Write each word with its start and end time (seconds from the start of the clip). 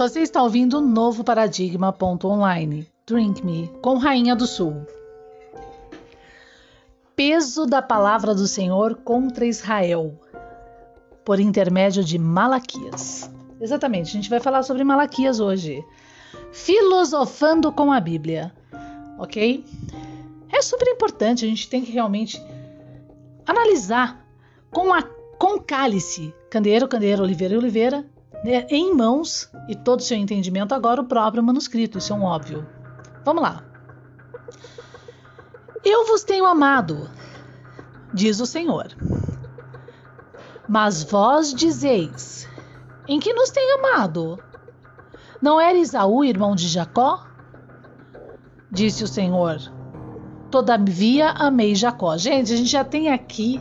Você 0.00 0.20
está 0.20 0.42
ouvindo 0.42 0.78
o 0.78 0.80
novo 0.80 1.22
Paradigma.online. 1.22 2.88
Drink 3.06 3.44
Me, 3.44 3.70
com 3.82 3.98
Rainha 3.98 4.34
do 4.34 4.46
Sul. 4.46 4.86
Peso 7.14 7.66
da 7.66 7.82
palavra 7.82 8.34
do 8.34 8.48
Senhor 8.48 8.94
contra 9.04 9.44
Israel, 9.44 10.18
por 11.22 11.38
intermédio 11.38 12.02
de 12.02 12.18
Malaquias. 12.18 13.30
Exatamente, 13.60 14.08
a 14.08 14.12
gente 14.12 14.30
vai 14.30 14.40
falar 14.40 14.62
sobre 14.62 14.84
Malaquias 14.84 15.38
hoje. 15.38 15.84
Filosofando 16.50 17.70
com 17.70 17.92
a 17.92 18.00
Bíblia, 18.00 18.54
ok? 19.18 19.62
É 20.50 20.62
super 20.62 20.88
importante, 20.88 21.44
a 21.44 21.48
gente 21.48 21.68
tem 21.68 21.84
que 21.84 21.92
realmente 21.92 22.42
analisar 23.46 24.26
com, 24.70 24.94
a, 24.94 25.02
com 25.38 25.60
cálice, 25.60 26.34
candeeiro, 26.48 26.88
candeeiro, 26.88 27.22
oliveira 27.22 27.52
e 27.52 27.58
oliveira, 27.58 28.06
em 28.44 28.94
mãos 28.94 29.50
e 29.68 29.76
todo 29.76 30.00
o 30.00 30.02
seu 30.02 30.16
entendimento, 30.16 30.74
agora 30.74 31.00
o 31.00 31.06
próprio 31.06 31.42
manuscrito, 31.42 31.98
isso 31.98 32.12
é 32.12 32.16
um 32.16 32.24
óbvio. 32.24 32.66
Vamos 33.24 33.42
lá. 33.42 33.62
Eu 35.84 36.06
vos 36.06 36.24
tenho 36.24 36.46
amado, 36.46 37.10
diz 38.12 38.40
o 38.40 38.46
Senhor. 38.46 38.88
Mas 40.68 41.02
vós 41.02 41.52
dizeis: 41.52 42.48
Em 43.08 43.18
que 43.18 43.32
nos 43.32 43.50
tem 43.50 43.72
amado? 43.72 44.38
Não 45.40 45.60
era 45.60 45.78
Isaú 45.78 46.24
irmão 46.24 46.54
de 46.54 46.68
Jacó? 46.68 47.26
Disse 48.70 49.02
o 49.02 49.08
Senhor: 49.08 49.58
Todavia 50.50 51.30
amei 51.30 51.74
Jacó. 51.74 52.16
Gente, 52.16 52.52
a 52.52 52.56
gente 52.56 52.70
já 52.70 52.84
tem 52.84 53.10
aqui 53.10 53.60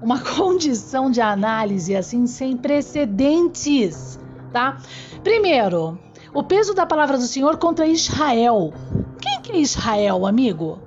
uma 0.00 0.20
condição 0.36 1.10
de 1.10 1.20
análise 1.20 1.94
assim 1.94 2.26
sem 2.26 2.56
precedentes, 2.56 4.18
tá? 4.52 4.78
Primeiro, 5.22 5.98
o 6.32 6.42
peso 6.42 6.74
da 6.74 6.86
palavra 6.86 7.16
do 7.16 7.24
Senhor 7.24 7.56
contra 7.56 7.86
Israel. 7.86 8.72
Quem 9.20 9.40
que 9.40 9.52
é 9.52 9.58
Israel, 9.58 10.26
amigo? 10.26 10.78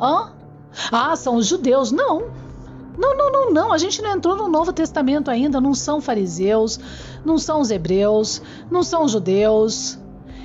Hã? 0.00 0.32
Ah, 0.90 1.16
são 1.16 1.36
os 1.36 1.46
judeus. 1.46 1.92
Não. 1.92 2.30
Não, 2.98 3.16
não, 3.16 3.30
não, 3.30 3.52
não. 3.52 3.72
A 3.72 3.78
gente 3.78 4.00
não 4.02 4.12
entrou 4.12 4.36
no 4.36 4.48
Novo 4.48 4.72
Testamento 4.72 5.30
ainda. 5.30 5.60
Não 5.60 5.74
são 5.74 6.00
fariseus, 6.00 6.80
não 7.24 7.38
são 7.38 7.60
os 7.60 7.70
hebreus, 7.70 8.42
não 8.70 8.82
são 8.82 9.04
os 9.04 9.12
judeus. 9.12 9.98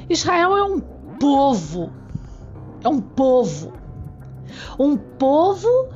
Israel 0.09 0.58
é 0.58 0.64
um 0.64 0.80
povo. 1.19 1.92
É 2.83 2.89
um 2.89 2.99
povo. 2.99 3.73
Um 4.77 4.97
povo 4.97 5.89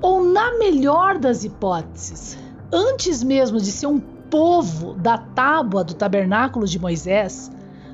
ou 0.00 0.22
na 0.24 0.58
melhor 0.58 1.18
das 1.18 1.44
hipóteses, 1.44 2.38
antes 2.72 3.22
mesmo 3.22 3.58
de 3.58 3.72
ser 3.72 3.86
um 3.86 3.98
povo 3.98 4.94
da 4.94 5.18
tábua 5.18 5.82
do 5.82 5.94
tabernáculo 5.94 6.66
de 6.66 6.78
Moisés, 6.78 7.50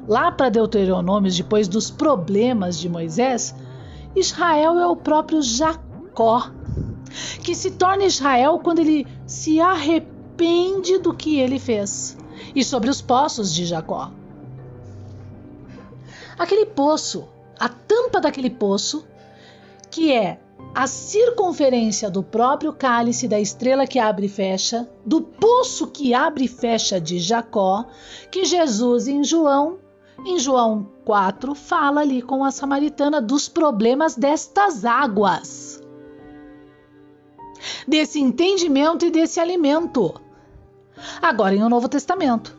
lá 0.06 0.30
para 0.30 0.50
Deuteronômios, 0.50 1.36
depois 1.36 1.68
dos 1.68 1.90
problemas 1.90 2.78
de 2.78 2.88
Moisés, 2.88 3.54
Israel 4.14 4.78
é 4.78 4.86
o 4.86 4.96
próprio 4.96 5.42
Jacó, 5.42 6.50
que 7.42 7.54
se 7.54 7.72
torna 7.72 8.04
Israel 8.04 8.60
quando 8.62 8.80
ele 8.80 9.06
se 9.26 9.60
arrepende 9.60 10.98
do 10.98 11.14
que 11.14 11.38
ele 11.38 11.58
fez. 11.58 12.16
E 12.54 12.64
sobre 12.64 12.90
os 12.90 13.00
poços 13.00 13.52
de 13.54 13.64
Jacó. 13.64 14.10
Aquele 16.38 16.66
poço, 16.66 17.28
a 17.58 17.68
tampa 17.68 18.20
daquele 18.20 18.50
poço, 18.50 19.06
que 19.90 20.12
é 20.12 20.40
a 20.74 20.88
circunferência 20.88 22.10
do 22.10 22.20
próprio 22.20 22.72
cálice 22.72 23.28
da 23.28 23.38
estrela 23.38 23.86
que 23.86 23.98
abre 24.00 24.26
e 24.26 24.28
fecha, 24.28 24.88
do 25.06 25.22
poço 25.22 25.86
que 25.86 26.12
abre 26.12 26.46
e 26.46 26.48
fecha 26.48 27.00
de 27.00 27.20
Jacó, 27.20 27.86
que 28.28 28.44
Jesus 28.44 29.06
em 29.06 29.22
João, 29.22 29.78
em 30.26 30.36
João 30.36 30.88
4, 31.04 31.54
fala 31.54 32.00
ali 32.00 32.20
com 32.20 32.44
a 32.44 32.50
samaritana 32.50 33.20
dos 33.20 33.48
problemas 33.48 34.16
destas 34.16 34.84
águas. 34.84 35.80
Desse 37.86 38.18
entendimento 38.18 39.06
e 39.06 39.10
desse 39.10 39.38
alimento. 39.38 40.20
Agora 41.22 41.54
em 41.54 41.62
o 41.62 41.68
Novo 41.68 41.88
Testamento. 41.88 42.58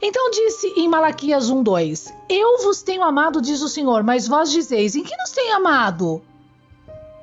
Então 0.00 0.30
disse 0.30 0.68
em 0.76 0.88
Malaquias 0.88 1.50
1:2: 1.50 2.12
Eu 2.28 2.62
vos 2.62 2.82
tenho 2.82 3.02
amado, 3.02 3.42
diz 3.42 3.60
o 3.60 3.68
Senhor, 3.68 4.02
mas 4.02 4.26
vós 4.26 4.50
dizeis: 4.50 4.96
Em 4.96 5.04
que 5.04 5.16
nos 5.16 5.30
tem 5.30 5.52
amado? 5.52 6.22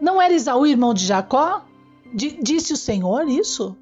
Não 0.01 0.19
era 0.19 0.33
Isaú 0.33 0.65
irmão 0.65 0.95
de 0.95 1.05
Jacó? 1.05 1.63
D 2.11 2.39
disse 2.41 2.73
o 2.73 2.77
Senhor 2.77 3.29
isso? 3.29 3.77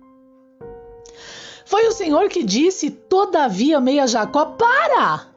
Foi 1.65 1.87
o 1.87 1.93
Senhor 1.93 2.27
que 2.27 2.43
disse: 2.43 2.91
Todavia 2.91 3.77
amei 3.77 3.99
a 3.99 4.05
Jacó. 4.05 4.45
Para! 4.45 5.27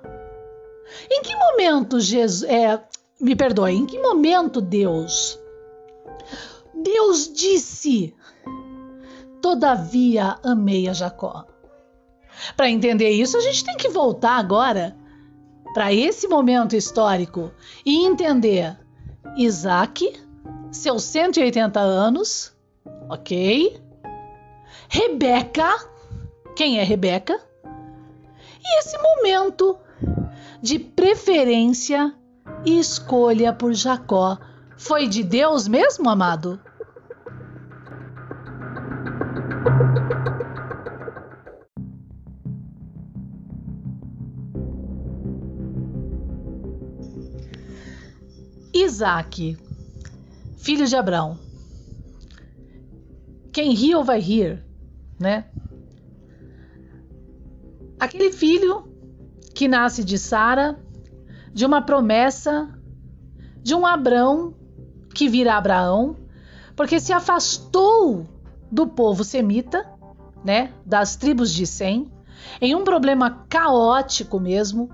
Em 1.09 1.23
que 1.23 1.37
momento 1.37 2.01
Jesus. 2.01 2.43
É, 2.51 2.83
me 3.21 3.37
perdoe, 3.37 3.73
em 3.73 3.87
que 3.87 3.99
momento 4.01 4.61
Deus. 4.61 5.39
Deus 6.75 7.33
disse: 7.33 8.15
Todavia 9.41 10.37
amei 10.43 10.89
a 10.89 10.93
Jacó. 10.93 11.47
Para 12.57 12.71
entender 12.71 13.11
isso, 13.11 13.37
a 13.37 13.41
gente 13.41 13.65
tem 13.65 13.77
que 13.77 13.89
voltar 13.89 14.37
agora 14.37 14.97
para 15.75 15.93
esse 15.95 16.27
momento 16.27 16.75
histórico 16.75 17.53
e 17.87 18.05
entender 18.05 18.77
Isaac 19.37 20.13
seus 20.73 21.05
180 21.05 21.79
anos, 21.79 22.53
ok? 23.09 23.79
Rebeca, 24.89 25.69
quem 26.57 26.79
é 26.79 26.83
Rebeca? 26.83 27.39
E 28.65 28.79
esse 28.79 28.97
momento 28.99 29.79
de 30.63 30.79
preferência 30.79 32.15
e 32.65 32.79
escolha 32.79 33.53
por 33.53 33.75
Jacó 33.75 34.39
foi 34.77 35.07
de 35.07 35.23
Deus 35.23 35.69
mesmo, 35.69 36.09
amado? 36.09 36.59
Isaac 48.75 49.57
filho 50.63 50.87
de 50.87 50.95
Abraão. 50.95 51.39
Quem 53.53 53.75
riu 53.75 54.03
vai 54.03 54.21
rir, 54.21 54.65
né? 55.19 55.47
Aquele 57.99 58.33
filho 58.33 58.89
que 59.55 59.69
nasce 59.69 60.03
de 60.03 60.19
Sara, 60.19 60.79
de 61.53 61.67
uma 61.67 61.83
promessa 61.83 62.69
de 63.61 63.75
um 63.75 63.85
Abrão 63.85 64.55
que 65.15 65.29
vira 65.29 65.55
Abraão, 65.55 66.17
porque 66.75 66.99
se 66.99 67.13
afastou 67.13 68.27
do 68.71 68.87
povo 68.87 69.23
semita, 69.23 69.85
né, 70.45 70.73
das 70.87 71.15
tribos 71.17 71.53
de 71.53 71.67
Sem, 71.67 72.11
em 72.61 72.75
um 72.75 72.83
problema 72.83 73.47
caótico 73.49 74.41
mesmo, 74.41 74.91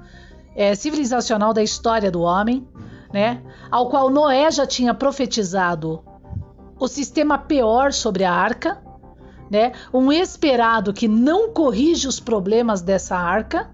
é, 0.57 0.75
civilizacional 0.75 1.55
da 1.55 1.63
história 1.63 2.11
do 2.11 2.21
homem, 2.21 2.67
né? 3.13 3.43
Ao 3.71 3.89
qual 3.89 4.11
Noé 4.11 4.51
já 4.51 4.67
tinha 4.67 4.95
profetizado 4.95 6.03
o 6.79 6.87
sistema 6.87 7.39
pior 7.39 7.93
sobre 7.93 8.25
a 8.25 8.33
arca, 8.33 8.83
né? 9.51 9.73
Um 9.93 10.13
esperado 10.13 10.93
que 10.93 11.09
não 11.09 11.53
corrige 11.53 12.07
os 12.07 12.21
problemas 12.21 12.83
dessa 12.83 13.17
arca, 13.17 13.71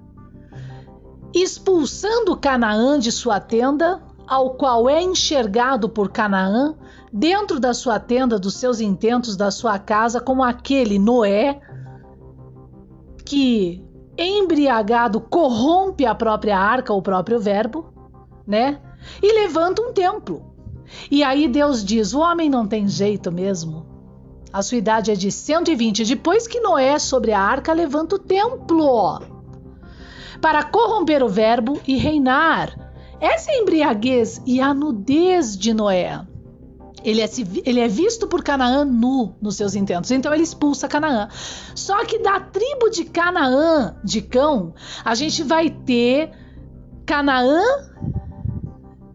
expulsando 1.34 2.36
Canaã 2.36 2.98
de 2.98 3.10
sua 3.10 3.40
tenda, 3.40 4.00
ao 4.26 4.54
qual 4.54 4.88
é 4.88 5.02
enxergado 5.02 5.88
por 5.88 6.10
Canaã 6.10 6.74
dentro 7.12 7.60
da 7.60 7.74
sua 7.74 7.98
tenda, 7.98 8.38
dos 8.38 8.54
seus 8.54 8.80
intentos, 8.80 9.36
da 9.36 9.50
sua 9.50 9.78
casa, 9.78 10.20
como 10.20 10.42
aquele 10.42 10.98
Noé 10.98 11.60
que 13.24 13.84
embriagado 14.16 15.20
corrompe 15.20 16.06
a 16.06 16.14
própria 16.14 16.58
arca, 16.58 16.92
o 16.92 17.02
próprio 17.02 17.40
verbo, 17.40 17.92
né? 18.46 18.80
E 19.22 19.32
levanta 19.32 19.82
um 19.82 19.92
templo. 19.92 20.54
E 21.10 21.22
aí 21.22 21.48
Deus 21.48 21.84
diz: 21.84 22.12
o 22.14 22.20
homem 22.20 22.48
não 22.48 22.66
tem 22.66 22.88
jeito 22.88 23.30
mesmo. 23.32 23.86
A 24.52 24.62
sua 24.62 24.78
idade 24.78 25.10
é 25.10 25.14
de 25.14 25.32
120. 25.32 26.04
Depois 26.04 26.46
que 26.46 26.60
Noé 26.60 26.98
sobre 26.98 27.32
a 27.32 27.40
arca 27.40 27.72
levanta 27.72 28.16
o 28.16 28.18
templo 28.20 29.20
para 30.40 30.62
corromper 30.62 31.22
o 31.24 31.28
verbo 31.28 31.80
e 31.86 31.96
reinar. 31.96 32.78
Essa 33.20 33.50
é 33.50 33.54
a 33.54 33.58
embriaguez 33.62 34.40
e 34.46 34.60
a 34.60 34.74
nudez 34.74 35.56
de 35.56 35.72
Noé. 35.72 36.24
Ele 37.02 37.20
é, 37.20 37.28
ele 37.64 37.80
é, 37.80 37.88
visto 37.88 38.26
por 38.26 38.42
Canaã 38.42 38.84
nu 38.84 39.34
nos 39.40 39.56
seus 39.56 39.74
intentos, 39.74 40.10
então 40.10 40.32
ele 40.32 40.42
expulsa 40.42 40.88
Canaã. 40.88 41.28
Só 41.74 42.04
que 42.04 42.18
da 42.18 42.40
tribo 42.40 42.88
de 42.88 43.04
Canaã, 43.04 43.96
de 44.02 44.22
cão, 44.22 44.74
a 45.04 45.14
gente 45.14 45.42
vai 45.42 45.68
ter 45.68 46.30
Canaã 47.04 47.62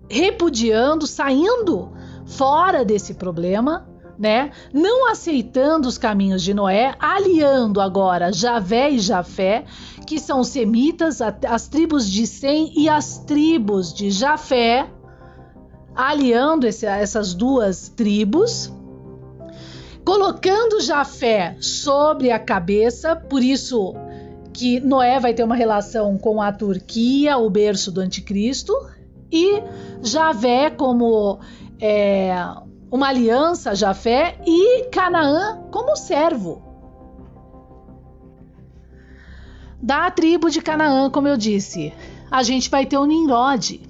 repudiando, 0.09 1.05
saindo 1.05 1.91
fora 2.25 2.83
desse 2.83 3.13
problema, 3.13 3.87
né? 4.17 4.51
Não 4.73 5.09
aceitando 5.09 5.87
os 5.87 5.97
caminhos 5.97 6.43
de 6.43 6.53
Noé, 6.53 6.93
aliando 6.99 7.79
agora 7.79 8.33
Javé 8.33 8.89
e 8.89 8.99
Jafé, 8.99 9.63
que 10.05 10.19
são 10.19 10.43
semitas, 10.43 11.21
as 11.21 11.67
tribos 11.69 12.09
de 12.09 12.27
Sem 12.27 12.73
e 12.75 12.89
as 12.89 13.19
tribos 13.19 13.93
de 13.93 14.11
Jafé, 14.11 14.89
aliando 15.95 16.67
esse, 16.67 16.85
essas 16.85 17.33
duas 17.33 17.87
tribos, 17.89 18.73
colocando 20.03 20.81
Jafé 20.81 21.55
sobre 21.61 22.31
a 22.31 22.39
cabeça, 22.39 23.15
por 23.15 23.41
isso 23.41 23.93
que 24.51 24.81
Noé 24.81 25.19
vai 25.19 25.33
ter 25.33 25.43
uma 25.43 25.55
relação 25.55 26.17
com 26.17 26.41
a 26.41 26.51
Turquia, 26.51 27.37
o 27.37 27.49
berço 27.49 27.91
do 27.91 28.01
anticristo, 28.01 28.73
e 29.31 29.61
Javé 30.01 30.69
como 30.69 31.39
é, 31.79 32.33
uma 32.91 33.09
aliança 33.09 33.75
Jafé 33.75 34.39
e 34.45 34.85
Canaã 34.85 35.61
como 35.71 35.95
servo. 35.95 36.63
Da 39.81 40.11
tribo 40.11 40.49
de 40.49 40.61
Canaã, 40.61 41.09
como 41.09 41.27
eu 41.27 41.37
disse, 41.37 41.93
a 42.29 42.43
gente 42.43 42.69
vai 42.69 42.85
ter 42.85 42.97
o 42.97 43.05
Nimrod. 43.05 43.81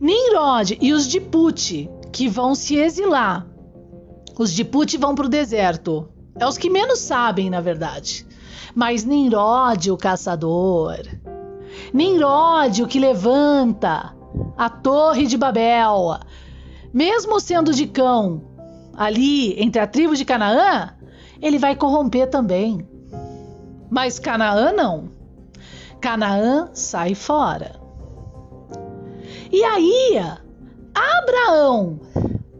Nimrod 0.00 0.78
e 0.80 0.92
os 0.92 1.06
de 1.06 1.20
Put, 1.20 1.88
que 2.10 2.28
vão 2.28 2.54
se 2.54 2.76
exilar. 2.76 3.46
Os 4.38 4.52
de 4.52 4.64
Put 4.64 4.96
vão 4.96 5.14
para 5.14 5.26
o 5.26 5.28
deserto. 5.28 6.08
É 6.38 6.46
os 6.46 6.56
que 6.56 6.70
menos 6.70 7.00
sabem, 7.00 7.50
na 7.50 7.60
verdade. 7.60 8.26
Mas 8.74 9.04
Nimrod, 9.04 9.90
o 9.90 9.96
caçador. 9.98 10.98
Nimrod, 11.92 12.82
o 12.82 12.86
que 12.86 12.98
levanta 12.98 14.14
a 14.56 14.70
torre 14.70 15.26
de 15.26 15.36
Babel, 15.36 16.18
mesmo 16.92 17.38
sendo 17.38 17.72
de 17.72 17.86
cão, 17.86 18.42
ali 18.96 19.60
entre 19.62 19.80
a 19.80 19.86
tribo 19.86 20.16
de 20.16 20.24
Canaã, 20.24 20.94
ele 21.40 21.58
vai 21.58 21.76
corromper 21.76 22.30
também. 22.30 22.86
Mas 23.90 24.18
Canaã 24.18 24.72
não. 24.72 25.10
Canaã 26.00 26.70
sai 26.72 27.14
fora. 27.14 27.80
E 29.50 29.62
aí, 29.62 30.18
Abraão, 30.94 32.00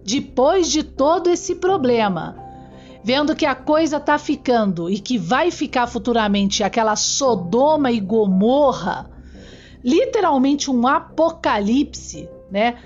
depois 0.04 0.70
de 0.70 0.82
todo 0.82 1.30
esse 1.30 1.54
problema, 1.54 2.36
vendo 3.02 3.34
que 3.34 3.46
a 3.46 3.54
coisa 3.54 3.98
tá 3.98 4.18
ficando 4.18 4.90
e 4.90 4.98
que 4.98 5.16
vai 5.16 5.50
ficar 5.50 5.86
futuramente 5.86 6.62
aquela 6.62 6.96
Sodoma 6.96 7.90
e 7.90 7.98
Gomorra, 7.98 9.11
literalmente 9.84 10.70
um 10.70 10.86
apocalipse, 10.86 12.28
né? 12.50 12.76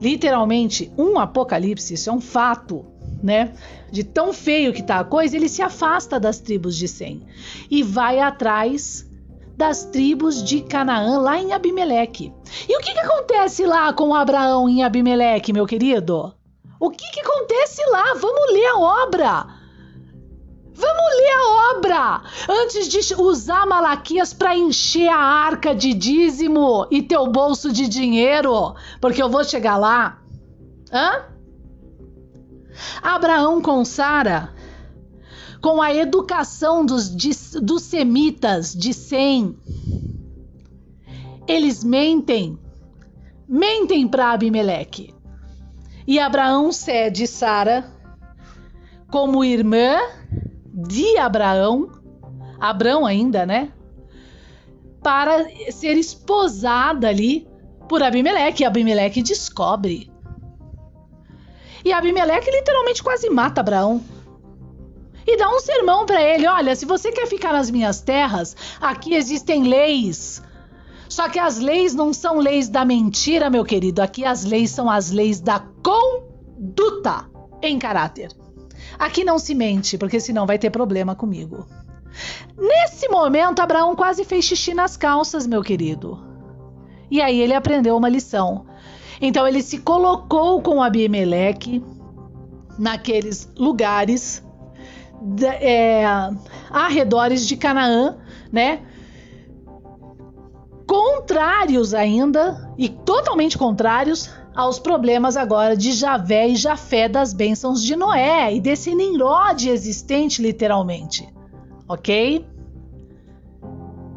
literalmente 0.00 0.92
um 0.96 1.18
apocalipse, 1.18 1.94
isso 1.94 2.10
é 2.10 2.12
um 2.12 2.20
fato, 2.20 2.84
né? 3.22 3.54
De 3.90 4.04
tão 4.04 4.32
feio 4.32 4.72
que 4.72 4.82
tá 4.82 5.00
a 5.00 5.04
coisa, 5.04 5.36
ele 5.36 5.48
se 5.48 5.62
afasta 5.62 6.20
das 6.20 6.38
tribos 6.38 6.76
de 6.76 6.86
Sem 6.88 7.22
e 7.70 7.82
vai 7.82 8.20
atrás 8.20 9.06
das 9.56 9.84
tribos 9.86 10.42
de 10.44 10.60
Canaã 10.60 11.18
lá 11.18 11.38
em 11.40 11.52
Abimeleque. 11.52 12.32
E 12.68 12.76
o 12.76 12.80
que, 12.80 12.92
que 12.92 13.00
acontece 13.00 13.64
lá 13.64 13.92
com 13.92 14.14
Abraão 14.14 14.68
em 14.68 14.82
Abimeleque, 14.82 15.52
meu 15.52 15.66
querido? 15.66 16.34
O 16.78 16.90
que, 16.90 17.10
que 17.10 17.20
acontece 17.20 17.82
lá? 17.90 18.14
Vamos 18.20 18.52
ler 18.52 18.66
a 18.66 18.78
obra. 18.78 19.46
Vamos 20.76 21.16
ler 21.16 21.30
a 21.30 21.70
obra 21.74 22.22
antes 22.48 22.88
de 22.88 23.14
usar 23.14 23.66
Malaquias 23.66 24.34
para 24.34 24.56
encher 24.56 25.08
a 25.08 25.18
arca 25.18 25.74
de 25.74 25.94
dízimo 25.94 26.86
e 26.90 27.02
teu 27.02 27.26
bolso 27.26 27.72
de 27.72 27.88
dinheiro, 27.88 28.74
porque 29.00 29.22
eu 29.22 29.30
vou 29.30 29.42
chegar 29.42 29.78
lá. 29.78 30.20
Hã? 30.92 31.24
Abraão 33.02 33.62
com 33.62 33.84
Sara, 33.86 34.54
com 35.62 35.80
a 35.80 35.94
educação 35.94 36.84
dos, 36.84 37.08
dos 37.08 37.82
semitas 37.82 38.74
de 38.74 38.92
Sem, 38.92 39.56
eles 41.48 41.82
mentem, 41.82 42.58
mentem 43.48 44.06
para 44.06 44.32
Abimeleque. 44.32 45.14
E 46.06 46.18
Abraão 46.20 46.70
cede 46.70 47.26
Sara 47.26 47.92
como 49.10 49.44
irmã 49.44 49.98
de 50.76 51.16
Abraão, 51.16 51.90
Abraão 52.60 53.06
ainda, 53.06 53.46
né? 53.46 53.72
Para 55.02 55.46
ser 55.70 55.96
esposada 55.96 57.08
ali 57.08 57.48
por 57.88 58.02
Abimeleque. 58.02 58.62
E 58.62 58.66
Abimeleque 58.66 59.22
descobre. 59.22 60.10
E 61.82 61.92
Abimeleque 61.92 62.50
literalmente 62.50 63.02
quase 63.02 63.30
mata 63.30 63.62
Abraão. 63.62 64.02
E 65.26 65.36
dá 65.38 65.48
um 65.48 65.60
sermão 65.60 66.04
para 66.04 66.20
ele: 66.20 66.46
olha, 66.46 66.76
se 66.76 66.84
você 66.84 67.10
quer 67.10 67.26
ficar 67.26 67.52
nas 67.52 67.70
minhas 67.70 68.02
terras, 68.02 68.54
aqui 68.80 69.14
existem 69.14 69.64
leis. 69.64 70.42
Só 71.08 71.28
que 71.28 71.38
as 71.38 71.58
leis 71.58 71.94
não 71.94 72.12
são 72.12 72.38
leis 72.38 72.68
da 72.68 72.84
mentira, 72.84 73.48
meu 73.48 73.64
querido. 73.64 74.02
Aqui 74.02 74.24
as 74.24 74.44
leis 74.44 74.70
são 74.70 74.90
as 74.90 75.10
leis 75.10 75.40
da 75.40 75.60
conduta 75.82 77.30
em 77.62 77.78
caráter. 77.78 78.28
Aqui 78.98 79.24
não 79.24 79.38
se 79.38 79.54
mente, 79.54 79.98
porque 79.98 80.20
senão 80.20 80.46
vai 80.46 80.58
ter 80.58 80.70
problema 80.70 81.14
comigo. 81.14 81.66
Nesse 82.56 83.08
momento, 83.08 83.60
Abraão 83.60 83.94
quase 83.94 84.24
fez 84.24 84.44
xixi 84.44 84.72
nas 84.74 84.96
calças, 84.96 85.46
meu 85.46 85.62
querido. 85.62 86.18
E 87.10 87.20
aí 87.20 87.40
ele 87.40 87.54
aprendeu 87.54 87.96
uma 87.96 88.08
lição. 88.08 88.66
Então 89.20 89.46
ele 89.46 89.62
se 89.62 89.78
colocou 89.78 90.60
com 90.60 90.82
Abimeleque 90.82 91.82
naqueles 92.78 93.50
lugares 93.56 94.44
é, 95.60 96.04
arredores 96.70 97.46
de 97.46 97.56
Canaã, 97.56 98.16
né? 98.52 98.80
Contrários 100.86 101.94
ainda 101.94 102.72
e 102.78 102.88
totalmente 102.88 103.58
contrários 103.58 104.30
aos 104.56 104.78
problemas 104.78 105.36
agora 105.36 105.76
de 105.76 105.92
Javé 105.92 106.48
e 106.48 106.56
Jafé 106.56 107.10
das 107.10 107.34
bênçãos 107.34 107.82
de 107.82 107.94
Noé 107.94 108.54
e 108.54 108.60
desse 108.60 108.94
Nimrod 108.94 109.68
existente 109.68 110.40
literalmente. 110.40 111.28
Ok? 111.86 112.46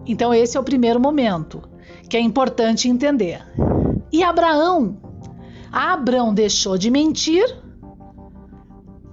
Então 0.08 0.34
esse 0.34 0.56
é 0.56 0.60
o 0.60 0.64
primeiro 0.64 1.00
momento 1.00 1.62
que 2.10 2.16
é 2.16 2.22
importante 2.22 2.88
entender. 2.88 3.46
E 4.12 4.24
Abraão? 4.24 4.98
Abraão 5.72 6.34
deixou 6.34 6.78
de 6.78 6.90
mentir, 6.90 7.46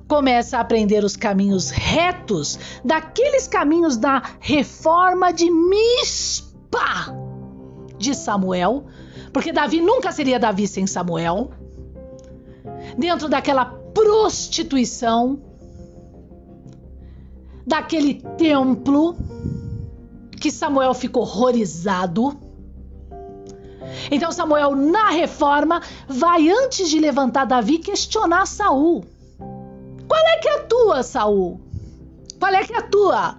começa 0.08 0.56
a 0.56 0.60
aprender 0.60 1.04
os 1.04 1.16
caminhos 1.16 1.70
retos, 1.70 2.58
daqueles 2.82 3.46
caminhos 3.46 3.96
da 3.98 4.22
reforma 4.40 5.32
de 5.32 5.50
Mispa 5.50 7.14
de 7.98 8.14
Samuel, 8.14 8.86
porque 9.36 9.52
Davi 9.52 9.82
nunca 9.82 10.12
seria 10.12 10.38
Davi 10.38 10.66
sem 10.66 10.86
Samuel. 10.86 11.50
Dentro 12.96 13.28
daquela 13.28 13.66
prostituição, 13.66 15.38
daquele 17.66 18.14
templo 18.38 19.14
que 20.40 20.50
Samuel 20.50 20.94
ficou 20.94 21.20
horrorizado. 21.20 22.34
Então 24.10 24.32
Samuel 24.32 24.74
na 24.74 25.10
reforma 25.10 25.82
vai 26.08 26.48
antes 26.48 26.88
de 26.88 26.98
levantar 26.98 27.44
Davi 27.44 27.76
questionar 27.76 28.46
Saul. 28.46 29.04
Qual 30.08 30.26
é 30.28 30.38
que 30.38 30.48
é 30.48 30.60
a 30.60 30.62
tua, 30.62 31.02
Saul? 31.02 31.60
Qual 32.38 32.54
é 32.54 32.64
que 32.64 32.72
é 32.72 32.78
a 32.78 32.82
tua? 32.82 33.38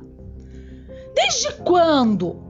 Desde 1.16 1.54
quando 1.63 2.47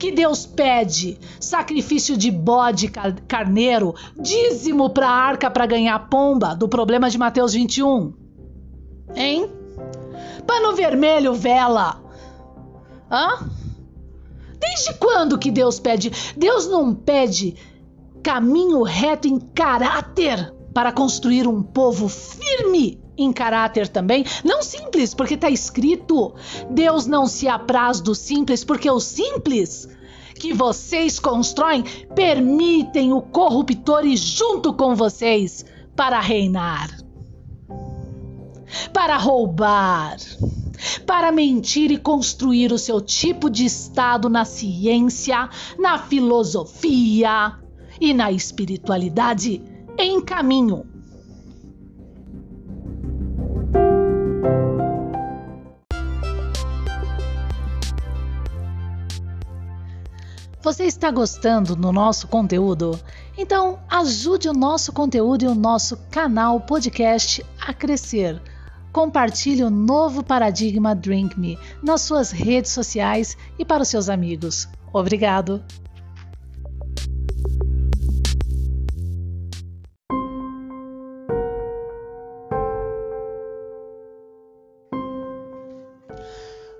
que 0.00 0.10
Deus 0.10 0.46
pede 0.46 1.18
sacrifício 1.38 2.16
de 2.16 2.30
bode 2.30 2.90
carneiro, 3.28 3.94
dízimo 4.18 4.88
para 4.88 5.06
a 5.06 5.12
arca 5.12 5.50
para 5.50 5.66
ganhar 5.66 6.08
pomba, 6.08 6.56
do 6.56 6.66
problema 6.66 7.10
de 7.10 7.18
Mateus 7.18 7.52
21? 7.52 8.14
Hein? 9.14 9.50
Pano 10.46 10.74
vermelho, 10.74 11.34
vela. 11.34 12.02
Hã? 13.10 13.46
Desde 14.58 14.94
quando 14.94 15.38
que 15.38 15.50
Deus 15.50 15.78
pede? 15.78 16.10
Deus 16.34 16.66
não 16.66 16.94
pede 16.94 17.54
caminho 18.22 18.82
reto 18.82 19.28
em 19.28 19.38
caráter 19.38 20.54
para 20.72 20.92
construir 20.92 21.46
um 21.46 21.62
povo 21.62 22.08
firme 22.08 22.98
em 23.24 23.32
caráter 23.32 23.88
também. 23.88 24.24
Não 24.44 24.62
simples, 24.62 25.14
porque 25.14 25.34
está 25.34 25.50
escrito: 25.50 26.34
Deus 26.70 27.06
não 27.06 27.26
se 27.26 27.48
apraz 27.48 28.00
do 28.00 28.14
simples, 28.14 28.64
porque 28.64 28.90
o 28.90 29.00
simples 29.00 29.88
que 30.34 30.54
vocês 30.54 31.18
constroem 31.18 31.84
permitem 32.14 33.12
o 33.12 33.20
corruptor 33.20 34.06
ir 34.06 34.16
junto 34.16 34.72
com 34.72 34.94
vocês 34.94 35.64
para 35.94 36.18
reinar, 36.18 36.88
para 38.90 39.18
roubar, 39.18 40.16
para 41.06 41.30
mentir 41.30 41.90
e 41.90 41.98
construir 41.98 42.72
o 42.72 42.78
seu 42.78 43.02
tipo 43.02 43.50
de 43.50 43.66
estado 43.66 44.30
na 44.30 44.46
ciência, 44.46 45.50
na 45.78 45.98
filosofia 45.98 47.58
e 48.00 48.14
na 48.14 48.32
espiritualidade 48.32 49.62
em 49.98 50.22
caminho 50.22 50.89
Você 60.62 60.84
está 60.84 61.10
gostando 61.10 61.74
do 61.74 61.90
nosso 61.90 62.28
conteúdo? 62.28 63.00
Então 63.36 63.78
ajude 63.88 64.46
o 64.46 64.52
nosso 64.52 64.92
conteúdo 64.92 65.42
e 65.42 65.48
o 65.48 65.54
nosso 65.54 65.96
canal 66.10 66.60
podcast 66.60 67.42
a 67.58 67.72
crescer. 67.72 68.38
Compartilhe 68.92 69.64
o 69.64 69.70
novo 69.70 70.22
paradigma 70.22 70.94
Drink 70.94 71.40
Me 71.40 71.58
nas 71.82 72.02
suas 72.02 72.30
redes 72.30 72.72
sociais 72.72 73.38
e 73.58 73.64
para 73.64 73.82
os 73.82 73.88
seus 73.88 74.10
amigos. 74.10 74.68
Obrigado! 74.92 75.64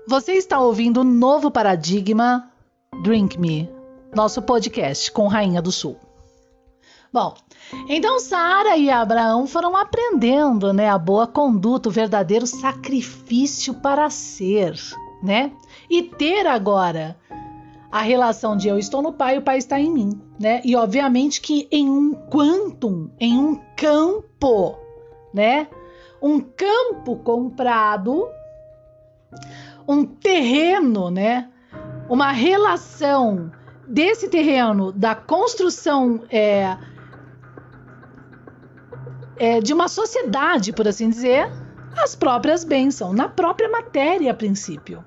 Você 0.07 0.33
está 0.33 0.59
ouvindo 0.59 1.01
o 1.01 1.03
novo 1.03 1.49
paradigma 1.49 2.50
Drink 2.99 3.39
Me, 3.39 3.67
nosso 4.13 4.43
podcast 4.43 5.11
com 5.11 5.27
Rainha 5.27 5.59
do 5.59 5.71
Sul. 5.71 5.97
Bom, 7.11 7.33
então 7.89 8.19
Sara 8.19 8.77
e 8.77 8.91
Abraão 8.91 9.47
foram 9.47 9.75
aprendendo, 9.75 10.71
né, 10.71 10.87
a 10.87 10.99
boa 10.99 11.25
conduta, 11.25 11.89
o 11.89 11.91
verdadeiro 11.91 12.45
sacrifício 12.45 13.73
para 13.73 14.09
ser, 14.11 14.75
né? 15.23 15.51
E 15.89 16.03
ter 16.03 16.45
agora 16.45 17.17
a 17.91 18.01
relação 18.01 18.55
de 18.55 18.67
eu 18.67 18.77
estou 18.77 19.01
no 19.01 19.13
pai 19.13 19.39
o 19.39 19.41
pai 19.41 19.57
está 19.57 19.79
em 19.79 19.91
mim, 19.91 20.21
né? 20.39 20.61
E 20.63 20.75
obviamente 20.75 21.41
que 21.41 21.67
em 21.71 21.89
um 21.89 22.13
quantum, 22.29 23.09
em 23.19 23.35
um 23.35 23.59
campo, 23.75 24.77
né? 25.33 25.67
Um 26.21 26.39
campo 26.39 27.15
comprado 27.15 28.29
um 29.87 30.05
terreno, 30.05 31.09
né? 31.09 31.49
Uma 32.11 32.33
relação 32.33 33.49
desse 33.87 34.27
terreno, 34.27 34.91
da 34.91 35.15
construção 35.15 36.23
é, 36.29 36.75
é, 39.37 39.61
de 39.61 39.73
uma 39.73 39.87
sociedade, 39.87 40.73
por 40.73 40.85
assim 40.89 41.09
dizer, 41.09 41.49
as 41.95 42.13
próprias 42.13 42.65
bênçãos, 42.65 43.15
na 43.15 43.29
própria 43.29 43.69
matéria 43.69 44.29
a 44.29 44.35
princípio, 44.35 45.01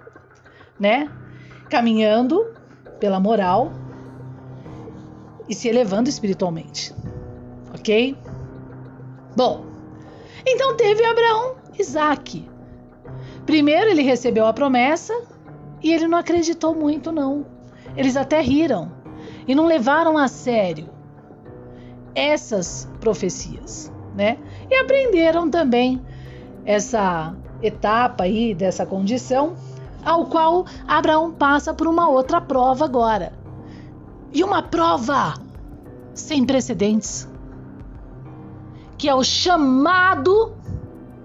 né? 0.80 1.10
Caminhando 1.68 2.54
pela 2.98 3.20
moral 3.20 3.70
e 5.46 5.54
se 5.54 5.68
elevando 5.68 6.08
espiritualmente, 6.08 6.94
ok? 7.78 8.16
Bom, 9.36 9.66
então 10.46 10.74
teve 10.74 11.04
Abraão, 11.04 11.56
Isaac, 11.78 12.48
Primeiro 13.46 13.90
ele 13.90 14.02
recebeu 14.02 14.46
a 14.46 14.52
promessa 14.52 15.14
e 15.84 15.92
ele 15.92 16.08
não 16.08 16.16
acreditou 16.16 16.74
muito, 16.74 17.12
não. 17.12 17.44
Eles 17.94 18.16
até 18.16 18.40
riram 18.40 18.90
e 19.46 19.54
não 19.54 19.66
levaram 19.66 20.16
a 20.16 20.26
sério 20.26 20.88
essas 22.14 22.88
profecias, 23.00 23.92
né? 24.14 24.38
E 24.70 24.74
aprenderam 24.76 25.50
também 25.50 26.00
essa 26.64 27.36
etapa 27.62 28.24
aí 28.24 28.54
dessa 28.54 28.86
condição, 28.86 29.56
ao 30.02 30.24
qual 30.24 30.64
Abraão 30.88 31.30
passa 31.30 31.74
por 31.74 31.86
uma 31.86 32.08
outra 32.08 32.40
prova 32.40 32.86
agora. 32.86 33.34
E 34.32 34.42
uma 34.42 34.62
prova 34.62 35.34
sem 36.14 36.46
precedentes, 36.46 37.28
que 38.96 39.06
é 39.06 39.14
o 39.14 39.22
chamado 39.22 40.54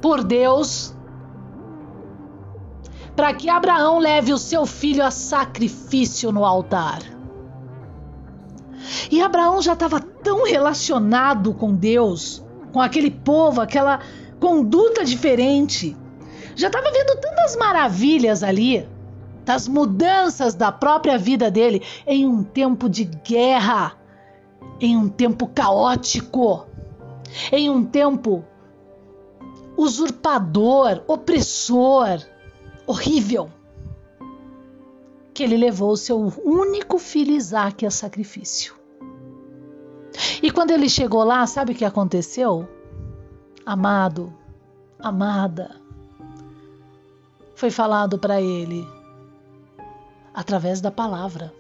por 0.02 0.22
Deus 0.22 0.94
para 3.20 3.34
que 3.34 3.50
Abraão 3.50 4.00
leve 4.00 4.32
o 4.32 4.38
seu 4.38 4.66
filho 4.66 5.04
a 5.04 5.12
sacrifício 5.12 6.32
no 6.32 6.46
altar. 6.46 7.02
E 9.12 9.22
Abraão 9.22 9.62
já 9.62 9.74
estava 9.74 10.00
tão 10.00 10.46
relacionado 10.46 11.54
com 11.54 11.76
Deus, 11.76 12.42
com 12.72 12.80
aquele 12.80 13.12
povo, 13.12 13.60
aquela 13.60 14.00
conduta 14.40 15.04
diferente. 15.04 15.98
Já 16.56 16.68
estava 16.68 16.90
vendo 16.94 17.20
tantas 17.20 17.58
maravilhas 17.58 18.42
ali, 18.42 18.88
das 19.44 19.68
mudanças 19.68 20.56
da 20.56 20.72
própria 20.72 21.18
vida 21.18 21.52
dele 21.52 21.84
em 22.08 22.26
um 22.26 22.42
tempo 22.42 22.88
de 22.88 23.04
guerra, 23.04 23.98
em 24.80 24.96
um 24.96 25.10
tempo 25.10 25.46
caótico, 25.46 26.68
em 27.52 27.70
um 27.70 27.84
tempo 27.84 28.46
usurpador, 29.76 31.04
opressor 31.06 32.26
horrível 32.90 33.52
que 35.32 35.44
ele 35.44 35.56
levou 35.56 35.92
o 35.92 35.98
seu 35.98 36.20
único 36.44 36.98
filho 36.98 37.34
Isaac 37.34 37.86
a 37.86 37.92
sacrifício. 37.92 38.74
E 40.42 40.50
quando 40.50 40.72
ele 40.72 40.90
chegou 40.90 41.24
lá, 41.24 41.46
sabe 41.46 41.74
o 41.74 41.76
que 41.76 41.86
aconteceu? 41.86 42.68
Amado, 43.64 44.34
amada, 44.98 45.80
foi 47.56 47.70
falado 47.70 48.18
para 48.18 48.42
ele 48.42 48.88
através 50.34 50.82
da 50.82 50.90
palavra. 50.90 51.54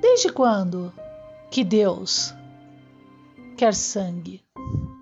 Desde 0.00 0.30
quando 0.30 0.92
que 1.50 1.64
Deus 1.64 2.32
quer 3.56 3.74
sangue, 3.74 4.44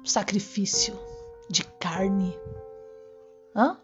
sacrifício 0.02 0.98
de 1.50 1.62
carne? 1.78 2.34
Hã? 3.54 3.83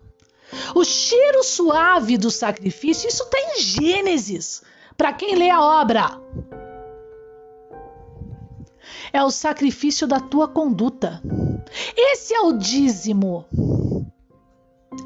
O 0.75 0.85
cheiro 0.85 1.43
suave 1.45 2.19
do 2.19 2.31
sacrifício, 2.31 3.09
isso 3.09 3.23
está 3.23 3.39
em 3.39 3.61
Gênesis, 3.61 4.63
para 4.97 5.13
quem 5.13 5.37
lê 5.37 5.51
a 5.51 5.63
obra. 5.63 6.21
É 9.13 9.23
o 9.23 9.31
sacrifício 9.31 10.07
da 10.07 10.21
tua 10.21 10.49
conduta. 10.49 11.21
Esse 11.97 12.35
é 12.35 12.41
o 12.41 12.53
dízimo. 12.53 13.45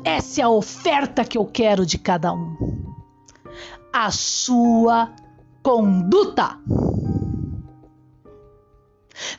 Essa 0.05 0.43
é 0.43 0.45
a 0.45 0.49
oferta 0.49 1.25
que 1.25 1.39
eu 1.39 1.47
quero 1.47 1.87
de 1.87 1.99
cada 1.99 2.33
um. 2.33 2.95
A 3.93 4.11
sua 4.11 5.11
conduta. 5.63 6.59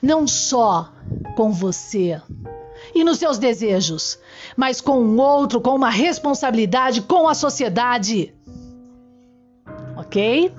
Não 0.02 0.28
só 0.28 0.92
com 1.36 1.52
você, 1.52 2.22
e 2.96 3.04
nos 3.04 3.20
seus 3.20 3.38
desejos, 3.38 4.18
mas 4.56 4.80
com 4.80 5.04
o 5.04 5.18
outro, 5.18 5.60
com 5.60 5.76
uma 5.76 5.90
responsabilidade 5.90 7.02
com 7.02 7.28
a 7.28 7.34
sociedade. 7.34 8.34
Ok? 9.98 10.56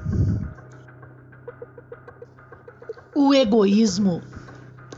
O 3.14 3.32
egoísmo, 3.32 4.20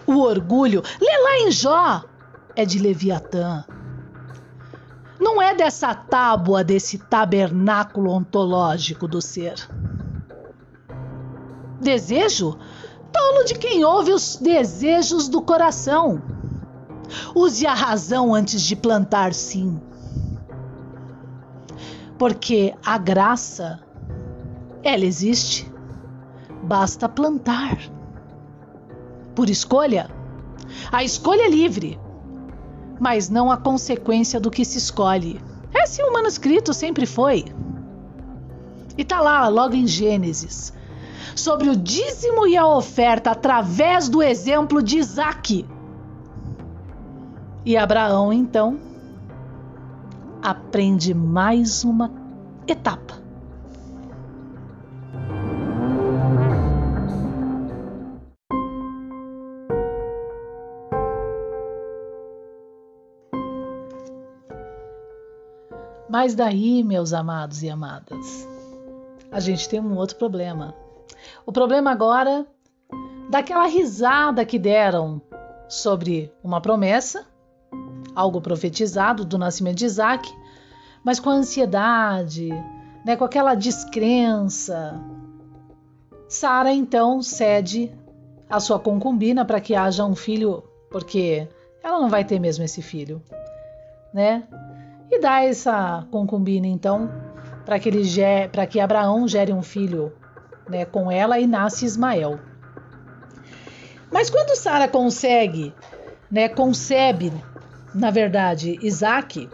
o 0.04 0.18
orgulho, 0.18 0.82
lê 1.00 1.18
lá 1.18 1.46
em 1.46 1.52
Jó, 1.52 2.04
é 2.56 2.64
de 2.64 2.80
Leviatã. 2.80 3.64
Não 5.20 5.40
é 5.40 5.54
dessa 5.54 5.94
tábua, 5.94 6.64
desse 6.64 6.98
tabernáculo 6.98 8.10
ontológico 8.10 9.06
do 9.06 9.22
ser. 9.22 9.54
Desejo? 11.80 12.58
Tolo 13.12 13.44
de 13.44 13.54
quem 13.54 13.84
ouve 13.84 14.12
os 14.12 14.36
desejos 14.36 15.28
do 15.28 15.40
coração. 15.40 16.37
Use 17.34 17.66
a 17.66 17.74
razão 17.74 18.34
antes 18.34 18.62
de 18.62 18.76
plantar, 18.76 19.32
sim. 19.32 19.80
Porque 22.18 22.74
a 22.84 22.98
graça, 22.98 23.80
ela 24.82 25.04
existe. 25.04 25.70
Basta 26.62 27.08
plantar. 27.08 27.78
Por 29.34 29.48
escolha. 29.48 30.10
A 30.90 31.02
escolha 31.04 31.42
é 31.42 31.50
livre, 31.50 31.98
mas 33.00 33.28
não 33.28 33.50
a 33.50 33.56
consequência 33.56 34.40
do 34.40 34.50
que 34.50 34.64
se 34.64 34.78
escolhe. 34.78 35.40
É 35.72 35.82
assim 35.82 36.02
o 36.02 36.12
manuscrito 36.12 36.74
sempre 36.74 37.06
foi. 37.06 37.44
E 38.96 39.04
tá 39.04 39.20
lá, 39.20 39.46
logo 39.48 39.76
em 39.76 39.86
Gênesis, 39.86 40.72
sobre 41.36 41.68
o 41.68 41.76
dízimo 41.76 42.46
e 42.46 42.56
a 42.56 42.66
oferta 42.66 43.30
através 43.30 44.08
do 44.08 44.22
exemplo 44.22 44.82
de 44.82 44.98
Isaac. 44.98 45.64
E 47.68 47.76
Abraão, 47.76 48.32
então, 48.32 48.80
aprende 50.42 51.12
mais 51.12 51.84
uma 51.84 52.10
etapa. 52.66 53.12
Mas 66.08 66.34
daí, 66.34 66.82
meus 66.82 67.12
amados 67.12 67.62
e 67.62 67.68
amadas, 67.68 68.48
a 69.30 69.40
gente 69.40 69.68
tem 69.68 69.78
um 69.78 69.94
outro 69.94 70.16
problema. 70.16 70.74
O 71.44 71.52
problema 71.52 71.90
agora 71.90 72.46
daquela 73.28 73.66
risada 73.66 74.46
que 74.46 74.58
deram 74.58 75.20
sobre 75.68 76.32
uma 76.42 76.62
promessa 76.62 77.26
algo 78.18 78.40
profetizado 78.40 79.24
do 79.24 79.38
nascimento 79.38 79.76
de 79.76 79.84
Isaac, 79.84 80.28
mas 81.04 81.20
com 81.20 81.30
a 81.30 81.34
ansiedade, 81.34 82.48
né, 83.06 83.14
com 83.14 83.24
aquela 83.24 83.54
descrença, 83.54 85.00
Sara 86.28 86.72
então 86.72 87.22
cede 87.22 87.92
a 88.50 88.58
sua 88.58 88.80
concubina 88.80 89.44
para 89.44 89.60
que 89.60 89.76
haja 89.76 90.04
um 90.04 90.16
filho, 90.16 90.64
porque 90.90 91.46
ela 91.80 92.00
não 92.00 92.08
vai 92.08 92.24
ter 92.24 92.40
mesmo 92.40 92.64
esse 92.64 92.82
filho, 92.82 93.22
né? 94.12 94.42
E 95.08 95.20
dá 95.20 95.44
essa 95.44 96.04
concubina 96.10 96.66
então 96.66 97.08
para 97.64 97.78
que 97.78 97.88
ele 97.88 98.02
para 98.50 98.66
que 98.66 98.80
Abraão 98.80 99.28
gere 99.28 99.52
um 99.52 99.62
filho, 99.62 100.12
né, 100.68 100.84
com 100.84 101.10
ela 101.10 101.38
e 101.38 101.46
nasce 101.46 101.84
Ismael. 101.84 102.40
Mas 104.10 104.28
quando 104.28 104.56
Sara 104.56 104.88
consegue, 104.88 105.72
né, 106.30 106.48
concebe, 106.48 107.32
na 107.94 108.10
verdade, 108.10 108.78
Isaac, 108.82 109.48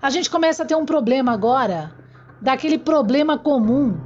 a 0.00 0.10
gente 0.10 0.30
começa 0.30 0.62
a 0.62 0.66
ter 0.66 0.74
um 0.74 0.86
problema 0.86 1.32
agora, 1.32 1.92
daquele 2.40 2.78
problema 2.78 3.38
comum 3.38 3.98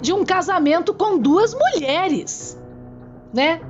de 0.00 0.12
um 0.12 0.24
casamento 0.24 0.92
com 0.92 1.18
duas 1.18 1.54
mulheres, 1.54 2.60
né? 3.32 3.60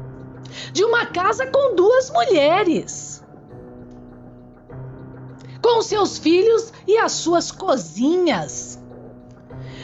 De 0.73 0.85
uma 0.85 1.07
casa 1.07 1.47
com 1.47 1.75
duas 1.75 2.11
mulheres. 2.11 3.25
Com 5.63 5.83
seus 5.83 6.19
filhos 6.19 6.73
e 6.87 6.97
as 6.99 7.13
suas 7.13 7.51
cozinhas. 7.51 8.83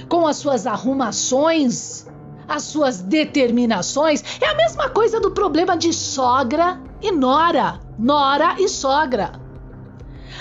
Com 0.08 0.26
as 0.26 0.36
suas 0.36 0.66
arrumações, 0.66 2.06
as 2.52 2.64
suas 2.64 3.00
determinações. 3.00 4.22
É 4.40 4.46
a 4.46 4.54
mesma 4.54 4.90
coisa 4.90 5.18
do 5.18 5.30
problema 5.30 5.76
de 5.76 5.92
sogra 5.92 6.78
e 7.00 7.10
nora, 7.10 7.80
nora 7.98 8.56
e 8.58 8.68
sogra. 8.68 9.32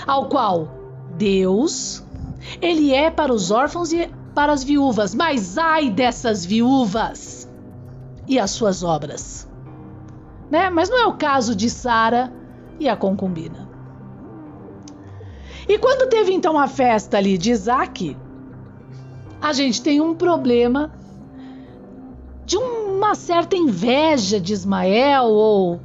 Ao 0.06 0.28
qual 0.28 0.68
Deus, 1.16 2.04
ele 2.60 2.92
é 2.92 3.10
para 3.10 3.32
os 3.32 3.50
órfãos 3.50 3.92
e 3.92 4.10
para 4.34 4.52
as 4.52 4.62
viúvas, 4.62 5.14
mas 5.14 5.56
ai 5.56 5.90
dessas 5.90 6.44
viúvas 6.44 7.48
e 8.28 8.38
as 8.38 8.50
suas 8.50 8.82
obras. 8.82 9.48
Né? 10.50 10.68
Mas 10.68 10.90
não 10.90 10.98
é 10.98 11.06
o 11.06 11.14
caso 11.14 11.54
de 11.56 11.70
Sara 11.70 12.32
e 12.78 12.88
a 12.88 12.96
concubina. 12.96 13.68
E 15.68 15.78
quando 15.78 16.08
teve 16.08 16.32
então 16.32 16.58
a 16.58 16.66
festa 16.66 17.16
ali 17.16 17.38
de 17.38 17.52
Isaac, 17.52 18.16
a 19.40 19.52
gente 19.52 19.80
tem 19.80 20.00
um 20.00 20.14
problema 20.14 20.90
de 22.52 22.58
uma 22.58 23.14
certa 23.14 23.56
inveja 23.56 24.38
de 24.38 24.52
Ismael 24.52 25.24
ou 25.24 25.80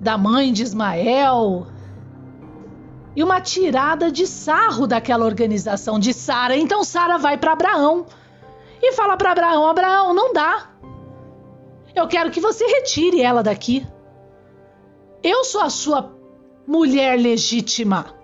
da 0.00 0.16
mãe 0.16 0.54
de 0.54 0.62
Ismael 0.62 1.66
e 3.14 3.22
uma 3.22 3.42
tirada 3.42 4.10
de 4.10 4.26
sarro 4.26 4.86
daquela 4.86 5.26
organização 5.26 5.98
de 5.98 6.14
Sara. 6.14 6.56
Então 6.56 6.82
Sara 6.82 7.18
vai 7.18 7.36
para 7.36 7.52
Abraão 7.52 8.06
e 8.80 8.94
fala 8.94 9.18
para 9.18 9.32
Abraão: 9.32 9.68
Abraão, 9.68 10.14
não 10.14 10.32
dá. 10.32 10.70
Eu 11.94 12.08
quero 12.08 12.30
que 12.30 12.40
você 12.40 12.64
retire 12.64 13.20
ela 13.20 13.42
daqui. 13.42 13.86
Eu 15.22 15.44
sou 15.44 15.60
a 15.60 15.68
sua 15.68 16.16
mulher 16.66 17.20
legítima. 17.20 18.14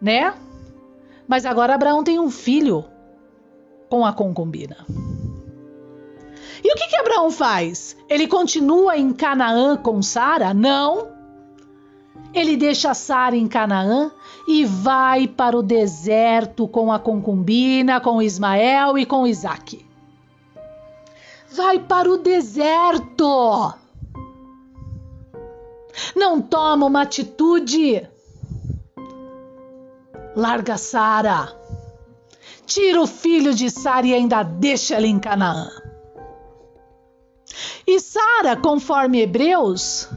Né? 0.00 0.32
Mas 1.26 1.44
agora 1.44 1.74
Abraão 1.74 2.04
tem 2.04 2.20
um 2.20 2.30
filho 2.30 2.84
com 3.88 4.06
a 4.06 4.12
concubina. 4.12 4.86
E 6.62 6.72
o 6.72 6.76
que, 6.76 6.86
que 6.88 6.96
Abraão 6.96 7.30
faz? 7.30 7.96
Ele 8.08 8.26
continua 8.26 8.96
em 8.96 9.12
Canaã 9.12 9.76
com 9.76 10.00
Sara? 10.00 10.54
Não 10.54 11.12
ele 12.34 12.56
deixa 12.56 12.94
Sara 12.94 13.36
em 13.36 13.46
Canaã 13.46 14.10
e 14.48 14.64
vai 14.64 15.28
para 15.28 15.56
o 15.56 15.62
deserto 15.62 16.66
com 16.66 16.90
a 16.90 16.98
concubina, 16.98 18.00
com 18.00 18.22
Ismael 18.22 18.96
e 18.96 19.04
com 19.04 19.26
Isaac. 19.26 19.84
Vai 21.50 21.78
para 21.78 22.10
o 22.10 22.16
deserto. 22.16 23.74
Não 26.16 26.40
toma 26.40 26.86
uma 26.86 27.02
atitude. 27.02 28.08
Larga 30.34 30.78
Sara. 30.78 31.54
Tira 32.64 33.02
o 33.02 33.06
filho 33.06 33.54
de 33.54 33.68
Sara 33.68 34.06
e 34.06 34.14
ainda 34.14 34.42
deixa 34.42 34.94
ela 34.94 35.06
em 35.06 35.18
Canaã. 35.18 35.68
E 37.86 38.00
Sara, 38.00 38.56
conforme 38.56 39.20
Hebreus, 39.20 40.08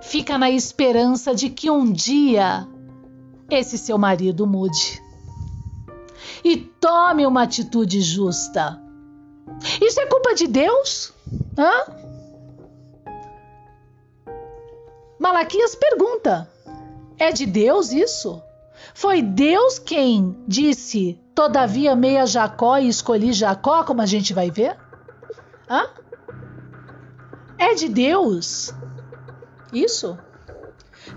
fica 0.00 0.36
na 0.36 0.50
esperança 0.50 1.34
de 1.34 1.48
que 1.48 1.70
um 1.70 1.90
dia 1.90 2.66
esse 3.50 3.78
seu 3.78 3.98
marido 3.98 4.46
mude 4.46 5.02
e 6.44 6.56
tome 6.56 7.26
uma 7.26 7.42
atitude 7.42 8.00
justa. 8.00 8.80
Isso 9.80 10.00
é 10.00 10.06
culpa 10.06 10.34
de 10.34 10.46
Deus? 10.46 11.12
Hã? 11.56 12.04
Malaquias 15.18 15.74
pergunta: 15.74 16.50
é 17.18 17.32
de 17.32 17.46
Deus 17.46 17.92
isso? 17.92 18.42
Foi 18.92 19.22
Deus 19.22 19.78
quem 19.78 20.36
disse: 20.46 21.18
Todavia 21.34 21.92
amei 21.92 22.18
a 22.18 22.26
Jacó 22.26 22.78
e 22.78 22.88
escolhi 22.88 23.32
Jacó, 23.32 23.84
como 23.84 24.02
a 24.02 24.06
gente 24.06 24.34
vai 24.34 24.50
ver? 24.50 24.76
Hã? 25.68 25.88
É 27.64 27.74
de 27.74 27.88
Deus? 27.88 28.74
Isso? 29.72 30.18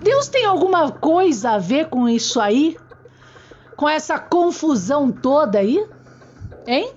Deus 0.02 0.30
tem 0.30 0.46
alguma 0.46 0.90
coisa 0.90 1.52
a 1.52 1.58
ver 1.58 1.90
com 1.90 2.08
isso 2.08 2.40
aí? 2.40 2.78
Com 3.76 3.90
essa 3.90 4.18
confusão 4.18 5.12
toda 5.12 5.60
aí? 5.60 5.86
Hein? 6.66 6.94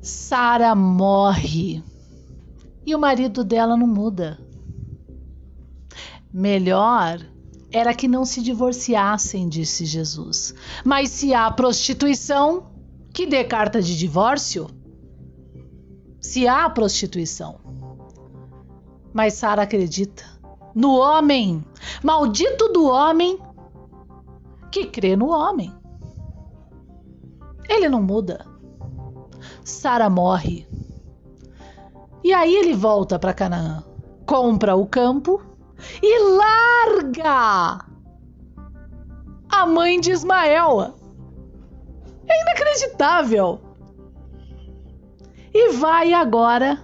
Sara 0.00 0.74
morre 0.74 1.84
e 2.86 2.94
o 2.94 2.98
marido 2.98 3.44
dela 3.44 3.76
não 3.76 3.86
muda. 3.86 4.38
Melhor 6.32 7.20
era 7.70 7.92
que 7.94 8.08
não 8.08 8.24
se 8.24 8.42
divorciassem, 8.42 9.48
disse 9.48 9.84
Jesus. 9.84 10.54
Mas 10.84 11.10
se 11.10 11.34
há 11.34 11.50
prostituição, 11.50 12.70
que 13.12 13.26
dê 13.26 13.44
carta 13.44 13.82
de 13.82 13.96
divórcio. 13.98 14.68
Se 16.20 16.48
há 16.48 16.68
prostituição. 16.70 17.60
Mas 19.12 19.34
Sara 19.34 19.62
acredita 19.62 20.24
no 20.74 20.96
homem, 20.96 21.62
maldito 22.02 22.68
do 22.68 22.86
homem 22.86 23.38
que 24.70 24.86
crê 24.86 25.14
no 25.14 25.28
homem. 25.28 25.70
Ele 27.68 27.88
não 27.90 28.02
muda. 28.02 28.46
Sara 29.62 30.08
morre. 30.08 30.66
E 32.24 32.32
aí 32.32 32.54
ele 32.54 32.72
volta 32.72 33.18
para 33.18 33.34
Canaã, 33.34 33.84
compra 34.24 34.74
o 34.74 34.86
campo 34.86 35.51
e 36.02 36.18
larga 36.18 37.84
a 39.48 39.66
mãe 39.66 40.00
de 40.00 40.10
Ismael. 40.10 40.94
É 42.26 42.42
inacreditável. 42.42 43.60
E 45.54 45.72
vai 45.72 46.14
agora 46.14 46.78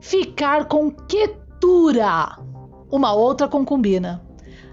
ficar 0.00 0.66
com 0.66 0.90
Ketura, 0.90 2.38
uma 2.90 3.14
outra 3.14 3.48
concubina, 3.48 4.22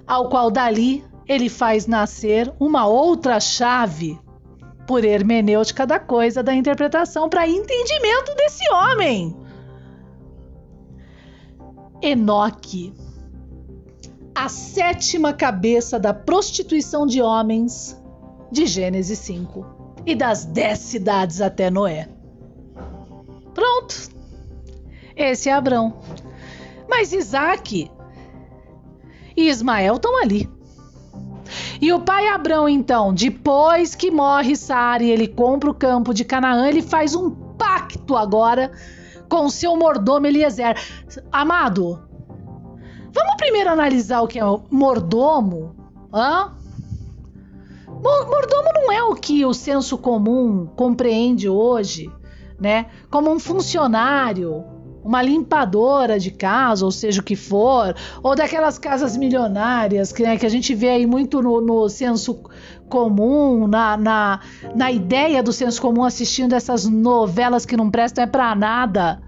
ao 0.05 0.29
qual 0.29 0.51
dali 0.51 1.03
ele 1.27 1.49
faz 1.49 1.87
nascer 1.87 2.53
uma 2.59 2.85
outra 2.85 3.39
chave 3.39 4.19
por 4.85 5.05
hermenêutica 5.05 5.87
da 5.87 5.99
coisa 5.99 6.43
da 6.43 6.53
interpretação 6.53 7.29
para 7.29 7.47
entendimento 7.47 8.35
desse 8.35 8.69
homem. 8.71 9.42
Enoque, 12.05 12.93
a 14.35 14.49
sétima 14.49 15.31
cabeça 15.31 15.97
da 15.97 16.13
prostituição 16.13 17.07
de 17.07 17.21
homens 17.21 17.97
de 18.51 18.65
Gênesis 18.65 19.19
5 19.19 19.65
e 20.05 20.13
das 20.13 20.43
dez 20.43 20.79
cidades 20.79 21.39
até 21.39 21.71
Noé. 21.71 22.09
Pronto. 23.53 24.09
Esse 25.15 25.47
é 25.47 25.53
Abrão. 25.53 26.01
Mas 26.89 27.13
Isaac 27.13 27.89
e 29.37 29.47
Ismael 29.47 29.95
estão 29.95 30.21
ali. 30.21 30.49
E 31.79 31.93
o 31.93 32.01
pai 32.01 32.27
Abrão, 32.27 32.67
então, 32.67 33.13
depois 33.13 33.95
que 33.95 34.11
morre 34.11 34.57
Sara 34.57 35.03
e 35.03 35.09
ele 35.09 35.29
compra 35.29 35.71
o 35.71 35.73
campo 35.73 36.13
de 36.13 36.25
Canaã, 36.25 36.67
ele 36.67 36.81
faz 36.81 37.15
um 37.15 37.31
pacto 37.31 38.17
agora 38.17 38.73
com 39.29 39.45
o 39.45 39.51
seu 39.51 39.75
mordomo 39.75 40.27
Eliezer. 40.27 40.75
Amado, 41.31 41.99
vamos 43.11 43.35
primeiro 43.37 43.69
analisar 43.69 44.21
o 44.21 44.27
que 44.27 44.39
é 44.39 44.43
mordomo? 44.69 45.75
Hã? 46.13 46.51
Mordomo 47.87 48.69
não 48.73 48.91
é 48.91 49.01
o 49.03 49.15
que 49.15 49.45
o 49.45 49.53
senso 49.53 49.97
comum 49.97 50.65
compreende 50.75 51.47
hoje, 51.47 52.11
né? 52.59 52.87
Como 53.09 53.31
um 53.31 53.39
funcionário, 53.39 54.65
uma 55.03 55.21
limpadora 55.21 56.17
de 56.17 56.31
casa, 56.31 56.85
ou 56.85 56.91
seja 56.91 57.21
o 57.21 57.23
que 57.23 57.35
for, 57.35 57.95
ou 58.21 58.35
daquelas 58.35 58.77
casas 58.79 59.17
milionárias 59.17 60.11
que, 60.11 60.23
né, 60.23 60.37
que 60.37 60.45
a 60.45 60.49
gente 60.49 60.73
vê 60.73 60.89
aí 60.89 61.05
muito 61.05 61.41
no, 61.41 61.59
no 61.59 61.89
senso 61.89 62.41
comum, 62.89 63.67
na, 63.67 63.97
na, 63.97 64.39
na 64.75 64.91
ideia 64.91 65.41
do 65.41 65.51
senso 65.51 65.81
comum 65.81 66.03
assistindo 66.03 66.53
essas 66.53 66.85
novelas 66.85 67.65
que 67.65 67.75
não 67.75 67.89
prestam 67.89 68.23
é 68.23 68.27
pra 68.27 68.55
nada. 68.55 69.21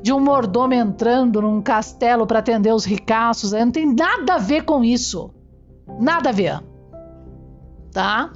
De 0.00 0.12
um 0.12 0.18
mordomo 0.18 0.74
entrando 0.74 1.40
num 1.40 1.62
castelo 1.62 2.26
para 2.26 2.40
atender 2.40 2.72
os 2.72 2.84
ricaços, 2.84 3.52
não 3.52 3.70
tem 3.70 3.94
nada 3.94 4.34
a 4.34 4.38
ver 4.38 4.64
com 4.64 4.82
isso. 4.82 5.30
Nada 6.00 6.30
a 6.30 6.32
ver. 6.32 6.60
Tá? 7.92 8.32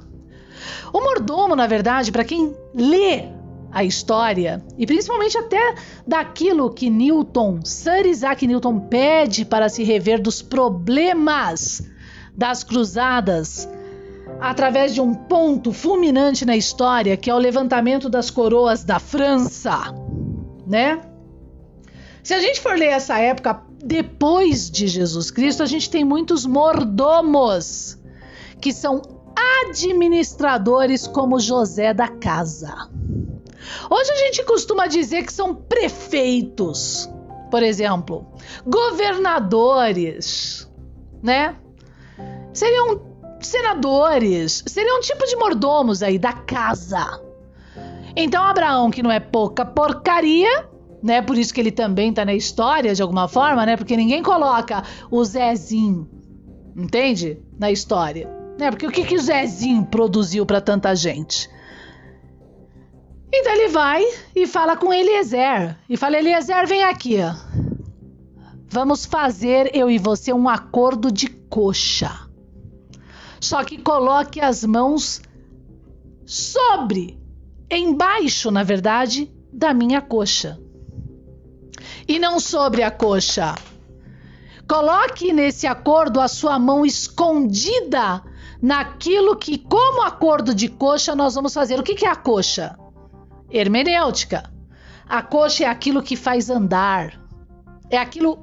O 0.93 1.01
mordomo, 1.01 1.55
na 1.55 1.67
verdade, 1.67 2.11
para 2.11 2.23
quem 2.23 2.55
lê 2.73 3.36
a 3.71 3.83
história 3.83 4.63
e 4.77 4.85
principalmente 4.85 5.37
até 5.37 5.75
daquilo 6.05 6.73
que 6.73 6.89
Newton, 6.89 7.59
Sir 7.63 8.05
Isaac 8.05 8.45
Newton 8.47 8.79
pede 8.79 9.45
para 9.45 9.69
se 9.69 9.83
rever 9.83 10.21
dos 10.21 10.41
problemas 10.41 11.81
das 12.35 12.63
cruzadas 12.63 13.67
através 14.39 14.93
de 14.93 15.01
um 15.01 15.13
ponto 15.13 15.71
fulminante 15.71 16.45
na 16.45 16.55
história, 16.55 17.17
que 17.17 17.29
é 17.29 17.33
o 17.33 17.39
levantamento 17.39 18.09
das 18.09 18.29
coroas 18.29 18.83
da 18.83 18.99
França, 18.99 19.93
né? 20.65 21.01
Se 22.21 22.33
a 22.33 22.39
gente 22.39 22.59
for 22.59 22.77
ler 22.77 22.87
essa 22.87 23.17
época 23.19 23.61
depois 23.83 24.69
de 24.69 24.87
Jesus 24.87 25.31
Cristo, 25.31 25.63
a 25.63 25.65
gente 25.65 25.89
tem 25.89 26.03
muitos 26.03 26.45
mordomos 26.45 27.97
que 28.59 28.73
são 28.73 29.01
administradores 29.63 31.07
como 31.07 31.39
José 31.39 31.93
da 31.93 32.07
casa. 32.07 32.89
Hoje 33.89 34.11
a 34.11 34.15
gente 34.15 34.43
costuma 34.43 34.87
dizer 34.87 35.23
que 35.23 35.33
são 35.33 35.55
prefeitos, 35.55 37.09
por 37.49 37.63
exemplo, 37.63 38.25
governadores, 38.65 40.69
né? 41.21 41.55
Seriam 42.53 43.01
senadores, 43.39 44.63
seriam 44.67 44.97
um 44.97 45.01
tipo 45.01 45.25
de 45.25 45.35
mordomos 45.35 46.01
aí 46.01 46.17
da 46.17 46.33
casa. 46.33 47.21
Então 48.15 48.43
Abraão, 48.43 48.89
que 48.89 49.03
não 49.03 49.11
é 49.11 49.19
pouca 49.19 49.65
porcaria, 49.65 50.67
né? 51.01 51.21
Por 51.21 51.37
isso 51.37 51.53
que 51.53 51.61
ele 51.61 51.71
também 51.71 52.11
tá 52.11 52.25
na 52.25 52.33
história 52.33 52.95
de 52.95 53.01
alguma 53.01 53.27
forma, 53.27 53.65
né? 53.65 53.77
Porque 53.77 53.95
ninguém 53.95 54.23
coloca 54.23 54.83
o 55.11 55.23
Zezinho, 55.23 56.09
entende? 56.75 57.39
Na 57.59 57.71
história, 57.71 58.27
né? 58.57 58.71
Porque 58.71 58.87
o 58.87 58.91
que 58.91 59.03
que 59.03 59.15
o 59.15 59.21
Zezinho 59.21 59.85
produziu 59.85 60.45
para 60.45 60.59
tanta 60.59 60.95
gente? 60.95 61.49
Então 63.33 63.53
ele 63.53 63.67
vai 63.69 64.03
e 64.35 64.47
fala 64.47 64.77
com 64.77 64.93
Eliezer. 64.93 65.77
E 65.89 65.97
fala: 65.97 66.17
Eliezer, 66.17 66.67
vem 66.67 66.83
aqui. 66.83 67.17
Vamos 68.69 69.05
fazer 69.05 69.71
eu 69.75 69.89
e 69.89 69.97
você 69.97 70.33
um 70.33 70.47
acordo 70.47 71.11
de 71.11 71.27
coxa. 71.27 72.27
Só 73.39 73.63
que 73.63 73.77
coloque 73.77 74.41
as 74.41 74.63
mãos 74.63 75.21
sobre, 76.25 77.19
embaixo, 77.71 78.51
na 78.51 78.63
verdade, 78.63 79.31
da 79.53 79.73
minha 79.73 80.01
coxa. 80.01 80.59
E 82.07 82.19
não 82.19 82.39
sobre 82.39 82.83
a 82.83 82.91
coxa. 82.91 83.55
Coloque 84.67 85.31
nesse 85.31 85.65
acordo 85.65 86.19
a 86.19 86.27
sua 86.27 86.59
mão 86.59 86.85
escondida 86.85 88.21
naquilo 88.61 89.37
que, 89.37 89.57
como 89.57 90.01
acordo 90.01 90.53
de 90.53 90.67
coxa, 90.67 91.15
nós 91.15 91.35
vamos 91.35 91.53
fazer. 91.53 91.79
O 91.79 91.83
que, 91.83 92.05
é 92.05 92.09
a 92.09 92.15
coxa? 92.15 92.77
Hermenêutica. 93.51 94.49
A 95.07 95.21
coxa 95.21 95.63
é 95.63 95.67
aquilo 95.67 96.03
que 96.03 96.15
faz 96.15 96.49
andar. 96.49 97.27
É 97.89 97.97
aquilo, 97.97 98.37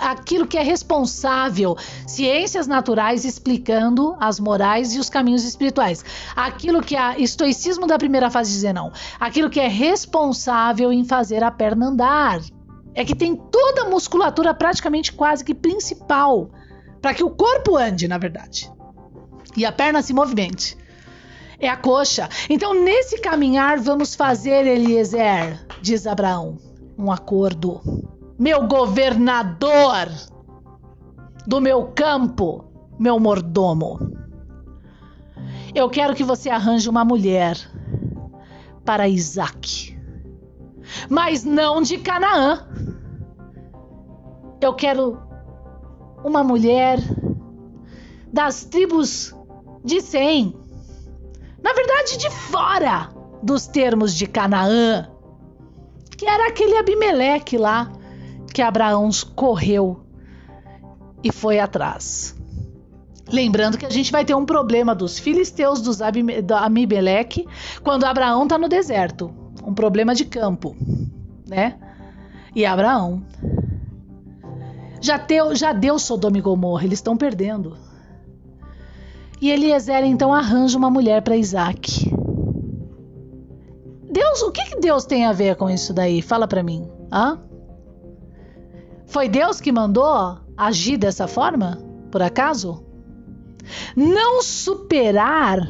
aquilo 0.00 0.46
que 0.46 0.56
é 0.56 0.62
responsável. 0.62 1.76
Ciências 2.06 2.68
naturais 2.68 3.24
explicando 3.24 4.16
as 4.20 4.38
morais 4.38 4.94
e 4.94 5.00
os 5.00 5.10
caminhos 5.10 5.44
espirituais. 5.44 6.04
Aquilo 6.36 6.80
que 6.80 6.96
é 6.96 7.20
estoicismo 7.20 7.88
da 7.88 7.98
primeira 7.98 8.30
fase 8.30 8.52
dizer 8.52 8.72
não. 8.72 8.92
Aquilo 9.18 9.50
que 9.50 9.58
é 9.58 9.66
responsável 9.66 10.92
em 10.92 11.04
fazer 11.04 11.42
a 11.42 11.50
perna 11.50 11.86
andar. 11.86 12.40
É 12.94 13.04
que 13.04 13.16
tem 13.16 13.34
toda 13.34 13.82
a 13.82 13.90
musculatura 13.90 14.54
praticamente 14.54 15.12
quase 15.12 15.44
que 15.44 15.54
principal 15.54 16.48
para 17.02 17.12
que 17.12 17.24
o 17.24 17.30
corpo 17.30 17.76
ande, 17.76 18.06
na 18.06 18.16
verdade. 18.16 18.70
E 19.56 19.66
a 19.66 19.72
perna 19.72 20.00
se 20.00 20.14
movimente 20.14 20.78
é 21.58 21.68
a 21.68 21.76
coxa. 21.76 22.28
Então, 22.48 22.74
nesse 22.74 23.20
caminhar, 23.20 23.78
vamos 23.78 24.14
fazer, 24.14 24.66
Eliezer, 24.66 25.66
diz 25.80 26.06
Abraão, 26.06 26.58
um 26.98 27.10
acordo. 27.10 27.80
Meu 28.38 28.66
governador 28.66 30.08
do 31.46 31.60
meu 31.60 31.88
campo, 31.94 32.64
meu 32.98 33.18
mordomo. 33.18 33.98
Eu 35.74 35.90
quero 35.90 36.14
que 36.14 36.24
você 36.24 36.50
arranje 36.50 36.88
uma 36.88 37.04
mulher 37.04 37.56
para 38.84 39.08
Isaac, 39.08 39.96
mas 41.08 41.44
não 41.44 41.82
de 41.82 41.98
Canaã. 41.98 42.66
Eu 44.60 44.74
quero 44.74 45.18
uma 46.24 46.42
mulher 46.42 46.98
das 48.32 48.64
tribos 48.64 49.34
de 49.84 50.00
Sem 50.00 50.63
na 51.64 51.72
verdade, 51.72 52.18
de 52.18 52.30
fora 52.30 53.08
dos 53.42 53.66
termos 53.66 54.14
de 54.14 54.26
Canaã, 54.26 55.08
que 56.14 56.26
era 56.26 56.48
aquele 56.48 56.76
Abimeleque 56.76 57.56
lá 57.56 57.90
que 58.52 58.60
Abraão 58.60 59.08
correu 59.34 60.04
e 61.22 61.32
foi 61.32 61.58
atrás. 61.58 62.36
Lembrando 63.32 63.78
que 63.78 63.86
a 63.86 63.90
gente 63.90 64.12
vai 64.12 64.26
ter 64.26 64.34
um 64.34 64.44
problema 64.44 64.94
dos 64.94 65.18
filisteus 65.18 65.80
dos 65.80 66.00
do 66.44 66.54
Abimeleque 66.54 67.48
quando 67.82 68.04
Abraão 68.04 68.42
está 68.42 68.58
no 68.58 68.68
deserto, 68.68 69.34
um 69.64 69.72
problema 69.72 70.14
de 70.14 70.26
campo, 70.26 70.76
né? 71.48 71.78
E 72.54 72.66
Abraão 72.66 73.24
já 75.00 75.16
deu, 75.16 75.56
já 75.56 75.72
deu 75.72 75.98
Sodoma 75.98 76.36
e 76.36 76.42
Gomorra, 76.42 76.84
eles 76.84 76.98
estão 76.98 77.16
perdendo. 77.16 77.74
E 79.44 79.50
Eliezer 79.50 80.02
então 80.04 80.32
arranja 80.32 80.78
uma 80.78 80.88
mulher 80.88 81.20
para 81.20 81.36
Isaac. 81.36 82.10
Deus, 84.10 84.40
o 84.40 84.50
que, 84.50 84.64
que 84.64 84.80
Deus 84.80 85.04
tem 85.04 85.26
a 85.26 85.34
ver 85.34 85.56
com 85.56 85.68
isso 85.68 85.92
daí? 85.92 86.22
Fala 86.22 86.48
para 86.48 86.62
mim. 86.62 86.88
Hã? 87.12 87.38
Foi 89.04 89.28
Deus 89.28 89.60
que 89.60 89.70
mandou 89.70 90.38
agir 90.56 90.96
dessa 90.96 91.28
forma? 91.28 91.78
Por 92.10 92.22
acaso? 92.22 92.86
Não 93.94 94.40
superar, 94.40 95.60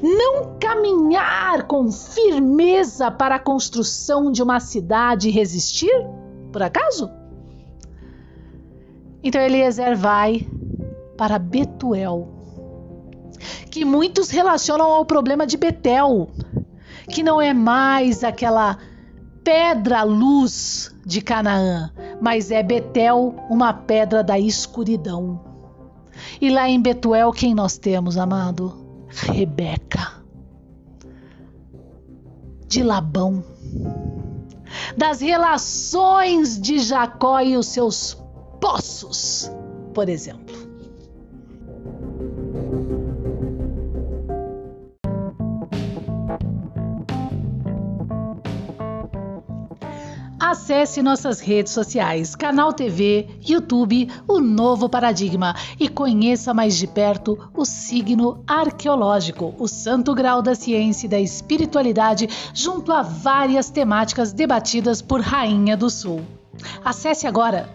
não 0.00 0.56
caminhar 0.60 1.66
com 1.66 1.90
firmeza 1.90 3.10
para 3.10 3.34
a 3.34 3.40
construção 3.40 4.30
de 4.30 4.44
uma 4.44 4.60
cidade 4.60 5.28
e 5.28 5.32
resistir? 5.32 6.06
Por 6.52 6.62
acaso? 6.62 7.10
Então 9.24 9.40
Eliezer 9.40 9.96
vai 9.96 10.46
para 11.16 11.36
Betuel 11.36 12.41
que 13.70 13.84
muitos 13.84 14.30
relacionam 14.30 14.92
ao 14.92 15.04
problema 15.04 15.46
de 15.46 15.56
Betel, 15.56 16.30
que 17.08 17.22
não 17.22 17.40
é 17.40 17.52
mais 17.52 18.22
aquela 18.22 18.78
pedra 19.44 20.02
luz 20.02 20.94
de 21.04 21.20
Canaã, 21.20 21.90
mas 22.20 22.50
é 22.50 22.62
Betel, 22.62 23.34
uma 23.50 23.72
pedra 23.72 24.22
da 24.22 24.38
escuridão. 24.38 25.40
E 26.40 26.50
lá 26.50 26.68
em 26.68 26.80
Betuel, 26.80 27.32
quem 27.32 27.54
nós 27.54 27.76
temos, 27.76 28.16
amado? 28.16 29.06
Rebeca. 29.08 30.22
De 32.66 32.82
Labão. 32.82 33.44
Das 34.96 35.20
relações 35.20 36.60
de 36.60 36.78
Jacó 36.78 37.40
e 37.40 37.56
os 37.56 37.66
seus 37.66 38.16
poços, 38.60 39.50
por 39.92 40.08
exemplo. 40.08 40.71
Acesse 50.52 51.00
nossas 51.02 51.40
redes 51.40 51.72
sociais, 51.72 52.36
Canal 52.36 52.74
TV, 52.74 53.26
YouTube, 53.40 54.06
O 54.28 54.38
Novo 54.38 54.86
Paradigma 54.86 55.56
e 55.80 55.88
conheça 55.88 56.52
mais 56.52 56.76
de 56.76 56.86
perto 56.86 57.38
o 57.54 57.64
signo 57.64 58.44
arqueológico, 58.46 59.54
o 59.58 59.66
santo 59.66 60.14
grau 60.14 60.42
da 60.42 60.54
ciência 60.54 61.06
e 61.06 61.08
da 61.08 61.18
espiritualidade, 61.18 62.28
junto 62.52 62.92
a 62.92 63.00
várias 63.00 63.70
temáticas 63.70 64.34
debatidas 64.34 65.00
por 65.00 65.22
Rainha 65.22 65.74
do 65.74 65.88
Sul. 65.88 66.20
Acesse 66.84 67.26
agora 67.26 67.70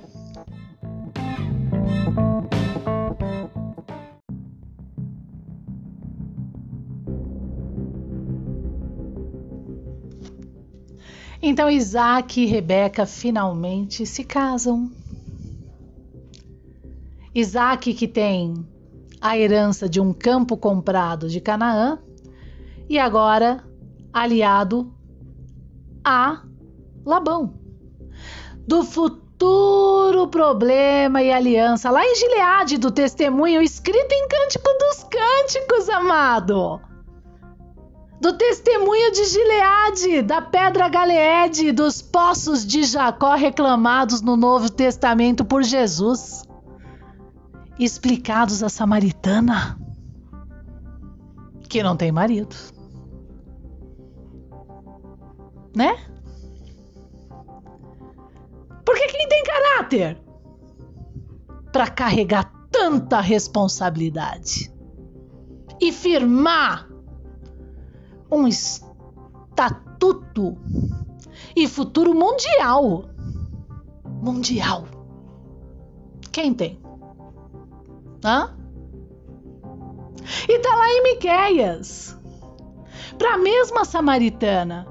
Então 11.41 11.69
Isaac 11.69 12.41
e 12.41 12.45
Rebeca 12.45 13.05
finalmente 13.05 14.05
se 14.05 14.23
casam. 14.23 14.91
Isaac, 17.33 17.93
que 17.93 18.07
tem 18.07 18.65
a 19.21 19.37
herança 19.37 19.87
de 19.87 19.99
um 19.99 20.11
campo 20.11 20.57
comprado 20.57 21.29
de 21.29 21.39
Canaã, 21.39 21.99
e 22.89 22.97
agora 22.97 23.63
aliado 24.11 24.91
a 26.03 26.41
Labão. 27.05 27.53
Do 28.67 28.83
futuro 28.83 30.27
problema 30.29 31.21
e 31.21 31.31
aliança 31.31 31.91
lá 31.91 32.03
em 32.03 32.15
Gileade 32.15 32.77
do 32.77 32.89
testemunho 32.89 33.61
escrito 33.61 34.11
em 34.11 34.27
Cântico 34.27 34.69
dos 34.79 35.03
Cânticos, 35.03 35.89
amado 35.89 36.81
do 38.19 38.33
testemunho 38.33 39.11
de 39.11 39.25
Gileade, 39.25 40.21
da 40.23 40.41
pedra 40.41 40.89
Galeede, 40.89 41.71
dos 41.71 42.01
poços 42.01 42.65
de 42.65 42.83
Jacó 42.83 43.35
reclamados 43.35 44.21
no 44.21 44.35
Novo 44.35 44.71
Testamento 44.71 45.45
por 45.45 45.63
Jesus, 45.63 46.43
explicados 47.77 48.63
à 48.63 48.69
samaritana 48.69 49.79
que 51.69 51.83
não 51.83 51.95
tem 51.95 52.11
marido. 52.11 52.55
Né? 55.75 55.95
Porque 58.83 59.07
quem 59.07 59.27
tem 59.27 59.43
caráter 59.43 60.19
para 61.71 61.87
carregar 61.87 62.51
tanta 62.71 63.21
responsabilidade 63.21 64.73
e 65.79 65.91
firmar 65.91 66.86
um 68.31 68.47
estatuto 68.47 70.57
e 71.55 71.67
futuro 71.67 72.13
mundial. 72.13 73.05
Mundial. 74.05 74.85
Quem 76.31 76.53
tem? 76.53 76.79
Hã? 78.23 78.53
E 80.47 80.59
tá 80.59 80.75
lá 80.75 80.89
em 80.89 81.03
Miqueias. 81.03 82.17
Pra 83.17 83.37
mesma 83.37 83.85
samaritana. 83.85 84.87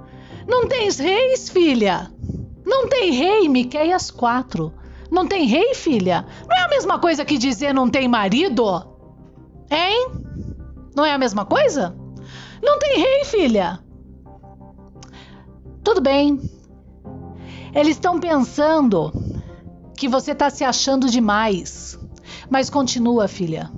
Não 0.47 0.67
tens 0.67 0.99
reis, 0.99 1.49
filha? 1.49 2.11
Não 2.65 2.89
tem 2.89 3.13
rei, 3.13 3.49
Miqueias 3.49 4.11
4. 4.11 4.73
Não 5.11 5.27
tem 5.27 5.47
rei, 5.47 5.75
filha? 5.75 6.27
Não 6.49 6.57
é 6.57 6.65
a 6.65 6.69
mesma 6.69 6.99
coisa 6.99 7.25
que 7.25 7.39
dizer 7.39 7.73
não 7.73 7.89
tem 7.89 8.09
marido? 8.09 8.65
Hein? 9.71 10.09
Não 10.95 11.05
é 11.05 11.13
a 11.13 11.19
mesma 11.19 11.45
coisa? 11.45 11.97
Não 12.63 12.79
tem 12.79 12.99
rei, 12.99 13.25
filha. 13.25 13.79
Tudo 15.83 16.01
bem. 16.01 16.41
Eles 17.75 17.97
estão 17.97 18.19
pensando 18.19 19.13
que 19.97 20.09
você 20.09 20.33
está 20.33 20.51
se 20.51 20.65
achando 20.65 21.09
demais. 21.09 21.99
Mas 22.51 22.71
continua, 22.71 23.29
filha. 23.29 23.71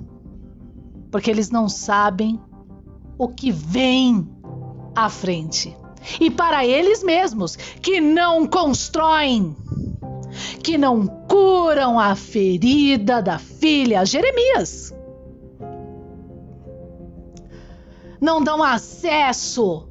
Porque 1.11 1.29
eles 1.29 1.49
não 1.49 1.67
sabem 1.67 2.39
o 3.17 3.27
que 3.27 3.51
vem 3.51 4.27
à 4.95 5.09
frente. 5.09 5.75
E 6.19 6.29
para 6.31 6.65
eles 6.65 7.03
mesmos, 7.03 7.55
que 7.55 7.99
não 7.99 8.47
constroem, 8.47 9.55
que 10.63 10.77
não 10.77 11.05
curam 11.05 11.99
a 11.99 12.15
ferida 12.15 13.21
da 13.21 13.37
filha 13.37 14.05
Jeremias. 14.05 14.93
Não 18.19 18.43
dão 18.43 18.63
acesso 18.63 19.87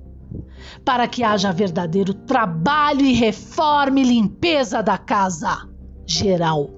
para 0.85 1.07
que 1.09 1.23
haja 1.23 1.53
verdadeiro 1.53 2.15
trabalho 2.15 3.05
e 3.05 3.13
reforma 3.13 4.01
e 4.01 4.05
limpeza 4.05 4.83
da 4.83 4.99
casa 4.99 5.69
geral. 6.07 6.71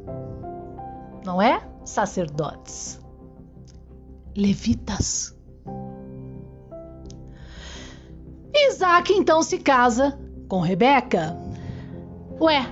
Não 1.24 1.40
é? 1.40 1.62
Sacerdotes, 1.84 3.00
levitas. 4.36 5.36
Isaac 8.52 9.12
então 9.12 9.42
se 9.42 9.58
casa 9.58 10.18
com 10.48 10.60
Rebeca. 10.60 11.36
Ué, 12.40 12.66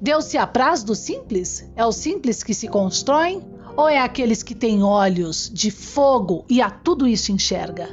Deus 0.00 0.24
se 0.24 0.36
apraz 0.36 0.82
do 0.82 0.94
simples? 0.94 1.70
É 1.76 1.84
o 1.84 1.92
simples 1.92 2.42
que 2.42 2.52
se 2.52 2.68
constroem 2.68 3.42
ou 3.76 3.88
é 3.88 3.98
aqueles 3.98 4.42
que 4.42 4.54
têm 4.54 4.82
olhos 4.82 5.50
de 5.52 5.70
fogo 5.70 6.44
e 6.48 6.60
a 6.60 6.70
tudo 6.70 7.06
isso 7.06 7.32
enxerga? 7.32 7.88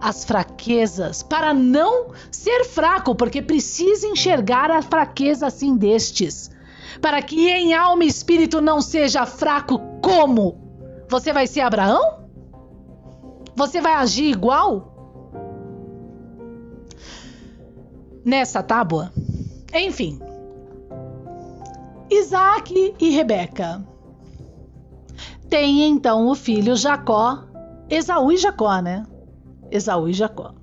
As 0.00 0.24
fraquezas, 0.24 1.22
para 1.22 1.52
não 1.52 2.12
ser 2.30 2.64
fraco, 2.64 3.14
porque 3.14 3.42
precisa 3.42 4.06
enxergar 4.06 4.70
a 4.70 4.80
fraqueza 4.80 5.46
assim 5.46 5.76
destes, 5.76 6.50
para 7.00 7.20
que 7.20 7.48
em 7.48 7.74
alma 7.74 8.04
e 8.04 8.08
espírito 8.08 8.60
não 8.60 8.80
seja 8.80 9.26
fraco 9.26 9.80
como? 10.02 10.56
Você 11.08 11.32
vai 11.32 11.46
ser 11.46 11.60
Abraão? 11.60 12.20
Você 13.56 13.80
vai 13.80 13.94
agir 13.94 14.30
igual? 14.30 14.94
Nessa 18.24 18.62
tábua? 18.62 19.12
Enfim, 19.74 20.20
Isaac 22.10 22.94
e 22.98 23.10
Rebeca 23.10 23.84
tem 25.48 25.84
então 25.84 26.28
o 26.28 26.34
filho 26.34 26.76
Jacó, 26.76 27.44
Esaú 27.88 28.32
e 28.32 28.36
Jacó, 28.36 28.80
né? 28.80 29.06
Esaú 29.70 30.08
e 30.08 30.12
Jacó. 30.12 30.54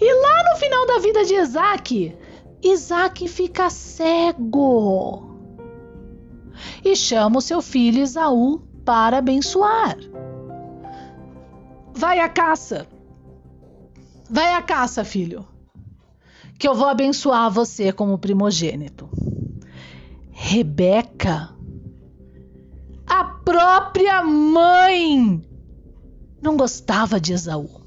E 0.00 0.22
lá 0.22 0.52
no 0.52 0.58
final 0.58 0.86
da 0.86 0.98
vida 1.00 1.24
de 1.24 1.34
Isaac, 1.34 2.16
Isaac 2.62 3.26
fica 3.26 3.68
cego 3.68 5.36
e 6.84 6.94
chama 6.94 7.38
o 7.38 7.42
seu 7.42 7.60
filho 7.60 8.00
Esaú 8.00 8.60
para 8.84 9.18
abençoar. 9.18 9.96
Vai 11.92 12.20
à 12.20 12.28
caça. 12.28 12.86
Vai 14.30 14.54
à 14.54 14.62
caça, 14.62 15.04
filho, 15.04 15.44
que 16.58 16.68
eu 16.68 16.74
vou 16.74 16.86
abençoar 16.86 17.50
você 17.50 17.90
como 17.90 18.18
primogênito. 18.18 19.08
Rebeca 20.30 21.57
própria 23.48 24.22
mãe 24.22 25.42
não 26.42 26.54
gostava 26.54 27.18
de 27.18 27.32
Esaú, 27.32 27.80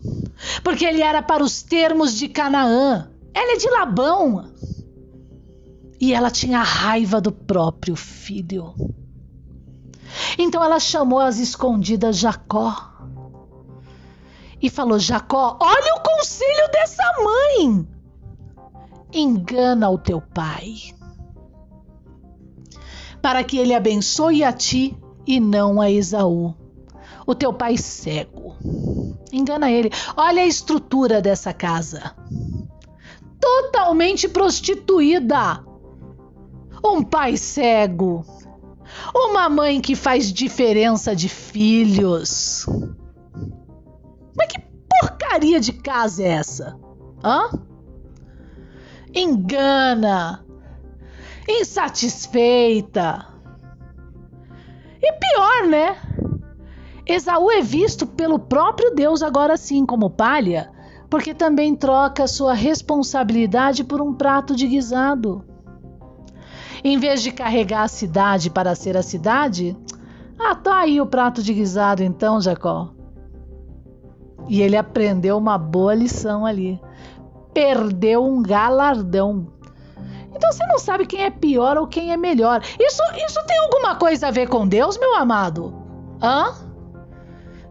porque 0.63 0.83
ele 0.83 1.03
era 1.03 1.21
para 1.21 1.43
os 1.43 1.61
termos 1.61 2.17
de 2.17 2.27
Canaã. 2.27 3.11
Ela 3.31 3.53
é 3.53 3.57
de 3.57 3.69
Labão. 3.69 4.51
E 5.99 6.15
ela 6.15 6.31
tinha 6.31 6.63
raiva 6.63 7.21
do 7.21 7.31
próprio 7.31 7.95
filho. 7.95 8.73
Então 10.35 10.63
ela 10.63 10.79
chamou 10.79 11.19
as 11.19 11.37
escondidas 11.37 12.17
Jacó 12.17 12.75
e 14.59 14.67
falou: 14.67 14.97
Jacó, 14.97 15.59
olha 15.61 15.93
o 15.93 16.01
conselho 16.01 16.71
dessa 16.71 17.03
mãe. 17.23 17.87
Engana 19.13 19.91
o 19.91 19.99
teu 19.99 20.21
pai, 20.21 20.73
para 23.21 23.43
que 23.43 23.59
ele 23.59 23.75
abençoe 23.75 24.43
a 24.43 24.51
ti 24.51 24.97
e 25.25 25.39
não 25.39 25.79
a 25.79 25.89
Esaú. 25.89 26.53
O 27.25 27.35
teu 27.35 27.53
pai 27.53 27.77
cego. 27.77 28.55
Engana 29.31 29.71
ele. 29.71 29.91
Olha 30.17 30.41
a 30.41 30.47
estrutura 30.47 31.21
dessa 31.21 31.53
casa. 31.53 32.15
Totalmente 33.39 34.27
prostituída. 34.27 35.63
Um 36.83 37.03
pai 37.03 37.37
cego. 37.37 38.25
Uma 39.15 39.47
mãe 39.49 39.79
que 39.79 39.95
faz 39.95 40.31
diferença 40.31 41.15
de 41.15 41.29
filhos. 41.29 42.65
Mas 44.35 44.47
que 44.47 44.59
porcaria 44.99 45.59
de 45.59 45.73
casa 45.73 46.23
é 46.23 46.27
essa? 46.27 46.77
Hã? 47.23 47.49
Engana. 49.13 50.43
Insatisfeita 51.47 53.30
e 55.01 55.11
pior, 55.13 55.67
né? 55.67 55.97
Esaú 57.05 57.49
é 57.51 57.61
visto 57.61 58.05
pelo 58.05 58.37
próprio 58.37 58.93
Deus 58.93 59.23
agora 59.23 59.57
sim 59.57 59.85
como 59.85 60.09
palha, 60.09 60.71
porque 61.09 61.33
também 61.33 61.75
troca 61.75 62.27
sua 62.27 62.53
responsabilidade 62.53 63.83
por 63.83 64.01
um 64.01 64.13
prato 64.13 64.55
de 64.55 64.67
guisado. 64.67 65.43
Em 66.83 66.97
vez 66.97 67.21
de 67.21 67.31
carregar 67.31 67.83
a 67.83 67.87
cidade 67.87 68.49
para 68.49 68.75
ser 68.75 68.95
a 68.95 69.03
cidade, 69.03 69.77
ah, 70.39 70.55
tá 70.55 70.79
aí 70.79 70.99
o 70.99 71.05
prato 71.05 71.43
de 71.43 71.53
guisado 71.53 72.01
então, 72.01 72.41
Jacó. 72.41 72.93
E 74.47 74.61
ele 74.61 74.75
aprendeu 74.75 75.37
uma 75.37 75.57
boa 75.57 75.93
lição 75.93 76.45
ali. 76.45 76.81
Perdeu 77.53 78.25
um 78.25 78.41
galardão. 78.41 79.47
Então 80.41 80.51
você 80.51 80.65
não 80.65 80.79
sabe 80.79 81.05
quem 81.05 81.21
é 81.23 81.29
pior 81.29 81.77
ou 81.77 81.85
quem 81.85 82.11
é 82.11 82.17
melhor. 82.17 82.63
Isso, 82.79 83.03
isso 83.27 83.45
tem 83.45 83.59
alguma 83.59 83.95
coisa 83.95 84.27
a 84.27 84.31
ver 84.31 84.49
com 84.49 84.67
Deus, 84.67 84.97
meu 84.97 85.15
amado? 85.15 85.71
Hã? 86.19 86.55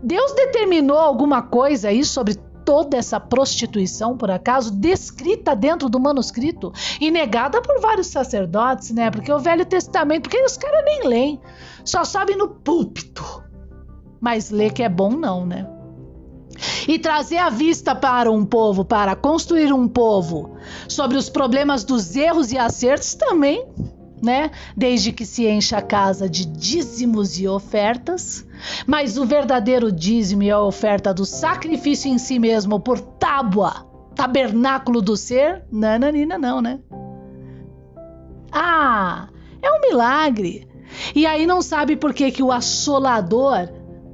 Deus 0.00 0.32
determinou 0.34 0.96
alguma 0.96 1.42
coisa 1.42 1.88
aí 1.88 2.04
sobre 2.04 2.36
toda 2.64 2.96
essa 2.96 3.18
prostituição, 3.18 4.16
por 4.16 4.30
acaso, 4.30 4.70
descrita 4.70 5.56
dentro 5.56 5.88
do 5.88 5.98
manuscrito 5.98 6.72
e 7.00 7.10
negada 7.10 7.60
por 7.60 7.80
vários 7.80 8.06
sacerdotes, 8.06 8.92
né? 8.92 9.10
Porque 9.10 9.32
o 9.32 9.40
Velho 9.40 9.66
Testamento, 9.66 10.22
porque 10.22 10.40
os 10.40 10.56
caras 10.56 10.84
nem 10.84 11.08
leem, 11.08 11.40
só 11.84 12.04
sabem 12.04 12.36
no 12.36 12.46
púlpito. 12.46 13.42
Mas 14.20 14.50
ler 14.50 14.72
que 14.72 14.84
é 14.84 14.88
bom, 14.88 15.10
não, 15.10 15.44
né? 15.44 15.66
E 16.86 16.98
trazer 16.98 17.38
a 17.38 17.50
vista 17.50 17.94
para 17.94 18.30
um 18.30 18.44
povo, 18.44 18.84
para 18.84 19.14
construir 19.16 19.72
um 19.72 19.88
povo 19.88 20.56
sobre 20.88 21.16
os 21.16 21.28
problemas 21.28 21.84
dos 21.84 22.16
erros 22.16 22.52
e 22.52 22.58
acertos 22.58 23.14
também 23.14 23.66
né? 24.22 24.50
Desde 24.76 25.12
que 25.12 25.24
se 25.24 25.46
encha 25.46 25.78
a 25.78 25.82
casa 25.82 26.28
de 26.28 26.44
dízimos 26.44 27.38
e 27.38 27.48
ofertas, 27.48 28.46
mas 28.86 29.16
o 29.16 29.24
verdadeiro 29.24 29.90
dízimo 29.90 30.42
e 30.42 30.50
a 30.50 30.60
oferta 30.60 31.14
do 31.14 31.24
sacrifício 31.24 32.10
em 32.10 32.18
si 32.18 32.38
mesmo 32.38 32.78
por 32.78 33.00
tábua, 33.00 33.86
tabernáculo 34.14 35.00
do 35.00 35.16
ser, 35.16 35.64
nananina 35.72 36.38
não, 36.38 36.60
né? 36.60 36.80
Ah, 38.52 39.28
é 39.62 39.70
um 39.70 39.80
milagre. 39.80 40.68
E 41.14 41.24
aí 41.24 41.46
não 41.46 41.62
sabe 41.62 41.96
por 41.96 42.12
que 42.12 42.30
que 42.30 42.42
o 42.42 42.52
assolador 42.52 43.68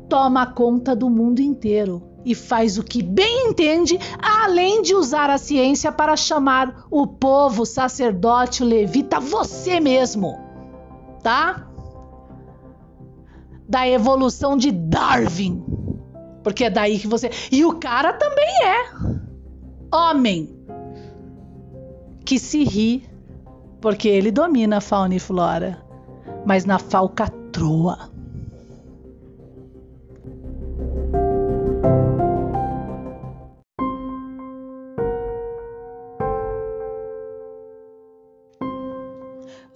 toma 0.08 0.46
conta 0.46 0.94
do 0.94 1.08
mundo 1.10 1.40
inteiro 1.40 2.15
e 2.26 2.34
faz 2.34 2.76
o 2.76 2.82
que 2.82 3.04
bem 3.04 3.50
entende, 3.50 3.96
além 4.20 4.82
de 4.82 4.96
usar 4.96 5.30
a 5.30 5.38
ciência 5.38 5.92
para 5.92 6.16
chamar 6.16 6.84
o 6.90 7.06
povo, 7.06 7.64
sacerdote, 7.64 8.64
levita, 8.64 9.20
você 9.20 9.78
mesmo, 9.78 10.36
tá? 11.22 11.68
Da 13.68 13.88
evolução 13.88 14.56
de 14.56 14.72
Darwin. 14.72 15.64
Porque 16.42 16.64
é 16.64 16.70
daí 16.70 16.98
que 16.98 17.06
você. 17.06 17.30
E 17.50 17.64
o 17.64 17.78
cara 17.78 18.12
também 18.12 18.64
é 18.64 19.96
homem 19.96 20.56
que 22.24 22.40
se 22.40 22.64
ri 22.64 23.08
porque 23.80 24.08
ele 24.08 24.32
domina 24.32 24.78
a 24.78 24.80
fauna 24.80 25.14
e 25.14 25.20
flora, 25.20 25.80
mas 26.44 26.64
na 26.64 26.78
falcatrua. 26.78 28.15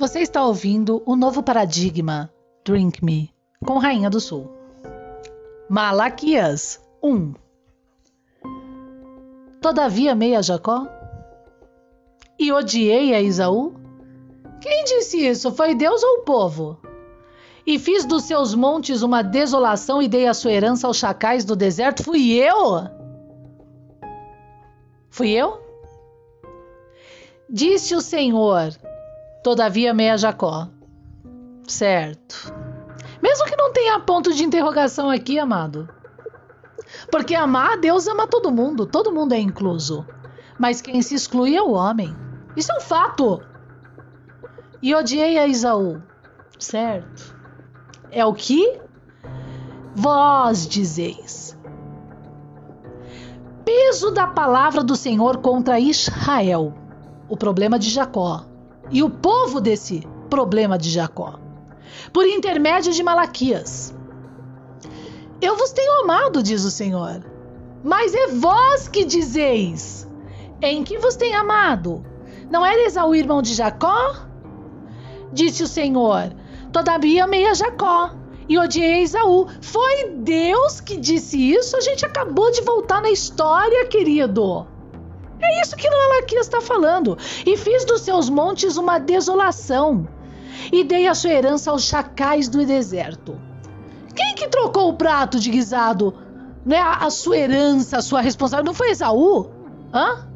Você 0.00 0.20
está 0.20 0.42
ouvindo 0.42 1.02
o 1.04 1.14
novo 1.14 1.42
paradigma 1.42 2.32
Drink 2.64 3.04
Me 3.04 3.30
com 3.62 3.76
Rainha 3.76 4.08
do 4.08 4.18
Sul. 4.18 4.50
Malaquias 5.68 6.80
1 7.02 7.34
Todavia 9.60 10.12
amei 10.12 10.34
a 10.34 10.40
Jacó 10.40 10.88
e 12.38 12.50
odiei 12.50 13.14
a 13.14 13.20
Isaú? 13.20 13.74
Quem 14.62 14.84
disse 14.84 15.18
isso? 15.18 15.52
Foi 15.52 15.74
Deus 15.74 16.02
ou 16.02 16.20
o 16.20 16.22
povo? 16.22 16.80
E 17.66 17.78
fiz 17.78 18.06
dos 18.06 18.22
seus 18.24 18.54
montes 18.54 19.02
uma 19.02 19.20
desolação 19.20 20.00
e 20.00 20.08
dei 20.08 20.26
a 20.26 20.32
sua 20.32 20.50
herança 20.50 20.86
aos 20.86 20.96
chacais 20.96 21.44
do 21.44 21.54
deserto? 21.54 22.02
Fui 22.02 22.32
eu? 22.32 22.88
Fui 25.10 25.28
eu? 25.28 25.60
Disse 27.50 27.94
o 27.94 28.00
Senhor: 28.00 28.72
Todavia 29.42 29.94
meia 29.94 30.18
Jacó. 30.18 30.68
Certo. 31.66 32.52
Mesmo 33.22 33.46
que 33.46 33.56
não 33.56 33.72
tenha 33.72 33.98
ponto 34.00 34.34
de 34.34 34.44
interrogação 34.44 35.08
aqui, 35.08 35.38
amado. 35.38 35.88
Porque 37.10 37.34
amar, 37.34 37.78
Deus 37.78 38.06
ama 38.06 38.26
todo 38.26 38.50
mundo, 38.50 38.84
todo 38.84 39.12
mundo 39.12 39.32
é 39.32 39.38
incluso. 39.38 40.04
Mas 40.58 40.82
quem 40.82 41.00
se 41.00 41.14
exclui 41.14 41.56
é 41.56 41.62
o 41.62 41.70
homem. 41.70 42.14
Isso 42.54 42.70
é 42.70 42.76
um 42.76 42.80
fato. 42.80 43.40
E 44.82 44.94
odiei 44.94 45.38
a 45.38 45.46
Isaú. 45.46 46.02
Certo. 46.58 47.34
É 48.10 48.26
o 48.26 48.34
que 48.34 48.78
vós 49.94 50.66
dizeis. 50.66 51.56
Peso 53.64 54.10
da 54.10 54.26
palavra 54.26 54.84
do 54.84 54.96
Senhor 54.96 55.38
contra 55.38 55.80
Israel. 55.80 56.74
O 57.26 57.38
problema 57.38 57.78
de 57.78 57.88
Jacó 57.88 58.49
e 58.90 59.02
o 59.02 59.10
povo 59.10 59.60
desse 59.60 60.06
problema 60.28 60.76
de 60.78 60.90
Jacó, 60.90 61.38
por 62.12 62.26
intermédio 62.26 62.92
de 62.92 63.02
Malaquias. 63.02 63.94
Eu 65.40 65.56
vos 65.56 65.72
tenho 65.72 66.02
amado, 66.02 66.42
diz 66.42 66.64
o 66.64 66.70
Senhor, 66.70 67.24
mas 67.82 68.14
é 68.14 68.28
vós 68.28 68.88
que 68.88 69.04
dizeis: 69.04 70.06
Em 70.60 70.84
que 70.84 70.98
vos 70.98 71.16
tenho 71.16 71.38
amado? 71.38 72.04
Não 72.50 72.66
eres 72.66 72.96
o 72.96 73.14
irmão 73.14 73.40
de 73.40 73.54
Jacó? 73.54 74.16
Disse 75.32 75.62
o 75.62 75.68
Senhor: 75.68 76.34
Todavia 76.72 77.24
amei 77.24 77.46
a 77.46 77.54
Jacó 77.54 78.10
e 78.48 78.58
odiei 78.58 79.02
Esaú. 79.02 79.46
Foi 79.60 80.10
Deus 80.16 80.80
que 80.80 80.96
disse 80.96 81.52
isso? 81.52 81.76
A 81.76 81.80
gente 81.80 82.04
acabou 82.04 82.50
de 82.50 82.60
voltar 82.62 83.00
na 83.00 83.10
história, 83.10 83.86
querido. 83.86 84.66
É 85.40 85.62
isso 85.62 85.76
que 85.76 85.88
Malaquias 85.88 86.46
está 86.46 86.60
falando. 86.60 87.16
E 87.46 87.56
fiz 87.56 87.84
dos 87.84 88.02
seus 88.02 88.28
montes 88.28 88.76
uma 88.76 88.98
desolação, 88.98 90.06
e 90.72 90.84
dei 90.84 91.06
a 91.06 91.14
sua 91.14 91.30
herança 91.30 91.70
aos 91.70 91.84
chacais 91.84 92.48
do 92.48 92.64
deserto. 92.64 93.40
Quem 94.14 94.34
que 94.34 94.48
trocou 94.48 94.88
o 94.90 94.94
prato 94.94 95.38
de 95.38 95.50
guisado? 95.50 96.14
Né? 96.64 96.78
A, 96.78 97.08
sua 97.10 97.38
herança, 97.38 97.98
a 97.98 98.02
sua 98.02 98.20
responsabilidade, 98.20 98.66
não 98.66 98.74
foi 98.74 98.90
Esaú? 98.90 99.50
Hã? 99.92 100.26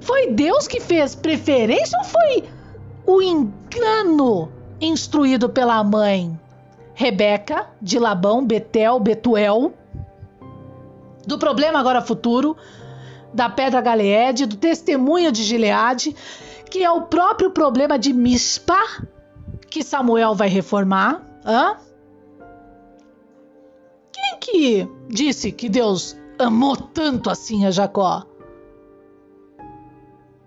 Foi 0.00 0.28
Deus 0.28 0.66
que 0.66 0.80
fez 0.80 1.14
preferência 1.14 1.98
ou 1.98 2.04
foi 2.04 2.44
o 3.06 3.20
engano 3.20 4.50
instruído 4.80 5.48
pela 5.48 5.82
mãe? 5.84 6.38
Rebeca, 6.94 7.66
de 7.82 7.98
Labão, 7.98 8.46
Betel, 8.46 8.98
Betuel, 8.98 9.74
do 11.26 11.38
problema 11.38 11.78
agora 11.78 12.00
futuro, 12.00 12.56
da 13.36 13.50
pedra 13.50 13.82
Galeede, 13.82 14.46
do 14.46 14.56
testemunho 14.56 15.30
de 15.30 15.44
Gileade, 15.44 16.16
que 16.70 16.82
é 16.82 16.90
o 16.90 17.02
próprio 17.02 17.50
problema 17.50 17.98
de 17.98 18.12
Mispa, 18.12 18.80
que 19.70 19.84
Samuel 19.84 20.34
vai 20.34 20.48
reformar. 20.48 21.22
Hã? 21.44 21.76
Quem 24.10 24.38
que 24.40 24.88
disse 25.08 25.52
que 25.52 25.68
Deus 25.68 26.16
amou 26.38 26.76
tanto 26.76 27.28
assim 27.28 27.66
a 27.66 27.70
Jacó? 27.70 28.24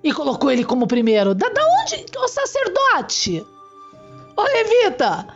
E 0.04 0.12
colocou 0.12 0.50
ele 0.50 0.64
como 0.64 0.88
primeiro. 0.88 1.36
Da, 1.36 1.48
da 1.48 1.62
onde? 1.84 2.06
O 2.18 2.28
sacerdote! 2.28 3.46
Ô 4.36 4.42
Levita! 4.42 5.28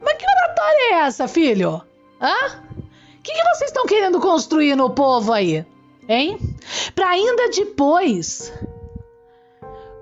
Mas 0.00 0.14
que 0.14 0.24
oratória 0.24 0.80
é 0.80 0.94
essa, 1.06 1.28
filho? 1.28 1.82
Hã? 2.20 2.34
O 2.76 3.22
que, 3.22 3.32
que 3.32 3.44
vocês 3.54 3.70
estão 3.70 3.86
querendo 3.86 4.18
construir 4.18 4.74
no 4.74 4.90
povo 4.90 5.32
aí? 5.32 5.64
Hein? 6.08 6.38
Para 6.94 7.10
ainda 7.10 7.50
depois 7.50 8.52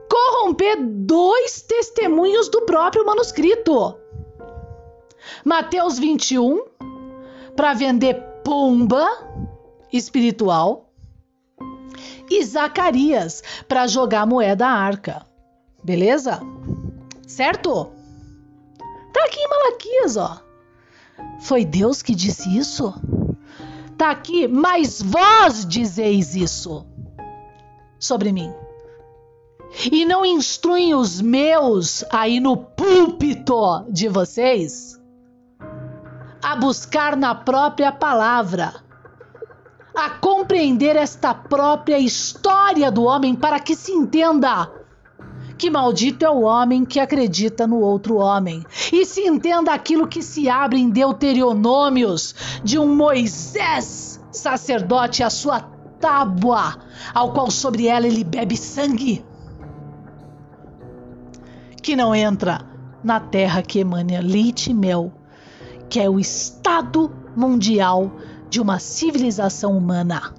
corromper 0.09 0.77
dois 0.81 1.63
testemunhos 1.63 2.49
do 2.49 2.63
próprio 2.63 3.05
manuscrito. 3.05 3.97
Mateus 5.45 5.99
21 5.99 6.65
para 7.57 7.75
vender 7.75 8.15
pomba 8.45 9.07
espiritual 9.93 10.91
e 12.31 12.45
Zacarias 12.45 13.43
para 13.69 13.87
jogar 13.87 14.27
moeda 14.27 14.67
à 14.67 14.73
arca. 14.73 15.27
Beleza? 15.83 16.41
Certo? 17.27 17.91
Tá 19.13 19.25
aqui 19.25 19.41
em 19.41 19.49
Malaquias, 19.49 20.17
ó. 20.17 20.41
Foi 21.41 21.65
Deus 21.65 22.03
que 22.03 22.15
disse 22.15 22.57
isso? 22.57 22.93
Está 23.97 24.11
aqui, 24.11 24.47
mas 24.47 25.01
vós 25.01 25.65
dizeis 25.65 26.37
isso 26.37 26.87
sobre 27.99 28.31
mim. 28.31 28.53
E 29.91 30.05
não 30.05 30.23
instruem 30.23 30.95
os 30.95 31.19
meus 31.19 32.05
aí 32.13 32.39
no 32.39 32.59
púlpito 32.59 33.87
de 33.89 34.07
vocês 34.07 35.01
a 36.43 36.55
buscar 36.57 37.17
na 37.17 37.35
própria 37.35 37.91
palavra, 37.91 38.75
a 39.95 40.11
compreender 40.11 40.95
esta 40.95 41.33
própria 41.33 41.99
história 41.99 42.91
do 42.91 43.03
homem 43.03 43.35
para 43.35 43.59
que 43.59 43.75
se 43.75 43.93
entenda 43.93 44.71
que 45.59 45.71
maldito 45.71 46.25
é 46.25 46.31
o 46.31 46.43
homem 46.43 46.85
que 46.85 47.01
acredita 47.01 47.67
no 47.67 47.81
outro 47.81 48.17
homem. 48.17 48.65
E 48.93 49.05
se 49.05 49.23
entenda 49.23 49.73
aquilo 49.73 50.07
que 50.07 50.23
se 50.23 50.49
abre 50.49 50.79
em 50.79 50.91
Deuteronômios 50.91 52.35
de 52.63 52.79
um 52.79 52.95
Moisés 52.95 54.21
sacerdote, 54.31 55.23
a 55.23 55.31
sua 55.31 55.61
tábua, 55.99 56.77
ao 57.15 57.33
qual 57.33 57.51
sobre 57.51 57.87
ela 57.87 58.07
ele 58.07 58.23
bebe 58.23 58.57
sangue, 58.57 59.25
que 61.83 61.97
não 61.97 62.15
entra 62.15 62.61
na 63.03 63.19
terra 63.19 63.63
que 63.63 63.79
emana 63.79 64.21
leite 64.21 64.71
e 64.71 64.75
mel, 64.75 65.13
que 65.89 66.01
é 66.01 66.11
o 66.11 66.21
estado 66.21 67.11
mundial 67.35 68.13
de 68.51 68.61
uma 68.61 68.79
civilização 68.79 69.77
humana. 69.77 70.35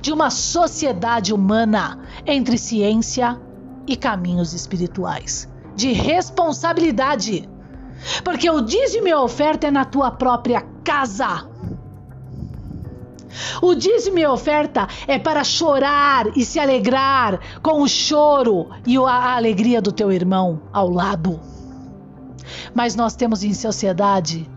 de 0.00 0.12
uma 0.12 0.30
sociedade 0.30 1.32
humana 1.32 1.98
entre 2.26 2.56
ciência 2.56 3.38
e 3.86 3.96
caminhos 3.96 4.52
espirituais, 4.52 5.48
de 5.74 5.92
responsabilidade. 5.92 7.48
Porque 8.24 8.48
o 8.50 8.60
dízimo 8.60 9.08
e 9.08 9.12
a 9.12 9.20
oferta 9.20 9.66
é 9.66 9.70
na 9.70 9.84
tua 9.84 10.10
própria 10.10 10.62
casa. 10.84 11.48
O 13.62 13.74
dízimo 13.74 14.18
e 14.18 14.24
a 14.24 14.32
oferta 14.32 14.88
é 15.06 15.18
para 15.18 15.44
chorar 15.44 16.26
e 16.36 16.44
se 16.44 16.58
alegrar 16.58 17.40
com 17.62 17.82
o 17.82 17.88
choro 17.88 18.70
e 18.86 18.96
a 18.96 19.36
alegria 19.36 19.80
do 19.80 19.92
teu 19.92 20.10
irmão 20.10 20.62
ao 20.72 20.88
lado. 20.90 21.38
Mas 22.74 22.96
nós 22.96 23.14
temos 23.14 23.44
em 23.44 23.54
sociedade 23.54 24.50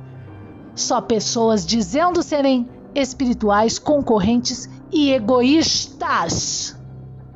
só 0.75 1.01
pessoas 1.01 1.65
dizendo 1.65 2.23
serem 2.23 2.67
espirituais, 2.95 3.77
concorrentes 3.77 4.69
e 4.91 5.11
egoístas. 5.11 6.75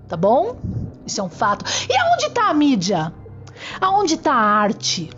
Tá 0.08 0.16
bom? 0.16 0.56
Isso 1.08 1.22
é 1.22 1.24
um 1.24 1.30
fato. 1.30 1.64
E 1.89 1.97
aonde 1.97 2.26
está 2.26 2.49
a 2.49 2.53
mídia? 2.53 3.14
Aonde 3.80 4.16
está 4.16 4.34
a 4.34 4.60
arte? 4.60 5.10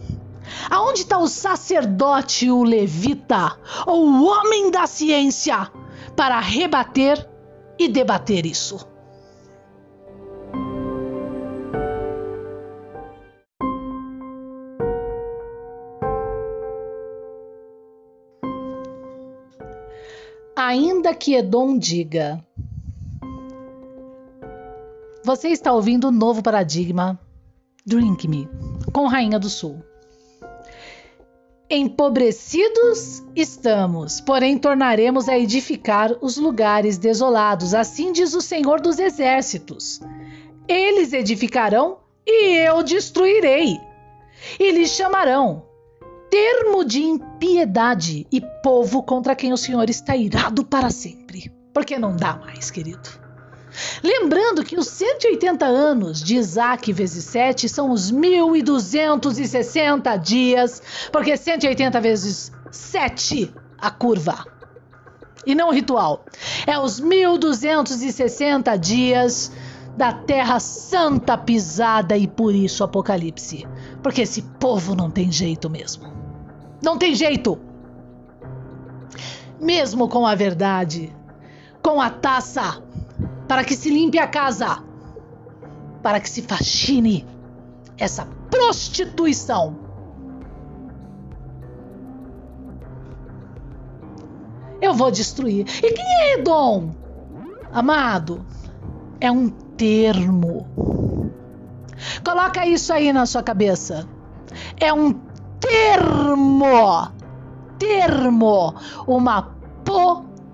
Aonde 0.69 1.01
está 1.01 1.17
o 1.17 1.27
sacerdote, 1.27 2.49
o 2.49 2.63
levita, 2.63 3.57
ou 3.87 4.05
o 4.07 4.25
homem 4.25 4.69
da 4.69 4.85
ciência 4.85 5.71
para 6.15 6.39
rebater 6.39 7.27
e 7.77 7.87
debater 7.87 8.45
isso? 8.45 8.87
Ainda 20.55 21.15
que 21.15 21.33
Edom 21.33 21.77
diga. 21.79 22.45
Você 25.23 25.49
está 25.49 25.73
ouvindo 25.73 26.07
o 26.07 26.11
novo 26.11 26.41
paradigma 26.41 27.19
Drink 27.85 28.27
Me 28.27 28.49
com 28.93 29.05
Rainha 29.05 29.37
do 29.37 29.49
Sul. 29.49 29.83
Empobrecidos 31.69 33.21
estamos, 33.35 34.21
porém 34.21 34.57
tornaremos 34.57 35.29
a 35.29 35.37
edificar 35.37 36.11
os 36.21 36.37
lugares 36.37 36.97
desolados, 36.97 37.73
assim 37.73 38.11
diz 38.11 38.33
o 38.33 38.41
Senhor 38.41 38.81
dos 38.81 38.97
Exércitos. 38.97 39.99
Eles 40.67 41.13
edificarão 41.13 41.99
e 42.25 42.55
eu 42.57 42.81
destruirei. 42.81 43.77
E 44.59 44.71
lhes 44.71 44.91
chamarão 44.91 45.65
termo 46.29 46.85
de 46.85 47.01
impiedade 47.01 48.25
e 48.31 48.41
povo 48.63 49.03
contra 49.03 49.35
quem 49.35 49.51
o 49.51 49.57
Senhor 49.57 49.89
está 49.89 50.15
irado 50.15 50.63
para 50.63 50.89
sempre. 50.89 51.51
Porque 51.73 51.99
não 51.99 52.15
dá 52.15 52.35
mais, 52.35 52.71
querido. 52.71 53.28
Lembrando 54.03 54.63
que 54.63 54.77
os 54.77 54.87
180 54.87 55.65
anos 55.65 56.23
de 56.23 56.35
Isaac 56.35 56.91
vezes 56.91 57.25
7 57.25 57.69
são 57.69 57.91
os 57.91 58.11
1260 58.11 60.15
dias, 60.17 60.81
porque 61.11 61.35
180 61.35 62.01
vezes 62.01 62.51
7 62.71 63.53
a 63.77 63.91
curva. 63.91 64.45
E 65.45 65.55
não 65.55 65.69
o 65.69 65.71
ritual. 65.71 66.25
É 66.67 66.77
os 66.77 66.99
1260 66.99 68.75
dias 68.77 69.51
da 69.95 70.13
terra 70.13 70.59
santa 70.59 71.37
pisada 71.37 72.17
e 72.17 72.27
por 72.27 72.53
isso 72.53 72.83
Apocalipse. 72.83 73.67
Porque 74.01 74.21
esse 74.21 74.41
povo 74.41 74.95
não 74.95 75.09
tem 75.09 75.31
jeito 75.31 75.69
mesmo. 75.69 76.11
Não 76.81 76.97
tem 76.97 77.15
jeito. 77.15 77.59
Mesmo 79.59 80.07
com 80.07 80.25
a 80.25 80.35
verdade, 80.35 81.13
com 81.81 81.99
a 81.99 82.09
taça, 82.09 82.81
para 83.49 83.65
que 83.65 83.75
se 83.75 83.89
limpe 83.89 84.17
a 84.19 84.27
casa, 84.27 84.83
para 86.03 86.19
que 86.19 86.29
se 86.29 86.43
faxine 86.43 87.25
essa 87.97 88.27
prostituição. 88.51 89.75
Eu 94.79 94.93
vou 94.93 95.09
destruir. 95.09 95.65
E 95.83 95.91
quem 95.91 96.05
é 96.05 96.35
Edom? 96.35 96.91
Amado, 97.73 98.45
é 99.19 99.31
um 99.31 99.49
termo. 99.49 100.67
Coloca 102.23 102.67
isso 102.67 102.93
aí 102.93 103.11
na 103.11 103.25
sua 103.25 103.41
cabeça. 103.41 104.07
É 104.79 104.93
um 104.93 105.11
termo. 105.59 107.11
Termo. 107.79 108.75
Uma 109.07 109.41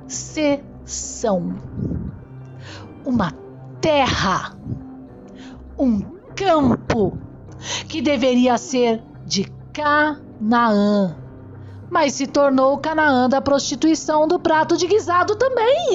possessão. 0.09 1.55
Uma 3.05 3.31
terra. 3.81 4.57
Um 5.77 6.01
campo 6.35 7.17
que 7.87 8.01
deveria 8.01 8.57
ser 8.57 9.01
de 9.25 9.45
Canaã. 9.73 11.15
Mas 11.89 12.13
se 12.13 12.27
tornou 12.27 12.77
Canaã 12.77 13.29
da 13.29 13.41
prostituição 13.41 14.27
do 14.27 14.39
prato 14.39 14.75
de 14.75 14.87
guisado 14.87 15.35
também. 15.35 15.91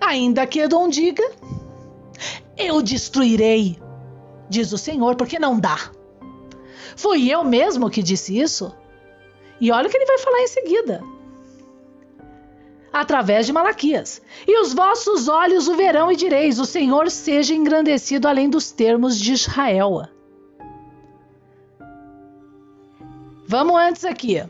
Ainda 0.00 0.46
que 0.46 0.60
Edom 0.60 0.88
diga, 0.88 1.22
eu 2.56 2.82
destruirei 2.82 3.78
diz 4.48 4.72
o 4.72 4.78
Senhor, 4.78 5.14
porque 5.16 5.38
não 5.38 5.58
dá. 5.58 5.76
Fui 6.96 7.30
eu 7.30 7.44
mesmo 7.44 7.90
que 7.90 8.02
disse 8.02 8.38
isso? 8.38 8.74
E 9.60 9.70
olha 9.70 9.86
o 9.86 9.90
que 9.90 9.96
ele 9.96 10.06
vai 10.06 10.18
falar 10.18 10.40
em 10.40 10.48
seguida. 10.48 11.02
Através 12.92 13.46
de 13.46 13.52
Malaquias. 13.52 14.22
E 14.46 14.60
os 14.60 14.72
vossos 14.72 15.28
olhos 15.28 15.68
o 15.68 15.74
verão 15.74 16.10
e 16.10 16.16
direis: 16.16 16.58
O 16.58 16.64
Senhor 16.64 17.10
seja 17.10 17.54
engrandecido 17.54 18.26
além 18.26 18.48
dos 18.48 18.70
termos 18.70 19.18
de 19.18 19.32
Israel. 19.32 20.08
Vamos 23.46 23.76
antes 23.76 24.04
aqui. 24.04 24.42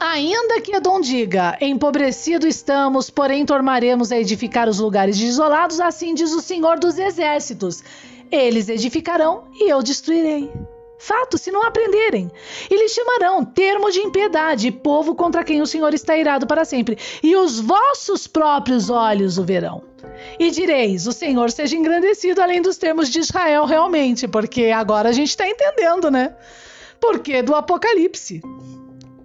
Ainda 0.00 0.60
que 0.60 0.74
Edom 0.74 1.00
diga: 1.00 1.58
Empobrecido 1.60 2.48
estamos, 2.48 3.10
porém 3.10 3.44
tornaremos 3.44 4.10
a 4.10 4.18
edificar 4.18 4.68
os 4.68 4.78
lugares 4.78 5.20
isolados, 5.20 5.78
assim 5.78 6.14
diz 6.14 6.32
o 6.32 6.40
Senhor 6.40 6.78
dos 6.78 6.98
Exércitos. 6.98 7.84
Eles 8.30 8.68
edificarão 8.68 9.44
e 9.52 9.70
eu 9.70 9.82
destruirei. 9.82 10.50
Fato, 11.00 11.38
se 11.38 11.50
não 11.50 11.62
aprenderem. 11.62 12.30
E 12.70 12.88
chamarão 12.90 13.42
termo 13.42 13.90
de 13.90 14.00
impiedade, 14.00 14.70
povo 14.70 15.14
contra 15.14 15.42
quem 15.42 15.62
o 15.62 15.66
Senhor 15.66 15.94
está 15.94 16.14
irado 16.14 16.46
para 16.46 16.62
sempre. 16.62 16.98
E 17.22 17.34
os 17.34 17.58
vossos 17.58 18.26
próprios 18.26 18.90
olhos 18.90 19.38
o 19.38 19.42
verão. 19.42 19.82
E 20.38 20.50
direis: 20.50 21.06
O 21.06 21.12
Senhor 21.12 21.50
seja 21.50 21.74
engrandecido 21.74 22.42
além 22.42 22.60
dos 22.60 22.76
termos 22.76 23.08
de 23.08 23.18
Israel, 23.18 23.64
realmente, 23.64 24.28
porque 24.28 24.66
agora 24.66 25.08
a 25.08 25.12
gente 25.12 25.30
está 25.30 25.48
entendendo, 25.48 26.10
né? 26.10 26.36
Porque 27.00 27.42
do 27.42 27.54
Apocalipse. 27.54 28.42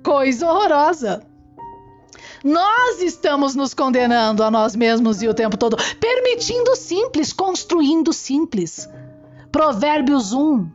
Coisa 0.02 0.50
horrorosa. 0.50 1.26
Nós 2.42 3.02
estamos 3.02 3.54
nos 3.54 3.74
condenando 3.74 4.44
a 4.44 4.50
nós 4.50 4.78
mesmos 4.78 5.22
e 5.22 5.28
o 5.28 5.34
tempo 5.34 5.58
todo, 5.58 5.76
permitindo 6.00 6.74
simples, 6.78 7.34
construindo 7.34 8.14
simples. 8.14 8.88
Provérbios 9.52 10.32
1. 10.32 10.70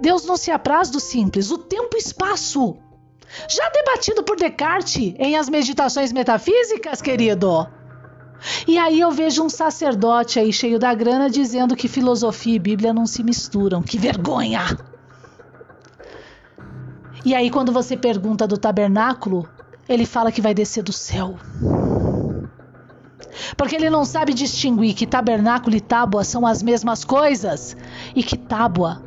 Deus 0.00 0.24
não 0.24 0.36
se 0.36 0.50
apraz 0.50 0.90
do 0.90 1.00
simples, 1.00 1.50
o 1.50 1.58
tempo 1.58 1.96
e 1.96 1.98
espaço. 1.98 2.76
Já 3.48 3.68
debatido 3.70 4.22
por 4.22 4.36
Descartes 4.36 5.14
em 5.18 5.36
As 5.36 5.48
Meditações 5.48 6.12
Metafísicas, 6.12 7.02
querido? 7.02 7.66
E 8.66 8.78
aí 8.78 9.00
eu 9.00 9.10
vejo 9.10 9.42
um 9.42 9.48
sacerdote 9.48 10.38
aí 10.38 10.52
cheio 10.52 10.78
da 10.78 10.94
grana 10.94 11.28
dizendo 11.28 11.74
que 11.74 11.88
filosofia 11.88 12.56
e 12.56 12.58
Bíblia 12.58 12.92
não 12.92 13.06
se 13.06 13.22
misturam. 13.22 13.82
Que 13.82 13.98
vergonha! 13.98 14.78
E 17.24 17.34
aí 17.34 17.50
quando 17.50 17.72
você 17.72 17.96
pergunta 17.96 18.46
do 18.46 18.56
tabernáculo, 18.56 19.48
ele 19.88 20.06
fala 20.06 20.30
que 20.30 20.40
vai 20.40 20.54
descer 20.54 20.82
do 20.82 20.92
céu. 20.92 21.36
Porque 23.56 23.74
ele 23.74 23.90
não 23.90 24.04
sabe 24.04 24.32
distinguir 24.32 24.94
que 24.94 25.06
tabernáculo 25.06 25.76
e 25.76 25.80
tábua 25.80 26.24
são 26.24 26.46
as 26.46 26.62
mesmas 26.62 27.04
coisas 27.04 27.76
e 28.14 28.22
que 28.22 28.36
tábua 28.36 29.02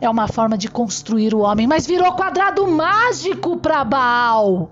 é 0.00 0.08
uma 0.08 0.28
forma 0.28 0.56
de 0.58 0.68
construir 0.68 1.34
o 1.34 1.40
homem, 1.40 1.66
mas 1.66 1.86
virou 1.86 2.12
quadrado 2.12 2.66
mágico 2.66 3.56
para 3.56 3.84
Baal 3.84 4.70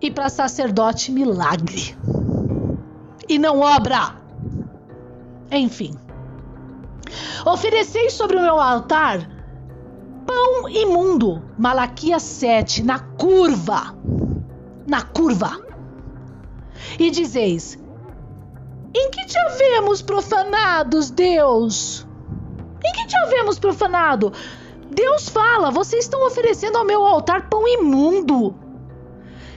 e 0.00 0.10
para 0.10 0.28
sacerdote 0.28 1.12
milagre 1.12 1.96
e 3.28 3.38
não 3.38 3.60
obra. 3.60 4.16
Enfim, 5.50 5.96
ofereceis 7.44 8.12
sobre 8.12 8.36
o 8.36 8.42
meu 8.42 8.58
altar 8.60 9.28
pão 10.26 10.68
imundo. 10.68 11.42
Malaquias 11.56 12.22
7, 12.22 12.82
na 12.82 12.98
curva. 12.98 13.94
Na 14.86 15.02
curva. 15.02 15.58
E 16.98 17.10
dizeis: 17.10 17.78
Em 18.94 19.10
que 19.10 19.24
te 19.26 19.38
havemos 19.38 20.02
profanados, 20.02 21.10
Deus? 21.10 22.06
Em 22.86 22.92
que 22.92 23.06
te 23.06 23.16
havemos 23.18 23.58
profanado? 23.58 24.32
Deus 24.90 25.28
fala: 25.28 25.70
Vocês 25.70 26.04
estão 26.04 26.24
oferecendo 26.26 26.78
ao 26.78 26.84
meu 26.84 27.04
altar 27.04 27.48
pão 27.48 27.66
imundo. 27.66 28.54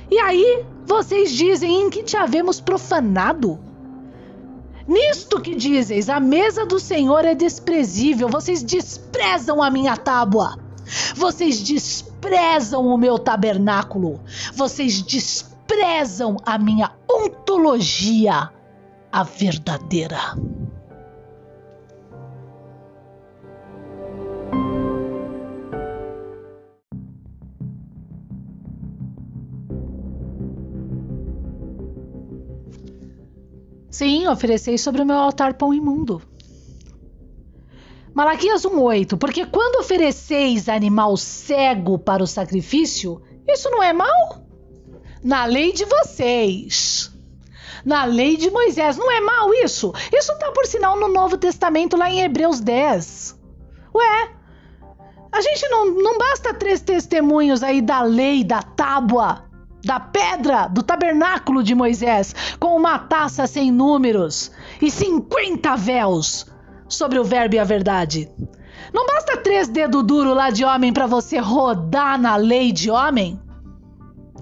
E 0.10 0.18
aí 0.20 0.66
vocês 0.86 1.32
dizem 1.32 1.84
em 1.84 1.90
que 1.90 2.02
te 2.02 2.18
havemos 2.18 2.60
profanado? 2.60 3.60
Nisto 4.88 5.40
que 5.40 5.54
dizes, 5.54 6.10
a 6.10 6.20
mesa 6.20 6.66
do 6.66 6.80
Senhor 6.80 7.24
é 7.24 7.36
desprezível, 7.36 8.28
vocês 8.28 8.64
desprezam 8.64 9.62
a 9.62 9.70
minha 9.70 9.96
tábua. 9.96 10.58
Vocês 11.16 11.62
desprezam 11.62 12.88
o 12.88 12.98
meu 12.98 13.20
tabernáculo. 13.20 14.20
Vocês 14.56 15.04
desprezam 15.04 16.38
a 16.44 16.58
minha 16.58 16.92
ontologia, 17.08 18.50
a 19.12 19.24
verdadeira. 19.24 20.36
Sim, 33.90 34.28
oferecei 34.28 34.78
sobre 34.78 35.02
o 35.02 35.06
meu 35.06 35.18
altar 35.18 35.56
pão 35.56 35.74
imundo. 35.74 36.22
Malaquias 38.14 38.64
1,8 38.64 39.18
Porque 39.18 39.46
quando 39.46 39.80
ofereceis 39.80 40.68
animal 40.68 41.16
cego 41.16 41.98
para 41.98 42.24
o 42.24 42.28
sacrifício, 42.28 43.22
isso 43.48 43.70
não 43.70 43.82
é 43.82 43.94
mal? 43.94 44.44
Na 45.24 45.46
lei 45.46 45.72
de 45.72 45.86
vocês. 45.86 47.12
Na 47.86 48.06
lei 48.06 48.38
de 48.38 48.52
Moisés. 48.52 48.98
Não 48.98 49.12
é 49.12 49.22
mal 49.22 49.54
isso? 49.54 49.94
Isso 50.14 50.32
está 50.32 50.52
por 50.52 50.66
sinal 50.66 51.00
no 51.00 51.08
Novo 51.08 51.38
Testamento, 51.38 51.98
lá 51.98 52.10
em 52.10 52.22
Hebreus 52.22 52.60
10. 52.60 53.40
Ué, 53.96 54.32
a 55.32 55.42
gente 55.42 55.68
não, 55.70 55.86
não 55.86 56.18
basta 56.18 56.54
três 56.54 56.82
testemunhos 56.82 57.64
aí 57.64 57.82
da 57.82 58.02
lei, 58.02 58.44
da 58.44 58.62
tábua, 58.62 59.49
da 59.84 60.00
pedra 60.00 60.68
do 60.68 60.84
tabernáculo 60.84 61.64
de 61.64 61.74
Moisés, 61.74 62.36
com 62.60 62.76
uma 62.76 63.00
taça 63.00 63.48
sem 63.48 63.72
números 63.72 64.52
e 64.82 64.92
50 64.92 65.76
véus 65.76 66.46
sobre 66.88 67.20
o 67.20 67.24
verbo 67.24 67.56
e 67.56 67.60
a 67.60 67.64
verdade. 67.64 68.30
Não 68.94 69.06
basta 69.06 69.38
três 69.38 69.68
dedos 69.68 70.04
duros 70.04 70.36
lá 70.36 70.50
de 70.50 70.66
homem 70.66 70.92
para 70.92 71.06
você 71.06 71.38
rodar 71.38 72.20
na 72.20 72.36
lei 72.36 72.72
de 72.72 72.90
homem? 72.90 73.40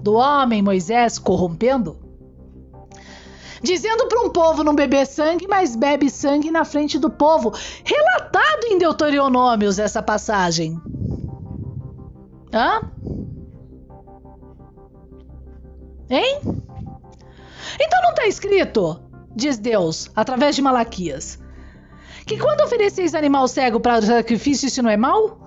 Do 0.00 0.14
homem 0.14 0.62
Moisés 0.62 1.18
corrompendo? 1.18 1.96
Dizendo 3.62 4.06
para 4.06 4.20
um 4.20 4.30
povo 4.30 4.62
não 4.62 4.74
beber 4.74 5.06
sangue, 5.06 5.46
mas 5.48 5.74
bebe 5.74 6.08
sangue 6.08 6.50
na 6.50 6.64
frente 6.64 6.98
do 6.98 7.10
povo. 7.10 7.52
Relatado 7.84 8.64
em 8.66 8.78
Deuteronômios 8.78 9.78
essa 9.78 10.02
passagem. 10.02 10.80
Hã? 12.52 12.80
Hein? 16.10 16.40
Então 17.80 18.02
não 18.02 18.10
está 18.10 18.26
escrito, 18.26 19.00
diz 19.34 19.58
Deus, 19.58 20.10
através 20.16 20.56
de 20.56 20.62
Malaquias, 20.62 21.38
que 22.26 22.38
quando 22.38 22.62
ofereceis 22.62 23.14
animal 23.14 23.46
cego 23.46 23.80
para 23.80 23.98
o 23.98 24.02
sacrifício, 24.02 24.66
isso 24.66 24.82
não 24.82 24.90
é 24.90 24.96
mal? 24.96 25.38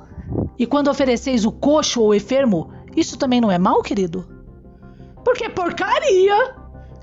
E 0.57 0.65
quando 0.65 0.89
ofereceis 0.89 1.45
o 1.45 1.51
coxo 1.51 2.01
ou 2.01 2.13
enfermo, 2.13 2.71
isso 2.95 3.17
também 3.17 3.41
não 3.41 3.51
é 3.51 3.57
mal, 3.57 3.81
querido? 3.81 4.27
Porque 5.23 5.45
é 5.45 5.49
porcaria! 5.49 6.55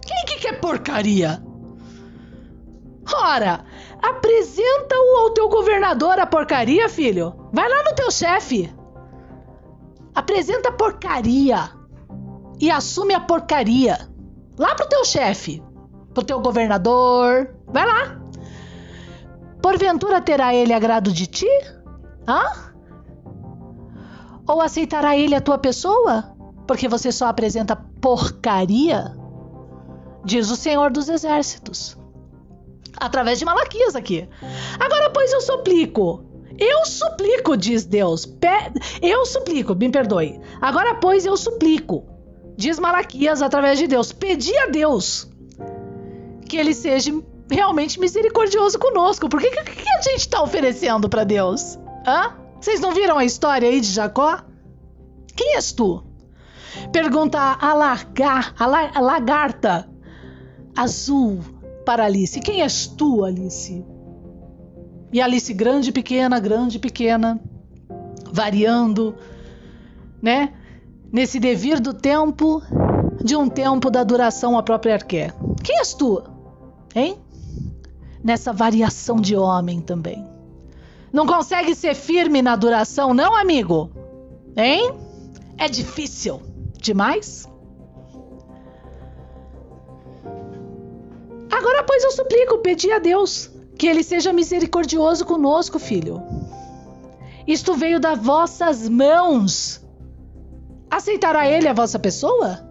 Quem 0.07 0.25
que 0.27 0.41
quer 0.41 0.61
porcaria? 0.61 1.43
Ora, 3.13 3.65
apresenta-o 4.03 5.17
ao 5.19 5.31
teu 5.31 5.49
governador 5.49 6.19
a 6.19 6.27
porcaria, 6.27 6.89
filho. 6.89 7.35
Vai 7.53 7.69
lá 7.69 7.83
no 7.85 7.95
teu 7.95 8.11
chefe. 8.11 8.73
Apresenta 10.15 10.73
porcaria 10.73 11.78
e 12.61 12.71
assume 12.71 13.15
a 13.15 13.21
porcaria. 13.21 13.99
Lá 14.59 14.75
pro 14.75 14.89
teu 14.89 15.05
chefe, 15.05 15.63
pro 16.13 16.25
teu 16.25 16.41
governador. 16.41 17.55
Vai 17.67 17.87
lá. 17.87 18.21
Porventura 19.63 20.21
terá 20.21 20.55
ele 20.55 20.73
agrado 20.73 21.13
de 21.13 21.27
ti? 21.27 21.49
Hã? 22.27 22.73
Ou 24.47 24.61
aceitará 24.61 25.17
ele 25.17 25.35
a 25.35 25.41
tua 25.41 25.59
pessoa? 25.59 26.37
Porque 26.67 26.89
você 26.89 27.13
só 27.13 27.27
apresenta 27.27 27.77
porcaria? 28.01 29.17
Diz 30.25 30.51
o 30.51 30.57
Senhor 30.57 30.91
dos 30.91 31.09
Exércitos. 31.09 31.97
Através 32.97 33.39
de 33.39 33.45
Malaquias 33.45 33.95
aqui. 33.95 34.29
Agora, 34.81 35.11
pois, 35.11 35.33
eu 35.33 35.41
suplico. 35.41 36.25
Eu 36.59 36.85
suplico, 36.85 37.57
diz 37.57 37.85
Deus. 37.85 38.27
Eu 39.01 39.25
suplico, 39.25 39.75
me 39.75 39.89
perdoe. 39.91 40.41
Agora, 40.61 40.97
pois, 40.97 41.25
eu 41.25 41.37
suplico 41.37 42.18
diz 42.59 42.81
Malaquias 42.81 43.41
através 43.41 43.79
de 43.79 43.87
Deus, 43.87 44.13
pedi 44.13 44.55
a 44.59 44.67
Deus 44.67 45.31
que 46.49 46.57
ele 46.57 46.75
seja 46.75 47.13
realmente 47.49 48.01
misericordioso 48.01 48.77
conosco. 48.79 49.29
Por 49.29 49.41
que, 49.41 49.49
que, 49.49 49.63
que 49.63 49.89
a 49.89 50.03
gente 50.03 50.23
está 50.23 50.43
oferecendo 50.43 51.09
para 51.09 51.23
Deus? 51.23 51.79
Hã? 52.05 52.35
Vocês 52.61 52.81
não 52.81 52.93
viram 52.93 53.17
a 53.17 53.25
história 53.25 53.69
aí 53.69 53.81
de 53.81 53.87
Jacó? 53.87 54.41
Quem 55.37 55.55
és 55.55 55.71
tu? 55.71 56.03
Pergunta 56.91 57.39
a, 57.39 57.75
largar, 57.75 58.53
a, 58.59 58.67
la, 58.67 58.91
a 58.93 59.01
lagarta 59.01 59.89
azul 60.77 61.41
para 61.87 62.07
Alice. 62.07 62.41
Quem 62.41 62.63
és 62.63 62.89
tu, 62.89 63.25
Alice? 63.25 63.85
E 65.13 65.21
Alice 65.21 65.55
grande, 65.55 65.93
pequena, 65.93 66.41
grande, 66.41 66.79
pequena, 66.79 67.41
variando, 68.33 69.15
né? 70.21 70.58
Nesse 71.13 71.41
devir 71.41 71.81
do 71.81 71.95
tempo, 71.95 72.63
de 73.23 73.37
um 73.37 73.49
tempo 73.49 73.91
da 73.91 74.05
duração 74.05 74.57
a 74.57 74.63
própria 74.63 74.99
quer. 74.99 75.35
Quem 75.63 75.79
és 75.79 75.95
tu? 75.95 76.23
Hein? 76.95 77.19
Nessa 78.23 78.53
variação 78.53 79.17
de 79.17 79.37
homem 79.37 79.81
também. 79.81 80.27
Não 81.13 81.27
consegue 81.27 81.75
ser 81.75 81.95
firme 81.95 82.43
na 82.43 82.55
duração, 82.55 83.15
não, 83.15 83.35
amigo? 83.35 83.91
Hein? 84.57 84.93
É 85.57 85.69
difícil 85.69 86.43
demais? 86.81 87.49
Agora, 91.51 91.83
pois, 91.83 92.05
eu 92.05 92.13
suplico, 92.13 92.59
pedi 92.59 92.93
a 92.93 92.99
Deus 92.99 93.51
que 93.77 93.87
Ele 93.87 94.03
seja 94.03 94.33
misericordioso 94.33 95.25
conosco, 95.25 95.79
filho. 95.79 96.23
Isto 97.47 97.75
veio 97.75 97.99
das 97.99 98.19
vossas 98.19 98.89
mãos 98.89 99.81
Aceitará 100.91 101.49
ele 101.49 101.69
a 101.69 101.73
vossa 101.73 101.99
pessoa? 101.99 102.67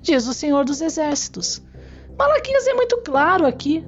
Diz 0.00 0.26
o 0.26 0.34
Senhor 0.34 0.64
dos 0.64 0.80
Exércitos. 0.80 1.62
Malaquias 2.18 2.66
é 2.66 2.74
muito 2.74 2.98
claro 3.02 3.46
aqui. 3.46 3.86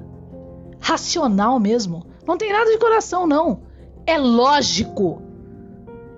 Racional 0.80 1.58
mesmo. 1.58 2.06
Não 2.26 2.36
tem 2.36 2.52
nada 2.52 2.70
de 2.70 2.78
coração, 2.78 3.26
não. 3.26 3.62
É 4.06 4.18
lógico. 4.18 5.22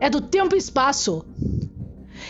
É 0.01 0.09
do 0.09 0.21
tempo 0.21 0.55
e 0.55 0.59
espaço. 0.59 1.25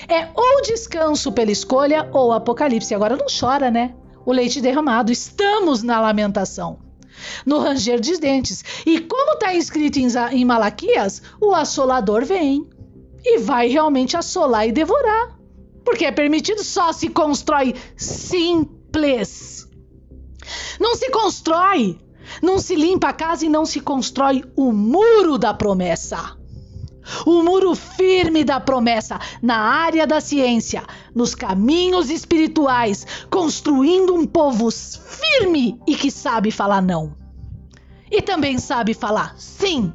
É 0.08 0.28
ou 0.34 0.62
descanso 0.62 1.32
pela 1.32 1.50
escolha 1.50 2.08
ou 2.12 2.32
apocalipse. 2.32 2.94
Agora 2.94 3.16
não 3.16 3.26
chora, 3.26 3.70
né? 3.70 3.94
O 4.24 4.32
leite 4.32 4.60
derramado. 4.60 5.12
Estamos 5.12 5.82
na 5.82 6.00
lamentação. 6.00 6.78
No 7.44 7.58
ranger 7.58 8.00
de 8.00 8.16
dentes. 8.18 8.64
E 8.86 9.00
como 9.00 9.32
está 9.32 9.54
escrito 9.54 9.98
em 9.98 10.44
Malaquias, 10.44 11.22
o 11.40 11.54
assolador 11.54 12.24
vem 12.24 12.68
e 13.24 13.38
vai 13.38 13.68
realmente 13.68 14.16
assolar 14.16 14.66
e 14.66 14.72
devorar. 14.72 15.38
Porque 15.84 16.04
é 16.04 16.12
permitido, 16.12 16.62
só 16.62 16.92
se 16.92 17.08
constrói 17.08 17.74
simples. 17.96 19.66
Não 20.78 20.94
se 20.94 21.10
constrói, 21.10 21.98
não 22.42 22.58
se 22.58 22.74
limpa 22.74 23.08
a 23.08 23.12
casa 23.12 23.46
e 23.46 23.48
não 23.48 23.64
se 23.64 23.80
constrói 23.80 24.44
o 24.56 24.72
muro 24.72 25.38
da 25.38 25.52
promessa. 25.54 26.36
O 27.24 27.42
muro 27.42 27.74
firme 27.74 28.44
da 28.44 28.60
promessa 28.60 29.18
na 29.40 29.56
área 29.56 30.06
da 30.06 30.20
ciência, 30.20 30.82
nos 31.14 31.34
caminhos 31.34 32.10
espirituais, 32.10 33.06
construindo 33.30 34.14
um 34.14 34.26
povo 34.26 34.70
firme 34.70 35.80
e 35.86 35.96
que 35.96 36.10
sabe 36.10 36.50
falar 36.50 36.82
não. 36.82 37.16
E 38.10 38.20
também 38.20 38.58
sabe 38.58 38.92
falar 38.92 39.34
sim 39.38 39.92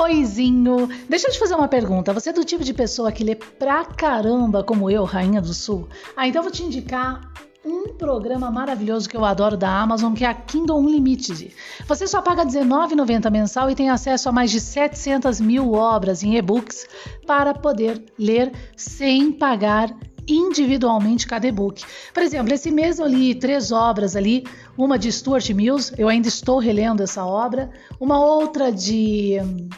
Oizinho, 0.00 0.88
deixa 1.08 1.26
eu 1.26 1.32
te 1.32 1.40
fazer 1.40 1.56
uma 1.56 1.66
pergunta. 1.66 2.12
Você 2.12 2.30
é 2.30 2.32
do 2.32 2.44
tipo 2.44 2.62
de 2.62 2.72
pessoa 2.72 3.10
que 3.10 3.24
lê 3.24 3.34
pra 3.34 3.84
caramba, 3.84 4.62
como 4.62 4.88
eu, 4.88 5.02
Rainha 5.02 5.42
do 5.42 5.52
Sul? 5.52 5.88
Ah, 6.16 6.28
então 6.28 6.38
eu 6.38 6.44
vou 6.44 6.52
te 6.52 6.62
indicar 6.62 7.32
um 7.64 7.88
programa 7.94 8.48
maravilhoso 8.48 9.08
que 9.08 9.16
eu 9.16 9.24
adoro 9.24 9.56
da 9.56 9.68
Amazon, 9.68 10.14
que 10.14 10.24
é 10.24 10.28
a 10.28 10.34
Kindle 10.34 10.78
Unlimited. 10.78 11.52
Você 11.88 12.06
só 12.06 12.22
paga 12.22 12.44
R$19,90 12.44 13.28
mensal 13.28 13.68
e 13.68 13.74
tem 13.74 13.90
acesso 13.90 14.28
a 14.28 14.32
mais 14.32 14.52
de 14.52 14.60
700 14.60 15.40
mil 15.40 15.72
obras 15.72 16.22
em 16.22 16.36
e-books 16.36 16.86
para 17.26 17.52
poder 17.52 18.00
ler 18.16 18.52
sem 18.76 19.32
pagar 19.32 19.92
individualmente 20.28 21.26
cada 21.26 21.48
e-book. 21.48 21.84
Por 22.14 22.22
exemplo, 22.22 22.54
esse 22.54 22.70
mês 22.70 23.00
eu 23.00 23.06
li 23.06 23.34
três 23.34 23.72
obras 23.72 24.14
ali, 24.14 24.46
uma 24.76 24.98
de 24.98 25.10
Stuart 25.10 25.50
Mills, 25.50 25.92
eu 25.98 26.08
ainda 26.08 26.28
estou 26.28 26.58
relendo 26.58 27.02
essa 27.02 27.24
obra, 27.24 27.70
uma 27.98 28.24
outra 28.24 28.70
de 28.70 29.38
hum, 29.42 29.68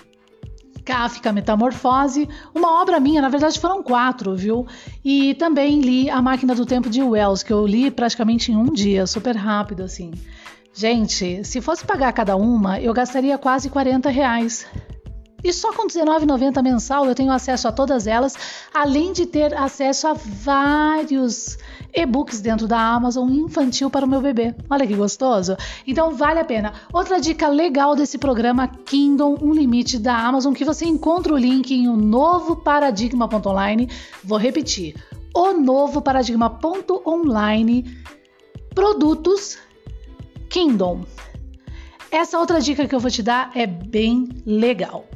Kafka 0.91 1.31
Metamorfose, 1.33 2.29
uma 2.53 2.83
obra 2.83 2.99
minha, 2.99 3.23
na 3.23 3.29
verdade 3.29 3.61
foram 3.61 3.81
quatro, 3.81 4.35
viu? 4.35 4.67
E 5.05 5.35
também 5.35 5.81
li 5.81 6.11
A 6.11 6.21
Máquina 6.21 6.53
do 6.53 6.67
Tempo 6.67 6.91
de 6.91 7.01
Wells, 7.01 7.45
que 7.45 7.53
eu 7.53 7.65
li 7.65 7.93
praticamente 7.93 8.51
em 8.51 8.57
um 8.57 8.73
dia, 8.73 9.07
super 9.07 9.37
rápido 9.37 9.85
assim. 9.85 10.11
Gente, 10.75 11.45
se 11.45 11.61
fosse 11.61 11.85
pagar 11.85 12.13
cada 12.13 12.35
uma, 12.35 12.81
eu 12.81 12.93
gastaria 12.93 13.39
quase 13.39 13.71
40 13.71 14.11
reais. 14.11 14.67
E 15.43 15.53
só 15.53 15.73
com 15.73 15.83
R$19,90 15.83 16.63
mensal 16.63 17.07
eu 17.07 17.15
tenho 17.15 17.33
acesso 17.33 17.67
a 17.69 17.73
todas 17.73 18.07
elas, 18.07 18.37
além 18.73 19.13
de 19.13 19.27
ter 19.27 19.55
acesso 19.55 20.09
a 20.09 20.13
vários 20.15 21.59
e-books 21.95 22.41
dentro 22.41 22.67
da 22.69 22.79
Amazon 22.79 23.31
infantil 23.31 23.91
para 23.91 24.05
o 24.05 24.09
meu 24.09 24.21
bebê. 24.21 24.55
Olha 24.69 24.87
que 24.87 24.95
gostoso! 24.95 25.57
Então 25.87 26.15
vale 26.15 26.41
a 26.41 26.45
pena. 26.45 26.73
Outra 26.93 27.21
dica 27.21 27.49
legal 27.49 27.95
desse 27.97 28.19
programa 28.19 28.69
Kindle 28.69 29.39
Um 29.43 29.53
Limite 29.53 29.99
da 29.99 30.17
Amazon, 30.17 30.53
que 30.53 30.65
você 30.65 30.85
encontra 30.87 31.33
o 31.33 31.39
link 31.39 31.73
em 31.73 31.89
o 31.89 31.97
novo 31.97 32.57
paradigma.online. 32.57 33.89
Vou 34.23 34.39
repetir: 34.39 34.95
o 35.35 35.53
novo 35.53 36.03
paradigma.online 36.03 37.99
produtos 38.75 39.59
Kindle. 40.49 41.01
Essa 42.11 42.39
outra 42.39 42.61
dica 42.61 42.87
que 42.89 42.95
eu 42.95 43.01
vou 43.01 43.11
te 43.11 43.23
dar 43.23 43.53
é 43.55 43.67
bem 43.67 44.29
legal. 44.45 45.07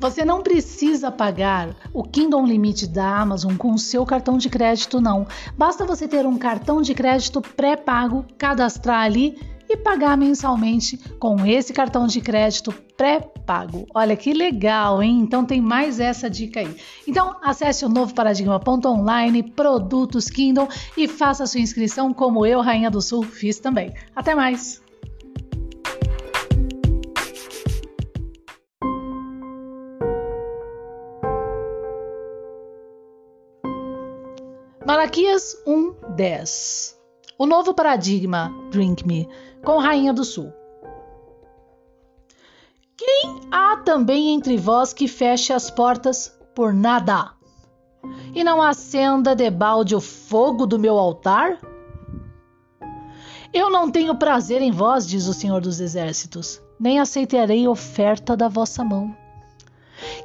Você 0.00 0.24
não 0.24 0.42
precisa 0.42 1.12
pagar 1.12 1.76
o 1.92 2.02
Kindle 2.02 2.46
Limite 2.46 2.86
da 2.86 3.18
Amazon 3.18 3.54
com 3.54 3.72
o 3.72 3.78
seu 3.78 4.06
cartão 4.06 4.38
de 4.38 4.48
crédito, 4.48 4.98
não. 4.98 5.26
Basta 5.58 5.84
você 5.84 6.08
ter 6.08 6.24
um 6.24 6.38
cartão 6.38 6.80
de 6.80 6.94
crédito 6.94 7.42
pré-pago, 7.42 8.24
cadastrar 8.38 9.02
ali 9.02 9.38
e 9.68 9.76
pagar 9.76 10.16
mensalmente 10.16 10.96
com 11.18 11.44
esse 11.44 11.74
cartão 11.74 12.06
de 12.06 12.18
crédito 12.22 12.72
pré-pago. 12.96 13.86
Olha 13.94 14.16
que 14.16 14.32
legal, 14.32 15.02
hein? 15.02 15.20
Então 15.20 15.44
tem 15.44 15.60
mais 15.60 16.00
essa 16.00 16.30
dica 16.30 16.60
aí. 16.60 16.74
Então 17.06 17.36
acesse 17.42 17.84
o 17.84 17.88
novo 17.90 18.14
paradigma.online, 18.14 19.42
produtos 19.42 20.30
Kindle 20.30 20.66
e 20.96 21.06
faça 21.06 21.46
sua 21.46 21.60
inscrição 21.60 22.14
como 22.14 22.46
eu, 22.46 22.62
Rainha 22.62 22.90
do 22.90 23.02
Sul, 23.02 23.22
fiz 23.22 23.60
também. 23.60 23.92
Até 24.16 24.34
mais! 24.34 24.80
Malaquias 35.00 35.56
1:10. 35.66 36.94
O 37.38 37.46
novo 37.46 37.72
paradigma 37.72 38.52
Drink 38.70 39.06
Me 39.06 39.26
com 39.64 39.78
Rainha 39.78 40.12
do 40.12 40.26
Sul. 40.26 40.52
Quem 42.98 43.40
há 43.50 43.78
também 43.78 44.28
entre 44.28 44.58
vós 44.58 44.92
que 44.92 45.08
feche 45.08 45.54
as 45.54 45.70
portas 45.70 46.38
por 46.54 46.74
nada 46.74 47.30
e 48.34 48.44
não 48.44 48.60
acenda 48.60 49.34
debalde 49.34 49.96
o 49.96 50.02
fogo 50.02 50.66
do 50.66 50.78
meu 50.78 50.98
altar? 50.98 51.58
Eu 53.54 53.70
não 53.70 53.90
tenho 53.90 54.18
prazer 54.18 54.60
em 54.60 54.70
vós, 54.70 55.08
diz 55.08 55.26
o 55.26 55.32
Senhor 55.32 55.62
dos 55.62 55.80
Exércitos, 55.80 56.60
nem 56.78 57.00
aceitarei 57.00 57.66
oferta 57.66 58.36
da 58.36 58.48
vossa 58.48 58.84
mão. 58.84 59.16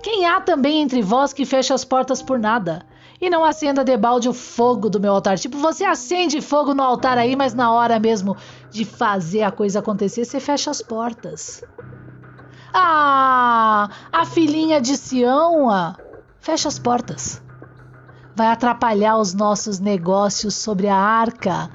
Quem 0.04 0.26
há 0.26 0.42
também 0.42 0.82
entre 0.82 1.02
vós 1.02 1.32
que 1.32 1.46
feche 1.46 1.72
as 1.72 1.86
portas 1.86 2.22
por 2.22 2.38
nada 2.38 2.86
e 3.26 3.30
não 3.30 3.44
acenda 3.44 3.84
debalde 3.84 4.30
o 4.30 4.34
fogo 4.34 4.88
do 4.88 5.00
meu 5.00 5.14
altar. 5.14 5.40
Tipo, 5.40 5.58
você 5.58 5.84
acende 5.84 6.42
fogo 6.42 6.76
no 6.76 6.84
altar 6.84 7.18
aí, 7.18 7.36
mas 7.36 7.56
na 7.56 7.72
hora 7.72 8.00
mesmo 8.00 8.38
de 8.70 8.86
fazer 8.86 9.42
a 9.42 9.52
coisa 9.52 9.80
acontecer, 9.80 10.26
você 10.26 10.40
fecha 10.40 10.70
as 10.70 10.80
portas. 10.80 11.64
Ah, 12.72 13.90
a 14.14 14.26
filhinha 14.26 14.80
de 14.80 14.96
Sião, 14.96 15.72
ah, 15.72 15.96
fecha 16.40 16.68
as 16.68 16.78
portas. 16.78 17.42
Vai 18.36 18.48
atrapalhar 18.48 19.18
os 19.18 19.34
nossos 19.34 19.80
negócios 19.80 20.54
sobre 20.54 20.88
a 20.88 20.96
arca 20.96 21.72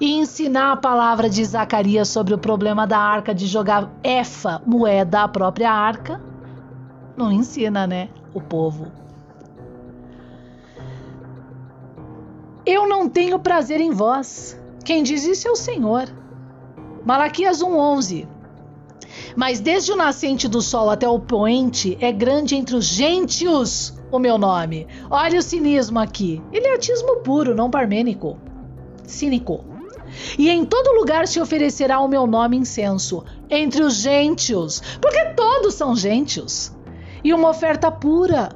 e 0.00 0.14
ensinar 0.14 0.72
a 0.72 0.76
palavra 0.76 1.28
de 1.28 1.44
Zacarias 1.44 2.08
sobre 2.08 2.32
o 2.32 2.38
problema 2.38 2.86
da 2.86 2.98
arca 2.98 3.34
de 3.34 3.46
jogar 3.46 3.90
efa, 4.02 4.62
moeda, 4.64 5.24
à 5.24 5.28
própria 5.28 5.70
arca. 5.70 6.22
Não 7.18 7.30
ensina, 7.30 7.86
né? 7.86 8.08
O 8.32 8.40
povo. 8.40 9.03
Eu 12.66 12.88
não 12.88 13.08
tenho 13.08 13.38
prazer 13.38 13.80
em 13.80 13.90
vós. 13.90 14.58
Quem 14.84 15.02
diz 15.02 15.24
isso 15.24 15.46
é 15.48 15.50
o 15.50 15.56
Senhor. 15.56 16.08
Malaquias 17.04 17.62
1:11. 17.62 18.26
Mas 19.36 19.60
desde 19.60 19.92
o 19.92 19.96
nascente 19.96 20.48
do 20.48 20.62
sol 20.62 20.88
até 20.88 21.08
o 21.08 21.18
poente 21.18 21.96
é 22.00 22.10
grande 22.10 22.56
entre 22.56 22.74
os 22.74 22.86
gentios 22.86 23.94
o 24.10 24.18
meu 24.18 24.38
nome. 24.38 24.86
Olha 25.10 25.38
o 25.38 25.42
cinismo 25.42 25.98
aqui. 25.98 26.40
Ele 26.52 26.68
é 26.68 26.78
puro, 27.22 27.54
não 27.54 27.70
parmênico. 27.70 28.38
Cínico. 29.04 29.64
E 30.38 30.48
em 30.48 30.64
todo 30.64 30.94
lugar 30.98 31.26
se 31.26 31.40
oferecerá 31.40 31.98
o 32.00 32.08
meu 32.08 32.26
nome 32.26 32.56
incenso, 32.56 33.24
entre 33.50 33.82
os 33.82 33.94
gentios, 33.94 34.80
porque 35.00 35.24
todos 35.34 35.74
são 35.74 35.96
gentios. 35.96 36.72
E 37.22 37.34
uma 37.34 37.48
oferta 37.48 37.90
pura, 37.90 38.50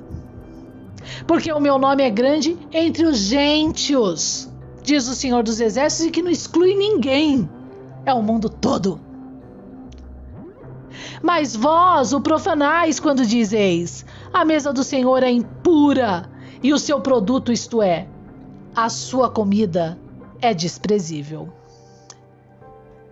porque 1.26 1.52
o 1.52 1.60
meu 1.60 1.78
nome 1.78 2.02
é 2.02 2.10
grande 2.10 2.56
entre 2.72 3.04
os 3.04 3.18
gentios, 3.18 4.48
diz 4.82 5.08
o 5.08 5.14
Senhor 5.14 5.42
dos 5.42 5.60
Exércitos, 5.60 6.06
e 6.06 6.10
que 6.10 6.22
não 6.22 6.30
exclui 6.30 6.74
ninguém. 6.74 7.48
É 8.04 8.12
o 8.12 8.22
mundo 8.22 8.48
todo. 8.48 9.00
Mas 11.22 11.54
vós 11.54 12.12
o 12.12 12.20
profanais 12.20 12.98
quando 12.98 13.26
dizeis: 13.26 14.04
a 14.32 14.44
mesa 14.44 14.72
do 14.72 14.84
Senhor 14.84 15.22
é 15.22 15.30
impura 15.30 16.30
e 16.62 16.72
o 16.72 16.78
seu 16.78 17.00
produto, 17.00 17.52
isto 17.52 17.82
é, 17.82 18.08
a 18.74 18.88
sua 18.88 19.30
comida, 19.30 19.98
é 20.40 20.54
desprezível. 20.54 21.52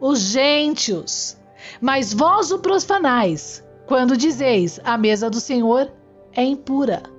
Os 0.01 0.21
gentios, 0.21 1.37
mas 1.81 2.13
vós 2.13 2.51
o 2.51 2.59
profanais 2.59 3.65
quando 3.87 4.17
dizeis: 4.17 4.81
a 4.85 4.97
mesa 4.97 5.29
do 5.29 5.41
Senhor 5.41 5.93
é 6.33 6.45
impura 6.45 7.16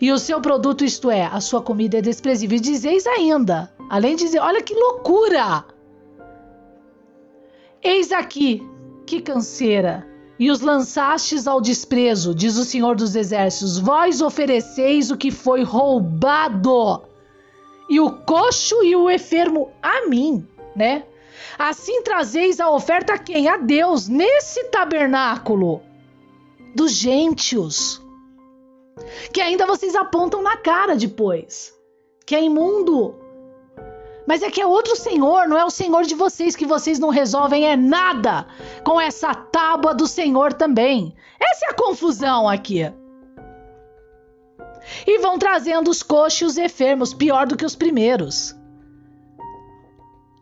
e 0.00 0.12
o 0.12 0.18
seu 0.18 0.40
produto, 0.40 0.84
isto 0.84 1.10
é, 1.10 1.24
a 1.24 1.40
sua 1.40 1.62
comida 1.62 1.98
é 1.98 2.02
desprezível. 2.02 2.56
E 2.56 2.60
dizeis 2.60 3.06
ainda, 3.06 3.72
além 3.88 4.16
de 4.16 4.24
dizer, 4.24 4.40
olha 4.40 4.62
que 4.62 4.74
loucura! 4.74 5.64
Eis 7.82 8.12
aqui, 8.12 8.62
que 9.06 9.20
canseira, 9.20 10.06
e 10.38 10.50
os 10.50 10.60
lançastes 10.60 11.46
ao 11.46 11.60
desprezo, 11.60 12.34
diz 12.34 12.56
o 12.56 12.64
Senhor 12.64 12.94
dos 12.94 13.16
Exércitos. 13.16 13.78
Vós 13.78 14.20
ofereceis 14.20 15.10
o 15.10 15.16
que 15.16 15.30
foi 15.30 15.62
roubado, 15.62 17.02
e 17.88 18.00
o 18.00 18.10
coxo 18.10 18.82
e 18.82 18.94
o 18.94 19.10
enfermo 19.10 19.70
a 19.82 20.08
mim, 20.08 20.46
né? 20.74 21.04
Assim 21.58 22.02
trazeis 22.02 22.60
a 22.60 22.70
oferta 22.70 23.14
a 23.14 23.18
quem? 23.18 23.48
A 23.48 23.56
Deus, 23.56 24.08
nesse 24.08 24.64
tabernáculo 24.64 25.80
dos 26.74 26.92
gentios 26.92 28.04
que 29.32 29.40
ainda 29.40 29.66
vocês 29.66 29.94
apontam 29.94 30.42
na 30.42 30.56
cara 30.56 30.96
depois, 30.96 31.74
que 32.24 32.34
é 32.34 32.42
imundo. 32.42 33.14
Mas 34.26 34.42
é 34.42 34.50
que 34.50 34.60
é 34.60 34.66
outro 34.66 34.96
Senhor, 34.96 35.46
não 35.46 35.56
é 35.56 35.64
o 35.64 35.70
Senhor 35.70 36.02
de 36.02 36.14
vocês 36.14 36.56
que 36.56 36.66
vocês 36.66 36.98
não 36.98 37.10
resolvem 37.10 37.66
é 37.66 37.76
nada 37.76 38.46
com 38.82 39.00
essa 39.00 39.32
tábua 39.34 39.94
do 39.94 40.06
Senhor 40.06 40.52
também. 40.52 41.14
Essa 41.38 41.66
é 41.66 41.70
a 41.70 41.74
confusão 41.74 42.48
aqui. 42.48 42.92
E 45.06 45.18
vão 45.18 45.38
trazendo 45.38 45.90
os 45.90 46.02
coxos 46.02 46.40
e 46.40 46.44
os 46.44 46.58
enfermos, 46.58 47.14
pior 47.14 47.46
do 47.46 47.56
que 47.56 47.64
os 47.64 47.76
primeiros. 47.76 48.54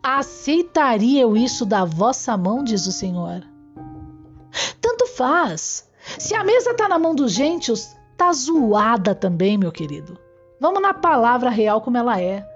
Aceitaria 0.02 1.22
eu 1.22 1.36
isso 1.36 1.64
da 1.64 1.84
vossa 1.84 2.36
mão, 2.36 2.62
diz 2.62 2.86
o 2.86 2.92
Senhor? 2.92 3.42
Tanto 4.80 5.06
faz. 5.08 5.88
Se 6.18 6.34
a 6.34 6.44
mesa 6.44 6.72
está 6.72 6.88
na 6.88 6.98
mão 6.98 7.14
dos 7.14 7.32
gentios, 7.32 7.94
tá 8.16 8.32
zoada 8.32 9.14
também, 9.14 9.58
meu 9.58 9.72
querido. 9.72 10.18
Vamos 10.60 10.80
na 10.80 10.94
palavra 10.94 11.50
real 11.50 11.80
como 11.80 11.96
ela 11.96 12.20
é. 12.20 12.46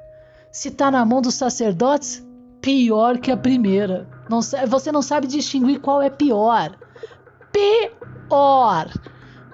Se 0.50 0.70
tá 0.70 0.90
na 0.90 1.04
mão 1.04 1.20
dos 1.20 1.34
sacerdotes, 1.34 2.24
pior 2.60 3.18
que 3.18 3.30
a 3.30 3.36
primeira. 3.36 4.08
Não, 4.28 4.40
você 4.66 4.90
não 4.90 5.02
sabe 5.02 5.26
distinguir 5.26 5.80
qual 5.80 6.00
é 6.00 6.10
pior. 6.10 6.76
Pior. 7.52 8.88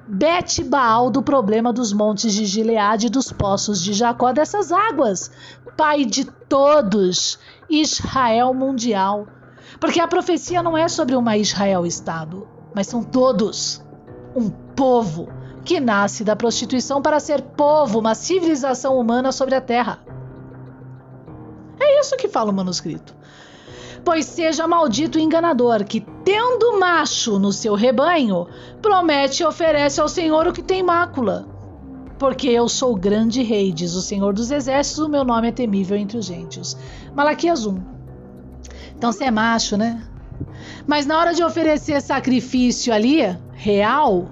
Bet 0.06 0.62
Baal 0.64 1.10
do 1.10 1.22
problema 1.22 1.72
dos 1.72 1.92
montes 1.92 2.34
de 2.34 2.44
Gileade 2.44 3.06
e 3.06 3.10
dos 3.10 3.32
poços 3.32 3.82
de 3.82 3.92
Jacó 3.92 4.32
dessas 4.32 4.70
águas. 4.70 5.30
Pai 5.76 6.04
de 6.04 6.24
todos, 6.24 7.38
Israel 7.68 8.52
mundial. 8.52 9.26
Porque 9.80 10.00
a 10.00 10.06
profecia 10.06 10.62
não 10.62 10.76
é 10.76 10.88
sobre 10.88 11.16
uma 11.16 11.36
Israel 11.36 11.86
Estado, 11.86 12.46
mas 12.74 12.86
são 12.86 13.02
todos 13.02 13.82
um 14.36 14.50
povo 14.50 15.28
que 15.64 15.80
nasce 15.80 16.22
da 16.22 16.36
prostituição 16.36 17.00
para 17.00 17.18
ser 17.18 17.40
povo, 17.40 17.98
uma 17.98 18.14
civilização 18.14 18.98
humana 18.98 19.32
sobre 19.32 19.54
a 19.54 19.60
terra. 19.60 19.98
É 21.80 22.00
isso 22.00 22.16
que 22.16 22.28
fala 22.28 22.50
o 22.50 22.54
manuscrito. 22.54 23.14
Pois 24.04 24.26
seja 24.26 24.68
maldito 24.68 25.18
o 25.18 25.20
enganador 25.20 25.82
que, 25.84 26.00
tendo 26.24 26.78
macho 26.78 27.38
no 27.38 27.50
seu 27.52 27.74
rebanho, 27.74 28.46
promete 28.82 29.42
e 29.42 29.46
oferece 29.46 30.00
ao 30.00 30.08
Senhor 30.08 30.46
o 30.46 30.52
que 30.52 30.62
tem 30.62 30.82
mácula. 30.82 31.46
Porque 32.18 32.48
eu 32.48 32.68
sou 32.68 32.92
o 32.92 32.96
grande 32.96 33.42
rei, 33.42 33.72
diz 33.72 33.94
o 33.94 34.02
Senhor 34.02 34.34
dos 34.34 34.50
Exércitos, 34.50 35.04
o 35.04 35.08
meu 35.08 35.24
nome 35.24 35.48
é 35.48 35.52
temível 35.52 35.96
entre 35.96 36.18
os 36.18 36.26
gentios. 36.26 36.76
Malaquias 37.14 37.66
1. 37.66 37.80
Então 38.96 39.10
você 39.10 39.24
é 39.24 39.30
macho, 39.30 39.76
né? 39.76 40.06
Mas 40.86 41.06
na 41.06 41.18
hora 41.18 41.32
de 41.32 41.42
oferecer 41.42 42.00
sacrifício 42.00 42.92
ali, 42.92 43.20
real, 43.52 44.28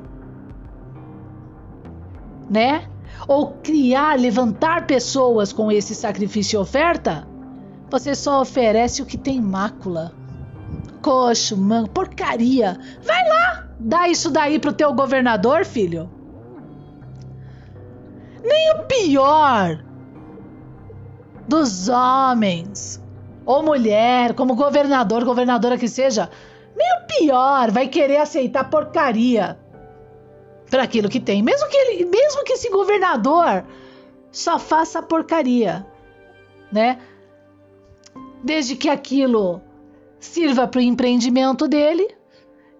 né? 2.53 2.87
Ou 3.27 3.53
criar, 3.63 4.19
levantar 4.19 4.87
pessoas 4.87 5.53
com 5.53 5.73
esse 5.73 5.95
sacrifício 5.95 6.59
e 6.59 6.61
oferta, 6.61 7.27
você 7.91 8.15
só 8.15 8.43
oferece 8.43 9.01
o 9.01 9.07
que 9.07 9.17
tem 9.17 9.41
mácula. 9.41 10.13
Coxo, 11.01 11.57
mano, 11.57 11.89
porcaria. 11.89 12.79
Vai 13.03 13.29
lá, 13.29 13.69
dá 13.81 14.09
isso 14.09 14.31
daí 14.31 14.59
pro 14.59 14.73
teu 14.73 14.93
governador, 14.93 15.65
filho. 15.65 16.11
Nem 18.45 18.73
o 18.73 18.83
pior 18.85 19.83
dos 21.49 21.89
homens 21.89 23.03
ou 23.47 23.63
mulher, 23.63 24.35
como 24.35 24.55
governador, 24.55 25.25
governadora 25.25 25.79
que 25.79 25.89
seja, 25.89 26.29
nem 26.77 26.89
o 26.99 27.07
pior 27.07 27.71
vai 27.71 27.89
querer 27.89 28.19
aceitar 28.19 28.69
porcaria 28.69 29.59
para 30.73 30.85
aquilo 30.85 31.11
que 31.11 31.21
tem, 31.21 31.43
mesmo 31.43 31.69
que 31.69 31.77
ele, 31.77 32.07
mesmo 32.07 32.43
que 32.45 32.55
esse 32.55 32.71
governador 32.71 33.63
só 34.31 34.59
faça 34.59 35.03
porcaria, 35.03 35.87
né? 36.73 36.99
desde 38.43 38.75
que 38.75 38.89
aquilo 38.89 39.61
sirva 40.19 40.67
para 40.67 40.79
o 40.79 40.83
empreendimento 40.83 41.69
dele. 41.69 42.09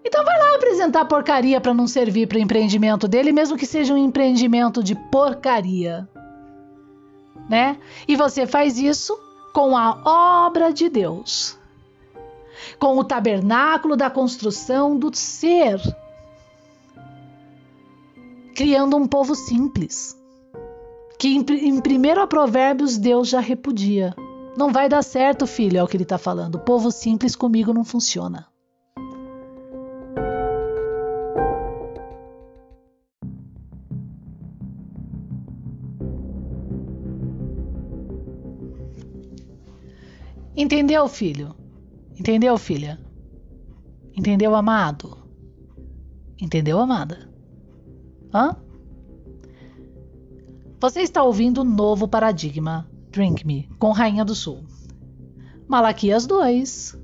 Então 0.03 0.25
vai 0.25 0.35
lá 0.39 0.55
apresentar 0.55 1.05
porcaria 1.05 1.61
para 1.61 1.71
não 1.71 1.85
servir 1.85 2.27
para 2.27 2.39
o 2.39 2.41
empreendimento 2.41 3.07
dele, 3.07 3.31
mesmo 3.31 3.55
que 3.55 3.67
seja 3.67 3.93
um 3.93 3.97
empreendimento 3.97 4.83
de 4.83 4.95
porcaria. 5.11 6.09
Né? 7.47 7.77
E 8.07 8.15
você 8.15 8.47
faz 8.47 8.79
isso 8.79 9.15
com 9.53 9.77
a 9.77 10.47
obra 10.47 10.73
de 10.73 10.89
Deus. 10.89 11.59
Com 12.79 12.97
o 12.97 13.03
tabernáculo 13.03 13.95
da 13.95 14.09
construção 14.09 14.97
do 14.97 15.15
ser. 15.15 15.79
Criando 18.55 18.95
um 18.95 19.07
povo 19.07 19.33
simples. 19.33 20.15
Que 21.17 21.29
em, 21.29 21.39
em 21.39 21.79
1 21.79 22.27
Provérbios 22.27 22.97
Deus 22.97 23.27
já 23.27 23.39
repudia. 23.39 24.13
Não 24.55 24.71
vai 24.71 24.87
dar 24.87 25.01
certo, 25.01 25.47
filho, 25.47 25.79
é 25.79 25.83
o 25.83 25.87
que 25.87 25.97
ele 25.97 26.03
está 26.03 26.19
falando. 26.19 26.59
Povo 26.59 26.91
simples 26.91 27.35
comigo 27.35 27.73
não 27.73 27.83
funciona. 27.83 28.47
Entendeu, 40.55 41.07
filho? 41.07 41.55
Entendeu, 42.15 42.55
filha? 42.59 42.99
Entendeu, 44.15 44.53
amado? 44.53 45.17
Entendeu, 46.39 46.79
amada? 46.79 47.32
Hã? 48.33 48.55
Você 50.79 51.01
está 51.01 51.23
ouvindo 51.23 51.61
o 51.61 51.63
novo 51.63 52.07
paradigma 52.07 52.89
Drink 53.09 53.45
Me, 53.45 53.69
com 53.77 53.91
Rainha 53.91 54.25
do 54.25 54.33
Sul. 54.33 54.65
Malaquias 55.67 56.25
2. 56.25 56.97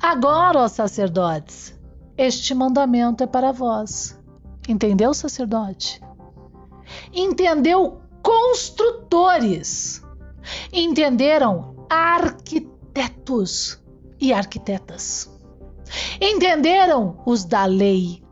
Agora, 0.00 0.60
ó 0.60 0.68
sacerdotes, 0.68 1.78
este 2.18 2.54
mandamento 2.54 3.22
é 3.22 3.26
para 3.26 3.52
vós. 3.52 4.20
Entendeu, 4.68 5.14
sacerdote? 5.14 6.02
Entendeu, 7.12 8.00
construtores? 8.20 10.02
Entenderam, 10.72 11.86
arquitetos 11.88 13.80
e 14.20 14.32
arquitetas? 14.32 15.30
Entenderam 16.20 17.22
os 17.24 17.44
da 17.44 17.64
lei? 17.64 18.25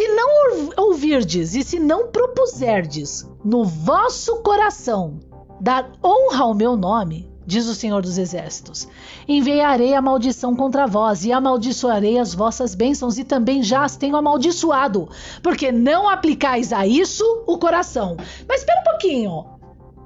Se 0.00 0.08
não 0.08 0.70
ouvirdes 0.78 1.54
e 1.54 1.62
se 1.62 1.78
não 1.78 2.08
propuserdes 2.08 3.28
no 3.44 3.66
vosso 3.66 4.36
coração 4.36 5.20
dar 5.60 5.92
honra 6.02 6.44
ao 6.44 6.54
meu 6.54 6.74
nome, 6.74 7.30
diz 7.44 7.66
o 7.66 7.74
Senhor 7.74 8.00
dos 8.00 8.16
Exércitos, 8.16 8.88
enviarei 9.28 9.92
a 9.92 10.00
maldição 10.00 10.56
contra 10.56 10.86
vós 10.86 11.26
e 11.26 11.32
amaldiçoarei 11.32 12.18
as 12.18 12.32
vossas 12.32 12.74
bênçãos 12.74 13.18
e 13.18 13.24
também 13.24 13.62
já 13.62 13.84
as 13.84 13.94
tenho 13.94 14.16
amaldiçoado, 14.16 15.06
porque 15.42 15.70
não 15.70 16.08
aplicais 16.08 16.72
a 16.72 16.86
isso 16.86 17.44
o 17.46 17.58
coração. 17.58 18.16
Mas 18.48 18.60
espera 18.60 18.80
um 18.80 18.84
pouquinho. 18.84 19.44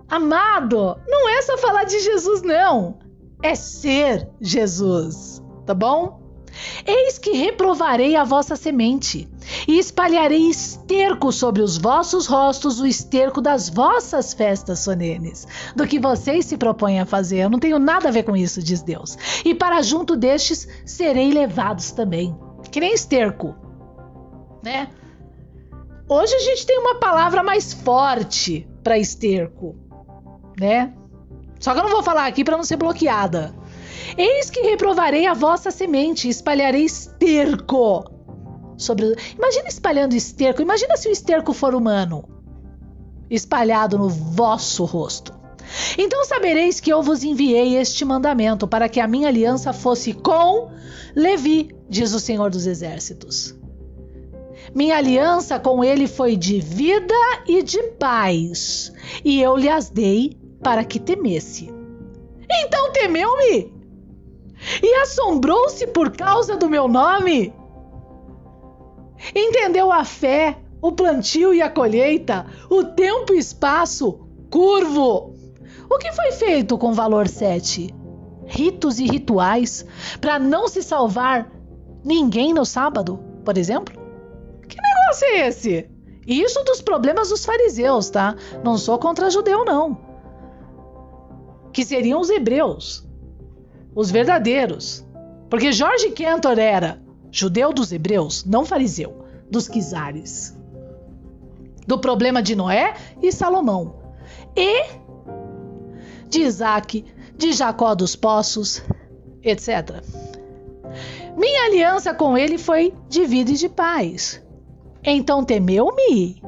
Amado, 0.08 0.98
não 1.06 1.28
é 1.28 1.40
só 1.42 1.56
falar 1.56 1.84
de 1.84 2.00
Jesus, 2.00 2.42
não. 2.42 2.98
É 3.40 3.54
ser 3.54 4.28
Jesus, 4.40 5.40
tá 5.64 5.72
bom? 5.72 6.24
Eis 6.86 7.18
que 7.18 7.32
reprovarei 7.32 8.16
a 8.16 8.24
vossa 8.24 8.56
semente, 8.56 9.28
e 9.66 9.78
espalharei 9.78 10.48
esterco 10.48 11.32
sobre 11.32 11.62
os 11.62 11.76
vossos 11.76 12.26
rostos, 12.26 12.80
o 12.80 12.86
esterco 12.86 13.40
das 13.40 13.68
vossas 13.68 14.34
festas 14.34 14.80
solenes, 14.80 15.46
do 15.74 15.86
que 15.86 15.98
vocês 15.98 16.46
se 16.46 16.56
propõem 16.56 17.00
a 17.00 17.06
fazer. 17.06 17.38
Eu 17.38 17.50
não 17.50 17.58
tenho 17.58 17.78
nada 17.78 18.08
a 18.08 18.12
ver 18.12 18.24
com 18.24 18.36
isso, 18.36 18.62
diz 18.62 18.82
Deus. 18.82 19.16
E 19.44 19.54
para 19.54 19.82
junto 19.82 20.16
destes 20.16 20.68
serei 20.84 21.32
levados 21.32 21.90
também, 21.92 22.36
que 22.70 22.80
nem 22.80 22.94
esterco, 22.94 23.54
né? 24.62 24.88
Hoje 26.08 26.34
a 26.34 26.40
gente 26.40 26.66
tem 26.66 26.78
uma 26.78 26.96
palavra 26.96 27.42
mais 27.42 27.72
forte 27.72 28.68
para 28.82 28.98
esterco, 28.98 29.74
né? 30.60 30.92
Só 31.58 31.72
que 31.72 31.78
eu 31.78 31.84
não 31.84 31.90
vou 31.90 32.02
falar 32.02 32.26
aqui 32.26 32.44
para 32.44 32.56
não 32.56 32.64
ser 32.64 32.76
bloqueada. 32.76 33.54
Eis 34.18 34.50
que 34.50 34.60
reprovarei 34.60 35.26
a 35.26 35.32
vossa 35.32 35.70
semente, 35.70 36.28
espalharei 36.28 36.84
esterco 36.84 38.13
sobre. 38.76 39.14
Imagina 39.36 39.68
espalhando 39.68 40.14
esterco. 40.14 40.62
Imagina 40.62 40.96
se 40.96 41.08
o 41.08 41.12
esterco 41.12 41.52
for 41.52 41.74
humano, 41.74 42.28
espalhado 43.30 43.98
no 43.98 44.08
vosso 44.08 44.84
rosto. 44.84 45.32
Então 45.96 46.24
sabereis 46.24 46.78
que 46.80 46.92
eu 46.92 47.02
vos 47.02 47.24
enviei 47.24 47.76
este 47.76 48.04
mandamento 48.04 48.68
para 48.68 48.88
que 48.88 49.00
a 49.00 49.06
minha 49.06 49.28
aliança 49.28 49.72
fosse 49.72 50.12
com 50.12 50.70
Levi, 51.16 51.74
diz 51.88 52.12
o 52.12 52.20
Senhor 52.20 52.50
dos 52.50 52.66
Exércitos. 52.66 53.54
Minha 54.74 54.96
aliança 54.96 55.58
com 55.58 55.84
ele 55.84 56.06
foi 56.06 56.36
de 56.36 56.60
vida 56.60 57.14
e 57.46 57.62
de 57.62 57.82
paz, 57.98 58.92
e 59.24 59.40
eu 59.40 59.56
lhe 59.56 59.68
as 59.68 59.88
dei 59.88 60.36
para 60.62 60.84
que 60.84 60.98
temesse. 60.98 61.72
Então 62.50 62.92
temeu-me 62.92 63.72
e 64.82 64.94
assombrou-se 64.96 65.86
por 65.88 66.16
causa 66.16 66.56
do 66.56 66.68
meu 66.68 66.88
nome. 66.88 67.52
Entendeu 69.34 69.92
a 69.92 70.04
fé, 70.04 70.58
o 70.82 70.90
plantio 70.90 71.54
e 71.54 71.62
a 71.62 71.70
colheita, 71.70 72.46
o 72.68 72.84
tempo 72.84 73.32
e 73.32 73.38
espaço, 73.38 74.26
curvo. 74.50 75.34
O 75.88 75.98
que 75.98 76.12
foi 76.12 76.32
feito 76.32 76.76
com 76.76 76.92
valor 76.92 77.28
7? 77.28 77.94
Ritos 78.46 78.98
e 78.98 79.06
rituais 79.06 79.86
para 80.20 80.38
não 80.38 80.66
se 80.66 80.82
salvar 80.82 81.50
ninguém 82.04 82.52
no 82.52 82.64
sábado, 82.64 83.18
por 83.44 83.56
exemplo? 83.56 83.94
Que 84.68 84.76
negócio 84.76 85.26
é 85.28 85.48
esse? 85.48 85.90
Isso 86.26 86.62
dos 86.64 86.82
problemas 86.82 87.28
dos 87.28 87.44
fariseus, 87.44 88.10
tá? 88.10 88.34
Não 88.64 88.76
sou 88.76 88.98
contra 88.98 89.30
judeu, 89.30 89.64
não. 89.64 89.98
Que 91.72 91.84
seriam 91.84 92.20
os 92.20 92.30
hebreus 92.30 93.06
os 93.94 94.10
verdadeiros. 94.10 95.06
Porque 95.48 95.72
Jorge 95.72 96.10
Cantor 96.10 96.58
era 96.58 97.00
judeu 97.34 97.72
dos 97.72 97.90
hebreus, 97.90 98.44
não 98.44 98.64
fariseu, 98.64 99.24
dos 99.50 99.66
quizares. 99.66 100.56
Do 101.84 101.98
problema 101.98 102.40
de 102.40 102.54
Noé 102.54 102.94
e 103.20 103.32
Salomão. 103.32 103.96
E 104.56 104.84
de 106.28 106.42
Isaac, 106.42 107.04
de 107.36 107.52
Jacó 107.52 107.92
dos 107.96 108.14
poços, 108.14 108.80
etc. 109.42 110.00
Minha 111.36 111.64
aliança 111.64 112.14
com 112.14 112.38
ele 112.38 112.56
foi 112.56 112.94
de 113.08 113.26
vida 113.26 113.50
e 113.50 113.56
de 113.56 113.68
paz. 113.68 114.40
Então 115.02 115.44
temeu-me 115.44 116.40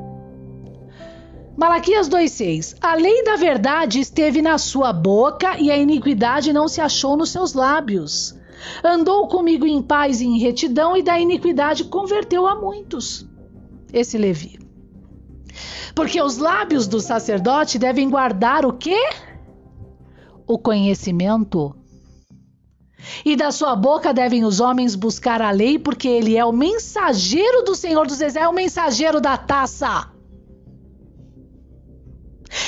Malaquias 1.56 2.08
2,6 2.08 2.76
A 2.80 2.94
lei 2.94 3.24
da 3.24 3.34
verdade 3.34 3.98
esteve 3.98 4.40
na 4.40 4.56
sua 4.56 4.92
boca 4.92 5.58
e 5.58 5.68
a 5.68 5.76
iniquidade 5.76 6.52
não 6.52 6.68
se 6.68 6.80
achou 6.80 7.16
nos 7.16 7.30
seus 7.30 7.54
lábios. 7.54 8.36
Andou 8.82 9.28
comigo 9.28 9.66
em 9.66 9.82
paz 9.82 10.20
e 10.20 10.26
em 10.26 10.38
retidão 10.38 10.96
e 10.96 11.02
da 11.02 11.18
iniquidade 11.18 11.84
converteu 11.84 12.46
a 12.46 12.54
muitos. 12.54 13.26
esse 13.92 14.18
Levi. 14.18 14.58
Porque 15.94 16.20
os 16.20 16.36
lábios 16.36 16.86
do 16.86 17.00
sacerdote 17.00 17.78
devem 17.78 18.10
guardar 18.10 18.66
o 18.66 18.72
quê? 18.72 18.98
O 20.46 20.58
conhecimento. 20.58 21.74
E 23.24 23.36
da 23.36 23.50
sua 23.50 23.74
boca 23.74 24.12
devem 24.12 24.44
os 24.44 24.60
homens 24.60 24.94
buscar 24.94 25.40
a 25.40 25.50
lei, 25.50 25.78
porque 25.78 26.08
ele 26.08 26.36
é 26.36 26.44
o 26.44 26.52
mensageiro 26.52 27.62
do 27.62 27.74
Senhor 27.74 28.06
dos 28.06 28.16
Exércitos, 28.20 28.44
é 28.44 28.48
o 28.48 28.52
mensageiro 28.52 29.20
da 29.20 29.36
taça. 29.36 30.10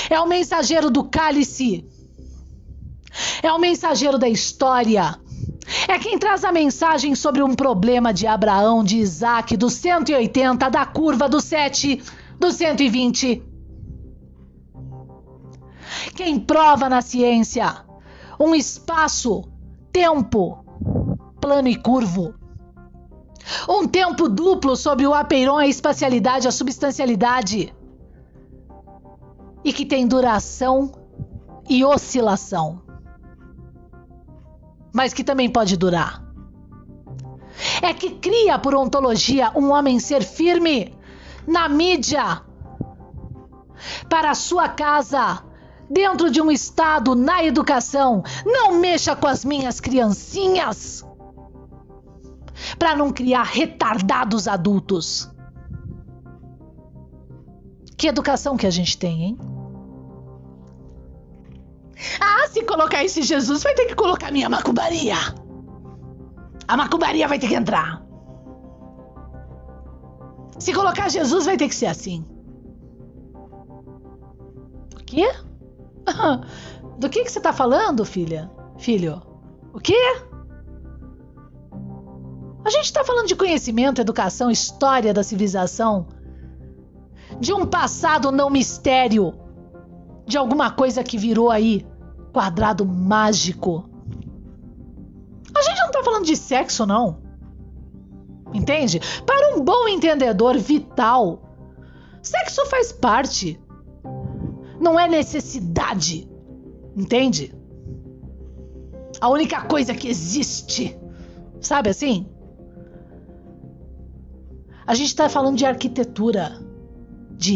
É 0.09 0.19
o 0.19 0.27
mensageiro 0.27 0.89
do 0.89 1.03
cálice. 1.03 1.85
É 3.43 3.51
o 3.51 3.59
mensageiro 3.59 4.17
da 4.17 4.29
história. 4.29 5.19
É 5.87 5.99
quem 5.99 6.17
traz 6.17 6.43
a 6.43 6.51
mensagem 6.51 7.13
sobre 7.15 7.43
um 7.43 7.53
problema 7.53 8.13
de 8.13 8.25
Abraão, 8.25 8.83
de 8.83 8.97
Isaac, 8.97 9.55
do 9.55 9.69
180, 9.69 10.69
da 10.69 10.85
curva 10.85 11.29
do 11.29 11.39
7 11.39 12.01
do 12.39 12.51
120. 12.51 13.43
Quem 16.15 16.39
prova 16.39 16.89
na 16.89 17.01
ciência 17.01 17.85
um 18.39 18.55
espaço, 18.55 19.43
tempo, 19.91 20.63
plano 21.41 21.67
e 21.67 21.75
curvo. 21.75 22.33
Um 23.67 23.87
tempo 23.87 24.29
duplo 24.29 24.75
sobre 24.75 25.05
o 25.05 25.13
apeiron, 25.13 25.57
a 25.57 25.67
espacialidade, 25.67 26.47
a 26.47 26.51
substancialidade. 26.51 27.73
E 29.63 29.73
que 29.73 29.85
tem 29.85 30.07
duração 30.07 30.91
e 31.67 31.83
oscilação. 31.83 32.88
Mas 34.93 35.13
que 35.13 35.23
também 35.23 35.49
pode 35.49 35.77
durar. 35.77 36.23
É 37.81 37.93
que 37.93 38.11
cria 38.11 38.57
por 38.57 38.73
ontologia 38.73 39.51
um 39.55 39.71
homem 39.71 39.99
ser 39.99 40.23
firme 40.23 40.95
na 41.47 41.67
mídia, 41.67 42.41
para 44.09 44.31
a 44.31 44.35
sua 44.35 44.69
casa, 44.69 45.43
dentro 45.89 46.29
de 46.29 46.41
um 46.41 46.51
estado, 46.51 47.15
na 47.15 47.43
educação. 47.43 48.23
Não 48.45 48.79
mexa 48.79 49.15
com 49.15 49.27
as 49.27 49.43
minhas 49.43 49.79
criancinhas. 49.79 51.05
Para 52.77 52.95
não 52.95 53.11
criar 53.11 53.43
retardados 53.43 54.47
adultos. 54.47 55.29
Que 57.97 58.07
educação 58.07 58.55
que 58.55 58.67
a 58.67 58.69
gente 58.69 58.97
tem, 58.97 59.23
hein? 59.23 59.37
Ah, 62.19 62.47
se 62.47 62.63
colocar 62.63 63.03
esse 63.03 63.21
Jesus, 63.21 63.63
vai 63.63 63.73
ter 63.73 63.85
que 63.85 63.95
colocar 63.95 64.31
minha 64.31 64.49
macumbaria. 64.49 65.15
A 66.67 66.77
macumbaria 66.77 67.27
vai 67.27 67.39
ter 67.39 67.47
que 67.47 67.55
entrar. 67.55 68.01
Se 70.57 70.73
colocar 70.73 71.09
Jesus, 71.09 71.45
vai 71.45 71.57
ter 71.57 71.67
que 71.67 71.75
ser 71.75 71.87
assim. 71.87 72.25
O 74.95 75.03
quê? 75.05 75.31
Do 76.99 77.09
que, 77.09 77.23
que 77.23 77.31
você 77.31 77.39
está 77.39 77.53
falando, 77.53 78.05
filha? 78.05 78.51
Filho? 78.77 79.21
O 79.73 79.79
quê? 79.79 79.97
A 82.65 82.69
gente 82.69 82.85
está 82.85 83.03
falando 83.03 83.27
de 83.27 83.35
conhecimento, 83.35 84.01
educação, 84.01 84.51
história 84.51 85.13
da 85.13 85.23
civilização, 85.23 86.07
de 87.39 87.53
um 87.53 87.65
passado 87.65 88.31
não 88.31 88.49
mistério, 88.49 89.33
de 90.29 90.37
alguma 90.37 90.69
coisa 90.69 91.03
que 91.03 91.17
virou 91.17 91.49
aí 91.49 91.83
quadrado 92.31 92.85
mágico. 92.85 93.89
A 95.57 95.61
gente 95.63 95.79
não 95.79 95.87
está 95.87 96.03
falando 96.03 96.25
de 96.25 96.35
sexo, 96.35 96.85
não. 96.85 97.19
Entende? 98.53 99.01
Para 99.25 99.55
um 99.55 99.63
bom 99.63 99.87
entendedor 99.87 100.55
vital, 100.59 101.57
sexo 102.21 102.63
faz 102.67 102.91
parte. 102.91 103.59
Não 104.79 104.99
é 104.99 105.07
necessidade. 105.07 106.29
Entende? 106.95 107.51
A 109.19 109.29
única 109.29 109.63
coisa 109.63 109.95
que 109.95 110.07
existe. 110.07 110.95
Sabe 111.59 111.89
assim? 111.89 112.29
A 114.85 114.93
gente 114.93 115.07
está 115.07 115.27
falando 115.27 115.57
de 115.57 115.65
arquitetura, 115.65 116.61
de 117.31 117.55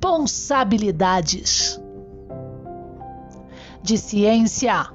responsabilidades, 0.00 1.78
de 3.82 3.98
ciência, 3.98 4.88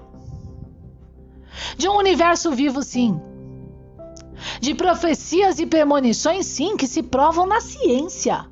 de 1.77 1.87
um 1.87 1.95
universo 1.97 2.51
vivo, 2.51 2.81
sim 2.81 3.19
de 4.59 4.75
profecias 4.75 5.59
e 5.59 5.65
premonições, 5.65 6.45
sim, 6.45 6.75
que 6.75 6.87
se 6.87 7.01
provam 7.01 7.45
na 7.45 7.61
ciência. 7.61 8.45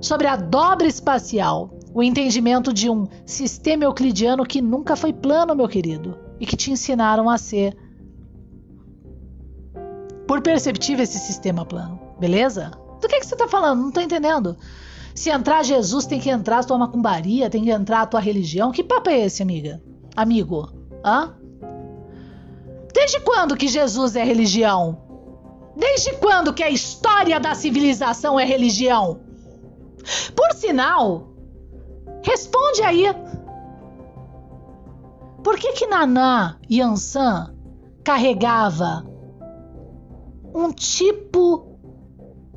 Sobre 0.00 0.26
a 0.26 0.36
dobra 0.36 0.86
espacial, 0.86 1.70
o 1.94 2.02
entendimento 2.02 2.72
de 2.72 2.88
um 2.88 3.06
sistema 3.24 3.84
euclidiano 3.84 4.44
que 4.44 4.60
nunca 4.60 4.96
foi 4.96 5.12
plano, 5.12 5.54
meu 5.54 5.68
querido, 5.68 6.18
e 6.40 6.46
que 6.46 6.56
te 6.56 6.70
ensinaram 6.70 7.28
a 7.30 7.38
ser 7.38 7.76
por 10.26 10.40
perceptível 10.40 11.02
esse 11.04 11.18
sistema 11.18 11.64
plano, 11.64 12.00
beleza? 12.18 12.72
Do 13.00 13.08
que, 13.08 13.20
que 13.20 13.26
você 13.26 13.34
está 13.34 13.46
falando? 13.46 13.80
Não 13.80 13.88
estou 13.88 14.02
entendendo. 14.02 14.56
Se 15.14 15.30
entrar 15.30 15.62
Jesus, 15.62 16.06
tem 16.06 16.20
que 16.20 16.30
entrar 16.30 16.60
a 16.60 16.64
tua 16.64 16.78
macumbaria, 16.78 17.50
tem 17.50 17.62
que 17.62 17.70
entrar 17.70 18.02
a 18.02 18.06
tua 18.06 18.20
religião. 18.20 18.72
Que 18.72 18.82
papo 18.82 19.10
é 19.10 19.20
esse, 19.20 19.42
amiga? 19.42 19.82
Amigo? 20.16 20.72
Hã? 21.04 21.34
Desde 22.94 23.20
quando 23.20 23.56
que 23.56 23.68
Jesus 23.68 24.16
é 24.16 24.24
religião? 24.24 24.98
Desde 25.76 26.12
quando 26.14 26.52
que 26.52 26.62
a 26.62 26.70
história 26.70 27.40
da 27.40 27.54
civilização 27.54 28.38
é 28.38 28.44
religião? 28.44 29.20
Por 30.34 30.52
sinal, 30.54 31.28
responde 32.22 32.82
aí. 32.82 33.06
Por 35.42 35.58
que 35.58 35.72
que 35.72 35.86
Nanã 35.86 36.56
Yansan 36.70 37.54
carregava 38.04 39.04
um 40.54 40.70
tipo 40.72 41.71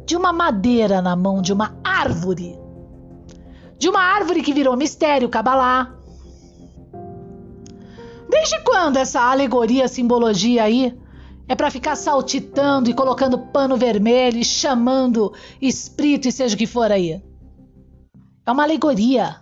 de 0.06 0.16
uma 0.16 0.32
madeira 0.32 1.02
na 1.02 1.16
mão 1.16 1.42
de 1.42 1.52
uma 1.52 1.78
árvore? 1.84 2.58
De 3.78 3.90
uma 3.90 4.02
árvore 4.02 4.42
que 4.42 4.54
virou 4.54 4.78
mistério, 4.78 5.30
Cabalá. 5.30 5.94
Desde 8.30 8.62
quando 8.64 8.98
essa 8.98 9.22
alegoria, 9.22 9.88
simbologia 9.88 10.64
aí 10.64 10.98
é 11.48 11.56
para 11.56 11.70
ficar 11.70 11.96
saltitando 11.96 12.90
e 12.90 12.94
colocando 12.94 13.38
pano 13.38 13.78
vermelho 13.78 14.38
e 14.38 14.44
chamando 14.44 15.34
espírito 15.62 16.28
e 16.28 16.32
seja 16.32 16.56
o 16.56 16.58
que 16.58 16.66
for 16.66 16.92
aí. 16.92 17.22
É 18.46 18.52
uma 18.52 18.64
alegoria. 18.64 19.38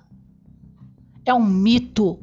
É 1.25 1.33
um 1.33 1.43
mito. 1.43 2.19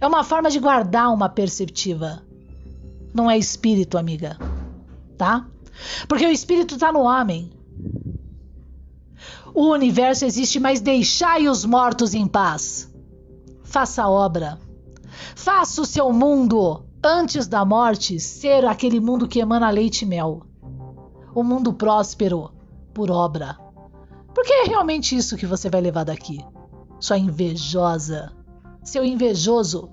É 0.00 0.06
uma 0.06 0.24
forma 0.24 0.50
de 0.50 0.58
guardar 0.58 1.12
uma 1.12 1.28
perceptiva. 1.28 2.22
Não 3.14 3.30
é 3.30 3.38
espírito, 3.38 3.98
amiga. 3.98 4.36
Tá? 5.16 5.46
Porque 6.08 6.26
o 6.26 6.30
espírito 6.30 6.74
está 6.74 6.92
no 6.92 7.00
homem. 7.00 7.50
O 9.54 9.70
universo 9.70 10.24
existe, 10.24 10.58
mas 10.58 10.80
deixai 10.80 11.48
os 11.48 11.64
mortos 11.64 12.14
em 12.14 12.26
paz. 12.26 12.92
Faça 13.62 14.02
a 14.02 14.10
obra. 14.10 14.58
Faça 15.34 15.82
o 15.82 15.86
seu 15.86 16.12
mundo 16.12 16.84
antes 17.04 17.46
da 17.46 17.64
morte, 17.64 18.18
ser 18.20 18.64
aquele 18.64 19.00
mundo 19.00 19.28
que 19.28 19.40
emana 19.40 19.70
leite 19.70 20.02
e 20.02 20.06
mel. 20.06 20.42
O 21.34 21.42
mundo 21.42 21.72
próspero 21.72 22.50
por 22.94 23.10
obra. 23.10 23.58
Porque 24.34 24.52
é 24.52 24.64
realmente 24.64 25.16
isso 25.16 25.36
que 25.36 25.46
você 25.46 25.68
vai 25.68 25.80
levar 25.80 26.04
daqui. 26.04 26.38
Sua 27.00 27.18
invejosa, 27.18 28.32
seu 28.82 29.04
invejoso, 29.04 29.90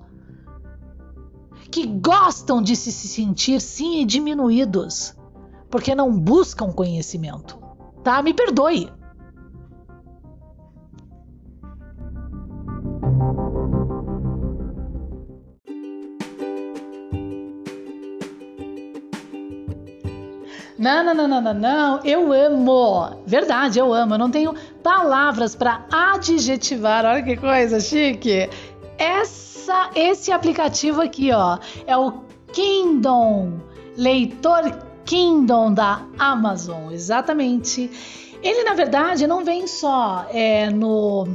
que 1.70 1.86
gostam 1.86 2.62
de 2.62 2.74
se 2.76 2.90
sentir 2.90 3.60
sim 3.60 4.06
diminuídos, 4.06 5.14
porque 5.70 5.94
não 5.94 6.12
buscam 6.12 6.72
conhecimento. 6.72 7.58
Tá? 8.02 8.22
Me 8.22 8.34
perdoe. 8.34 8.90
Não, 20.78 21.04
não, 21.04 21.14
não, 21.14 21.28
não, 21.28 21.40
não, 21.42 21.54
não. 21.54 22.00
Eu 22.04 22.32
amo. 22.32 23.22
Verdade, 23.26 23.78
eu 23.78 23.92
amo. 23.92 24.14
Eu 24.14 24.18
não 24.18 24.30
tenho 24.30 24.54
palavras 24.82 25.54
para 25.54 25.84
adjetivar. 25.92 27.04
Olha 27.04 27.22
que 27.22 27.36
coisa 27.36 27.78
chique. 27.78 28.48
Essa, 28.96 29.90
esse 29.94 30.32
aplicativo 30.32 31.02
aqui, 31.02 31.32
ó, 31.32 31.58
é 31.86 31.94
o 31.98 32.22
Kindle, 32.52 33.60
leitor 33.96 34.89
Kindle 35.04 35.70
da 35.70 36.06
Amazon. 36.18 36.92
Exatamente. 36.92 37.90
Ele, 38.42 38.64
na 38.64 38.72
verdade, 38.72 39.26
não 39.26 39.44
vem 39.44 39.66
só 39.66 40.26
é, 40.30 40.70
no, 40.70 41.28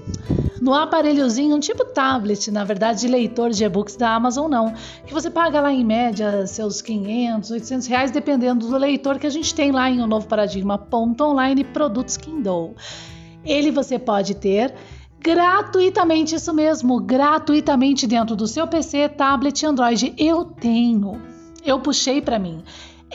no 0.60 0.74
aparelhozinho, 0.74 1.56
um 1.56 1.60
tipo 1.60 1.86
tablet, 1.86 2.50
na 2.50 2.64
verdade, 2.64 3.02
de 3.02 3.08
leitor 3.08 3.52
de 3.52 3.64
e-books 3.64 3.96
da 3.96 4.16
Amazon, 4.16 4.50
não. 4.50 4.74
Que 5.06 5.14
você 5.14 5.30
paga 5.30 5.62
lá 5.62 5.72
em 5.72 5.86
média 5.86 6.48
seus 6.48 6.82
500, 6.82 7.52
800 7.52 7.88
reais, 7.88 8.12
dependendo 8.12 8.68
do 8.68 8.78
leitor 8.78 9.20
que 9.20 9.28
a 9.28 9.30
gente 9.30 9.54
tem 9.54 9.72
lá 9.72 9.90
em 9.90 10.02
um 10.02 10.08
novo 10.08 10.28
paradigma.online 10.28 11.64
produtos 11.64 12.18
Kindle. 12.18 12.76
Ele 13.46 13.70
você 13.70 14.00
pode 14.00 14.34
ter 14.34 14.74
gratuitamente, 15.20 16.36
isso 16.36 16.54
mesmo, 16.54 17.00
gratuitamente 17.00 18.06
dentro 18.08 18.36
do 18.36 18.48
seu 18.48 18.68
PC, 18.68 19.10
tablet, 19.10 19.64
Android. 19.66 20.14
Eu 20.18 20.46
tenho, 20.46 21.22
eu 21.64 21.80
puxei 21.80 22.22
para 22.22 22.40
mim. 22.40 22.64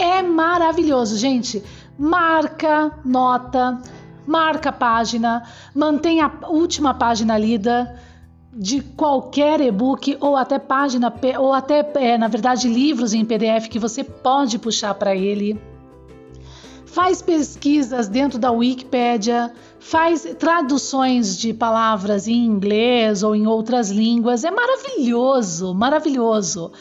É 0.01 0.23
maravilhoso, 0.23 1.19
gente 1.19 1.63
marca 1.99 2.99
nota, 3.05 3.79
marca 4.27 4.73
página, 4.73 5.43
mantém 5.75 6.23
a 6.23 6.33
última 6.49 6.95
página 6.95 7.37
lida 7.37 8.01
de 8.51 8.81
qualquer 8.81 9.61
e-book 9.61 10.17
ou 10.19 10.35
até 10.35 10.59
página 10.59 11.13
ou 11.39 11.53
até 11.53 11.87
é, 11.97 12.17
na 12.17 12.29
verdade 12.29 12.67
livros 12.67 13.13
em 13.13 13.27
PDF 13.27 13.69
que 13.69 13.79
você 13.79 14.03
pode 14.03 14.59
puxar 14.59 14.95
para 14.95 15.15
ele. 15.15 15.61
Faz 16.87 17.21
pesquisas 17.21 18.09
dentro 18.09 18.39
da 18.39 18.51
Wikipédia, 18.51 19.53
faz 19.79 20.23
traduções 20.39 21.37
de 21.37 21.53
palavras 21.53 22.27
em 22.27 22.47
inglês 22.47 23.23
ou 23.23 23.37
em 23.37 23.47
outras 23.47 23.91
línguas. 23.91 24.45
É 24.45 24.51
maravilhoso, 24.51 25.75
maravilhoso. 25.75 26.73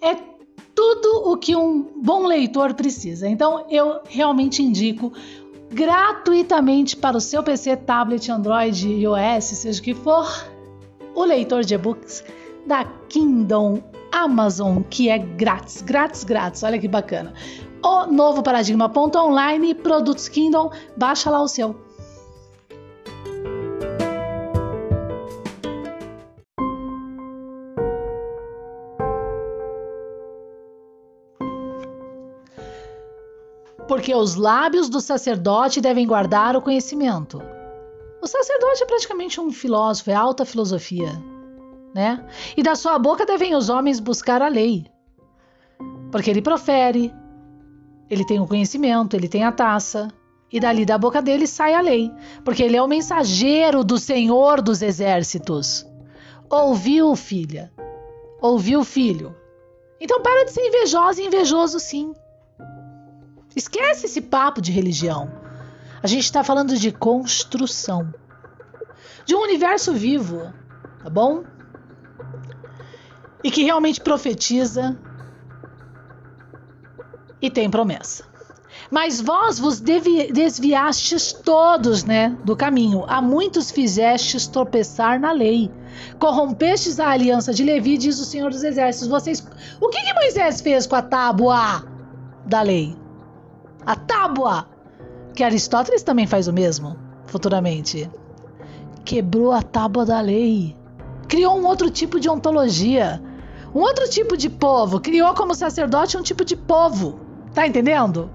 É 0.00 0.37
tudo 0.78 1.32
o 1.32 1.36
que 1.36 1.56
um 1.56 1.88
bom 2.00 2.24
leitor 2.24 2.72
precisa. 2.72 3.28
Então 3.28 3.66
eu 3.68 3.98
realmente 4.08 4.62
indico 4.62 5.12
gratuitamente 5.72 6.96
para 6.96 7.16
o 7.16 7.20
seu 7.20 7.42
PC, 7.42 7.78
tablet, 7.78 8.30
Android, 8.30 8.88
iOS, 8.88 9.44
seja 9.44 9.80
o 9.80 9.82
que 9.82 9.92
for, 9.92 10.48
o 11.16 11.24
leitor 11.24 11.64
de 11.64 11.74
e-books 11.74 12.22
da 12.64 12.84
Kindle 13.08 13.82
Amazon, 14.12 14.82
que 14.88 15.08
é 15.08 15.18
grátis, 15.18 15.82
grátis, 15.82 16.22
grátis. 16.22 16.62
Olha 16.62 16.78
que 16.78 16.86
bacana. 16.86 17.34
O 17.84 18.06
novo 18.06 18.40
paradigma.online, 18.40 19.74
produtos 19.74 20.28
Kindle, 20.28 20.70
baixa 20.96 21.28
lá 21.28 21.42
o 21.42 21.48
seu. 21.48 21.74
Porque 33.88 34.14
os 34.14 34.34
lábios 34.34 34.90
do 34.90 35.00
sacerdote 35.00 35.80
devem 35.80 36.06
guardar 36.06 36.54
o 36.54 36.60
conhecimento. 36.60 37.42
O 38.20 38.26
sacerdote 38.26 38.82
é 38.82 38.86
praticamente 38.86 39.40
um 39.40 39.50
filósofo, 39.50 40.10
é 40.10 40.14
alta 40.14 40.44
filosofia, 40.44 41.10
né? 41.94 42.24
E 42.56 42.62
da 42.62 42.74
sua 42.74 42.98
boca 42.98 43.24
devem 43.24 43.54
os 43.54 43.70
homens 43.70 43.98
buscar 43.98 44.42
a 44.42 44.48
lei, 44.48 44.86
porque 46.12 46.28
ele 46.28 46.42
profere, 46.42 47.12
ele 48.10 48.24
tem 48.24 48.38
o 48.38 48.46
conhecimento, 48.46 49.16
ele 49.16 49.28
tem 49.28 49.44
a 49.44 49.52
taça, 49.52 50.08
e 50.52 50.60
dali 50.60 50.84
da 50.84 50.98
boca 50.98 51.22
dele 51.22 51.46
sai 51.46 51.74
a 51.74 51.80
lei, 51.80 52.10
porque 52.44 52.62
ele 52.62 52.76
é 52.76 52.82
o 52.82 52.88
mensageiro 52.88 53.82
do 53.82 53.98
Senhor 53.98 54.60
dos 54.60 54.82
exércitos. 54.82 55.86
Ouviu, 56.50 57.14
filha? 57.16 57.72
Ouviu, 58.40 58.84
filho? 58.84 59.34
Então 60.00 60.22
para 60.22 60.44
de 60.44 60.52
ser 60.52 60.66
invejosa 60.66 61.22
e 61.22 61.26
invejoso, 61.26 61.78
sim. 61.78 62.14
Esquece 63.54 64.06
esse 64.06 64.20
papo 64.20 64.60
de 64.60 64.70
religião. 64.72 65.30
A 66.02 66.06
gente 66.06 66.24
está 66.24 66.44
falando 66.44 66.76
de 66.76 66.92
construção, 66.92 68.12
de 69.24 69.34
um 69.34 69.40
universo 69.40 69.92
vivo, 69.92 70.52
tá 71.02 71.10
bom? 71.10 71.44
E 73.42 73.50
que 73.50 73.64
realmente 73.64 74.00
profetiza 74.00 74.96
e 77.40 77.50
tem 77.50 77.70
promessa. 77.70 78.24
Mas 78.90 79.20
vós 79.20 79.58
vos 79.58 79.80
desviastes 79.80 81.32
todos, 81.32 82.04
né, 82.04 82.36
do 82.44 82.56
caminho. 82.56 83.04
A 83.06 83.20
muitos 83.20 83.70
fizestes 83.70 84.46
tropeçar 84.46 85.20
na 85.20 85.32
lei. 85.32 85.70
Corrompestes 86.18 86.98
a 86.98 87.10
aliança 87.10 87.52
de 87.52 87.64
Levi, 87.64 87.98
diz 87.98 88.18
o 88.18 88.24
Senhor 88.24 88.50
dos 88.50 88.62
Exércitos. 88.62 89.08
Vocês, 89.08 89.46
o 89.80 89.88
que, 89.88 90.02
que 90.02 90.14
Moisés 90.14 90.60
fez 90.60 90.86
com 90.86 90.96
a 90.96 91.02
tábua 91.02 91.84
da 92.46 92.62
lei? 92.62 92.96
A 93.88 93.96
tábua, 93.96 94.68
que 95.34 95.42
Aristóteles 95.42 96.02
também 96.02 96.26
faz 96.26 96.46
o 96.46 96.52
mesmo, 96.52 96.94
futuramente. 97.24 98.10
Quebrou 99.02 99.50
a 99.50 99.62
tábua 99.62 100.04
da 100.04 100.20
lei. 100.20 100.76
Criou 101.26 101.58
um 101.58 101.64
outro 101.64 101.90
tipo 101.90 102.20
de 102.20 102.28
ontologia. 102.28 103.18
Um 103.74 103.80
outro 103.80 104.06
tipo 104.10 104.36
de 104.36 104.50
povo. 104.50 105.00
Criou 105.00 105.32
como 105.32 105.54
sacerdote 105.54 106.18
um 106.18 106.22
tipo 106.22 106.44
de 106.44 106.54
povo. 106.54 107.18
Tá 107.54 107.66
entendendo? 107.66 108.30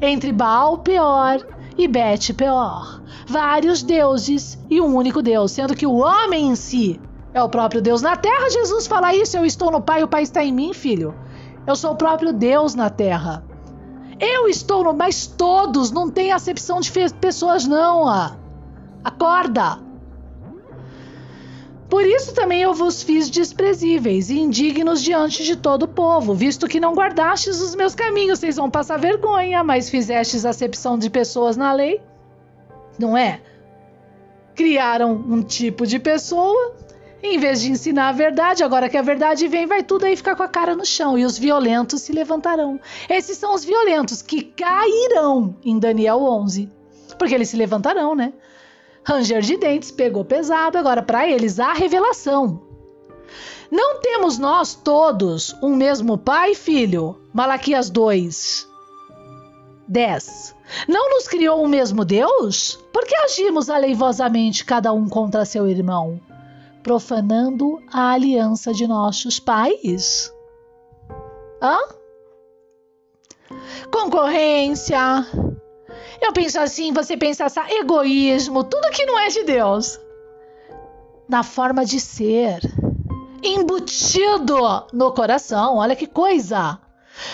Entre 0.00 0.30
Baal 0.30 0.78
Peor 0.78 1.44
e 1.76 1.88
Bet 1.88 2.32
Peor. 2.34 3.02
Vários 3.26 3.82
deuses 3.82 4.64
e 4.70 4.80
um 4.80 4.94
único 4.94 5.20
Deus, 5.20 5.50
sendo 5.50 5.74
que 5.74 5.88
o 5.88 5.96
homem 5.96 6.50
em 6.50 6.54
si 6.54 7.00
é 7.34 7.42
o 7.42 7.48
próprio 7.48 7.82
Deus. 7.82 8.00
Na 8.00 8.14
terra, 8.14 8.48
Jesus 8.48 8.86
fala 8.86 9.12
isso: 9.12 9.36
Eu 9.36 9.44
estou 9.44 9.72
no 9.72 9.82
Pai, 9.82 10.04
o 10.04 10.08
Pai 10.08 10.22
está 10.22 10.44
em 10.44 10.52
mim, 10.52 10.72
filho. 10.72 11.16
Eu 11.66 11.74
sou 11.74 11.94
o 11.94 11.96
próprio 11.96 12.32
Deus 12.32 12.76
na 12.76 12.88
terra. 12.88 13.47
Eu 14.20 14.48
estou 14.48 14.84
no. 14.84 14.92
Mas 14.92 15.26
todos, 15.26 15.90
não 15.90 16.10
tem 16.10 16.32
acepção 16.32 16.80
de 16.80 16.90
pessoas, 17.20 17.66
não. 17.66 18.08
Ah. 18.08 18.36
Acorda! 19.04 19.78
Por 21.88 22.04
isso 22.04 22.34
também 22.34 22.60
eu 22.60 22.74
vos 22.74 23.02
fiz 23.02 23.30
desprezíveis 23.30 24.28
e 24.28 24.38
indignos 24.38 25.02
diante 25.02 25.42
de 25.42 25.56
todo 25.56 25.84
o 25.84 25.88
povo, 25.88 26.34
visto 26.34 26.68
que 26.68 26.78
não 26.78 26.94
guardastes 26.94 27.62
os 27.62 27.74
meus 27.74 27.94
caminhos, 27.94 28.38
vocês 28.40 28.56
vão 28.56 28.70
passar 28.70 28.98
vergonha, 28.98 29.64
mas 29.64 29.88
fizestes 29.88 30.44
acepção 30.44 30.98
de 30.98 31.08
pessoas 31.08 31.56
na 31.56 31.72
lei. 31.72 31.98
Não 32.98 33.16
é? 33.16 33.40
Criaram 34.54 35.12
um 35.12 35.42
tipo 35.42 35.86
de 35.86 35.98
pessoa 35.98 36.76
em 37.22 37.38
vez 37.38 37.60
de 37.60 37.70
ensinar 37.70 38.08
a 38.08 38.12
verdade, 38.12 38.62
agora 38.62 38.88
que 38.88 38.96
a 38.96 39.02
verdade 39.02 39.48
vem, 39.48 39.66
vai 39.66 39.82
tudo 39.82 40.04
aí 40.04 40.16
ficar 40.16 40.36
com 40.36 40.42
a 40.42 40.48
cara 40.48 40.76
no 40.76 40.86
chão 40.86 41.18
e 41.18 41.24
os 41.24 41.36
violentos 41.36 42.02
se 42.02 42.12
levantarão. 42.12 42.80
Esses 43.08 43.36
são 43.36 43.54
os 43.54 43.64
violentos 43.64 44.22
que 44.22 44.42
cairão 44.42 45.56
em 45.64 45.78
Daniel 45.78 46.22
11, 46.22 46.70
porque 47.18 47.34
eles 47.34 47.48
se 47.48 47.56
levantarão, 47.56 48.14
né? 48.14 48.32
Ranger 49.04 49.40
de 49.40 49.56
dentes 49.56 49.90
pegou 49.90 50.24
pesado, 50.24 50.78
agora 50.78 51.02
para 51.02 51.28
eles 51.28 51.58
há 51.58 51.72
revelação. 51.72 52.62
Não 53.70 54.00
temos 54.00 54.38
nós 54.38 54.74
todos 54.74 55.54
um 55.62 55.74
mesmo 55.74 56.16
pai, 56.16 56.54
filho? 56.54 57.20
Malaquias 57.34 57.90
2. 57.90 58.66
10. 59.88 60.54
Não 60.86 61.10
nos 61.10 61.26
criou 61.26 61.62
o 61.62 61.68
mesmo 61.68 62.04
Deus? 62.04 62.78
Por 62.92 63.04
que 63.04 63.14
agimos 63.16 63.68
aleivosamente 63.68 64.64
cada 64.64 64.92
um 64.92 65.08
contra 65.08 65.44
seu 65.44 65.66
irmão? 65.66 66.20
Profanando 66.88 67.82
a 67.92 68.12
aliança 68.12 68.72
de 68.72 68.86
nossos 68.86 69.38
pais? 69.38 70.32
Hã? 71.60 71.76
Concorrência. 73.92 74.98
Eu 76.18 76.32
penso 76.32 76.58
assim, 76.58 76.90
você 76.90 77.14
pensa 77.14 77.44
assim, 77.44 77.60
egoísmo, 77.72 78.64
tudo 78.64 78.90
que 78.90 79.04
não 79.04 79.18
é 79.18 79.28
de 79.28 79.44
Deus. 79.44 80.00
Na 81.28 81.42
forma 81.42 81.84
de 81.84 82.00
ser, 82.00 82.58
embutido 83.42 84.56
no 84.90 85.12
coração, 85.12 85.76
olha 85.76 85.94
que 85.94 86.06
coisa. 86.06 86.80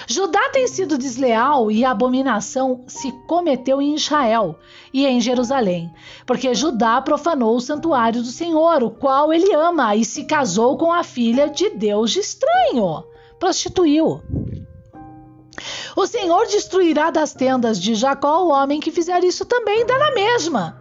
Judá 0.07 0.49
tem 0.51 0.67
sido 0.67 0.99
desleal 0.99 1.71
e 1.71 1.85
a 1.85 1.91
abominação 1.91 2.85
se 2.87 3.13
cometeu 3.27 3.81
em 3.81 3.95
Israel 3.95 4.59
e 4.93 5.07
em 5.07 5.21
Jerusalém, 5.21 5.93
porque 6.27 6.55
Judá 6.55 7.01
profanou 7.03 7.57
o 7.57 7.61
santuário 7.61 8.23
do 8.23 8.29
Senhor, 8.29 8.83
o 8.83 8.91
qual 8.91 9.33
ele 9.33 9.55
ama, 9.55 9.95
e 9.97 10.05
se 10.05 10.25
casou 10.25 10.77
com 10.77 10.93
a 10.93 11.03
filha 11.03 11.49
de 11.49 11.71
Deus 11.71 12.17
estranho, 12.17 13.05
prostituiu. 13.39 14.23
O 15.97 16.07
Senhor 16.07 16.47
destruirá 16.47 17.11
das 17.11 17.33
tendas 17.33 17.81
de 17.81 17.95
Jacó 17.95 18.45
o 18.45 18.49
homem 18.49 18.81
que 18.81 18.91
fizer 18.91 19.23
isso 19.23 19.45
também, 19.45 19.87
dá 19.87 19.99
na 19.99 20.11
mesma. 20.13 20.81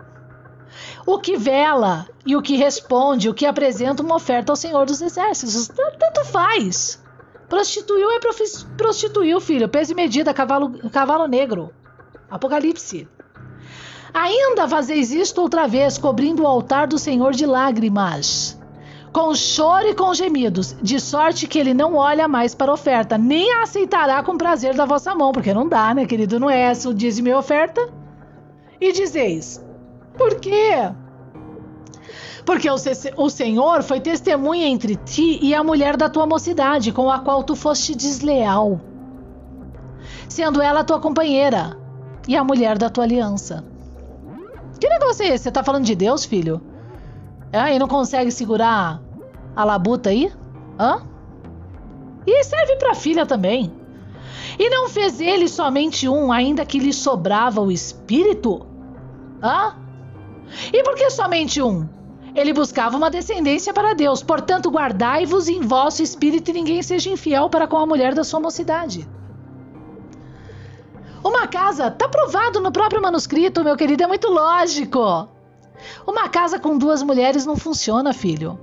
O 1.06 1.20
que 1.20 1.38
vela 1.38 2.08
e 2.26 2.36
o 2.36 2.42
que 2.42 2.56
responde, 2.56 3.30
o 3.30 3.34
que 3.34 3.46
apresenta 3.46 4.02
uma 4.02 4.16
oferta 4.16 4.52
ao 4.52 4.56
Senhor 4.56 4.86
dos 4.86 5.02
Exércitos, 5.02 5.68
tanto 5.68 6.26
faz. 6.26 7.03
Prostituiu 7.54 8.10
é 8.10 8.20
prostituiu, 8.76 9.40
filho. 9.40 9.70
Peso 9.70 9.92
e 9.92 9.96
medida, 9.96 10.34
cavalo, 10.34 10.72
cavalo 10.90 11.28
negro. 11.28 11.72
Apocalipse. 12.28 13.08
Ainda 14.12 14.68
fazeis 14.68 15.12
isto 15.12 15.40
outra 15.40 15.68
vez, 15.68 16.00
cobrindo 16.00 16.42
o 16.42 16.48
altar 16.48 16.88
do 16.88 16.98
Senhor 16.98 17.32
de 17.32 17.46
lágrimas, 17.46 18.60
com 19.12 19.36
choro 19.36 19.88
e 19.88 19.94
com 19.94 20.16
gemidos, 20.16 20.76
de 20.82 21.00
sorte 21.00 21.46
que 21.46 21.60
ele 21.60 21.76
não 21.76 21.94
olha 21.94 22.28
mais 22.28 22.56
para 22.56 22.72
a 22.72 22.74
oferta, 22.74 23.20
nem 23.20 23.54
a 23.54 23.62
aceitará 23.62 24.24
com 24.24 24.36
prazer 24.36 24.74
da 24.74 24.86
vossa 24.86 25.14
mão, 25.14 25.32
porque 25.32 25.54
não 25.54 25.70
dá, 25.70 25.94
né, 25.94 26.08
querido? 26.08 26.40
Não 26.40 26.50
é 26.50 26.60
essa 26.60 26.90
o 26.90 26.94
dízimo 26.94 27.28
e 27.28 27.34
oferta? 27.36 27.88
E 28.82 28.92
dizeis: 28.92 29.64
Por 30.18 30.40
quê? 30.40 30.92
Porque 32.46 32.70
o, 32.70 32.76
o 33.18 33.30
Senhor 33.30 33.84
foi 33.84 34.00
testemunha 34.00 34.68
entre 34.68 34.96
ti 34.96 35.40
e 35.42 35.56
a 35.56 35.64
mulher 35.64 35.96
da 35.96 36.10
tua 36.10 36.26
mocidade, 36.26 36.92
com 36.92 37.10
a 37.10 37.20
qual 37.20 37.44
tu 37.44 37.56
foste 37.56 37.96
desleal, 37.96 38.82
sendo 40.28 40.62
ela 40.62 40.84
tua 40.84 41.00
companheira 41.00 41.78
e 42.28 42.36
a 42.36 42.44
mulher 42.44 42.78
da 42.78 42.90
tua 42.90 43.06
aliança. 43.06 43.64
Que 44.80 44.90
negócio 44.90 45.24
é 45.24 45.30
esse? 45.30 45.46
Você 45.46 45.52
tá 45.52 45.64
falando 45.64 45.86
de 45.86 45.96
Deus, 45.96 46.26
filho? 46.26 46.62
É, 47.52 47.76
e 47.76 47.80
não 47.80 47.88
consegue 47.88 48.32
segurar 48.32 49.02
a 49.56 49.64
labuta 49.64 50.10
aí? 50.10 50.32
Hã? 50.78 51.04
E 52.26 52.44
serve 52.44 52.76
pra 52.78 52.96
filha 52.96 53.26
também. 53.26 53.72
E 54.58 54.70
não 54.70 54.90
fez 54.90 55.22
ele 55.22 55.48
somente 55.48 56.08
um, 56.10 56.32
ainda 56.32 56.66
que 56.66 56.80
lhe 56.80 56.92
sobrava 56.92 57.62
o 57.62 57.72
espírito? 57.72 58.66
Hã? 59.42 59.76
E 60.72 60.84
por 60.84 60.96
que 60.96 61.10
somente 61.10 61.62
um? 61.62 61.88
Ele 62.36 62.52
buscava 62.52 62.98
uma 62.98 63.12
descendência 63.12 63.72
para 63.74 63.94
Deus, 63.94 64.24
portanto, 64.24 64.72
guardai-vos 64.72 65.48
em 65.48 65.62
vosso 65.62 66.02
espírito 66.02 66.50
e 66.50 66.54
ninguém 66.54 66.82
seja 66.82 67.10
infiel 67.10 67.50
para 67.50 67.68
com 67.68 67.78
a 67.78 67.86
mulher 67.86 68.16
da 68.16 68.24
sua 68.24 68.40
mocidade. 68.40 69.08
Uma 71.24 71.48
casa, 71.48 71.92
tá 71.92 72.10
provado 72.10 72.60
no 72.60 72.72
próprio 72.72 73.02
manuscrito, 73.02 73.64
meu 73.64 73.78
querido, 73.78 74.04
é 74.04 74.08
muito 74.08 74.30
lógico. 74.30 75.30
Uma 76.08 76.28
casa 76.28 76.60
com 76.60 76.78
duas 76.78 77.04
mulheres 77.04 77.46
não 77.46 77.56
funciona, 77.56 78.14
filho. 78.14 78.60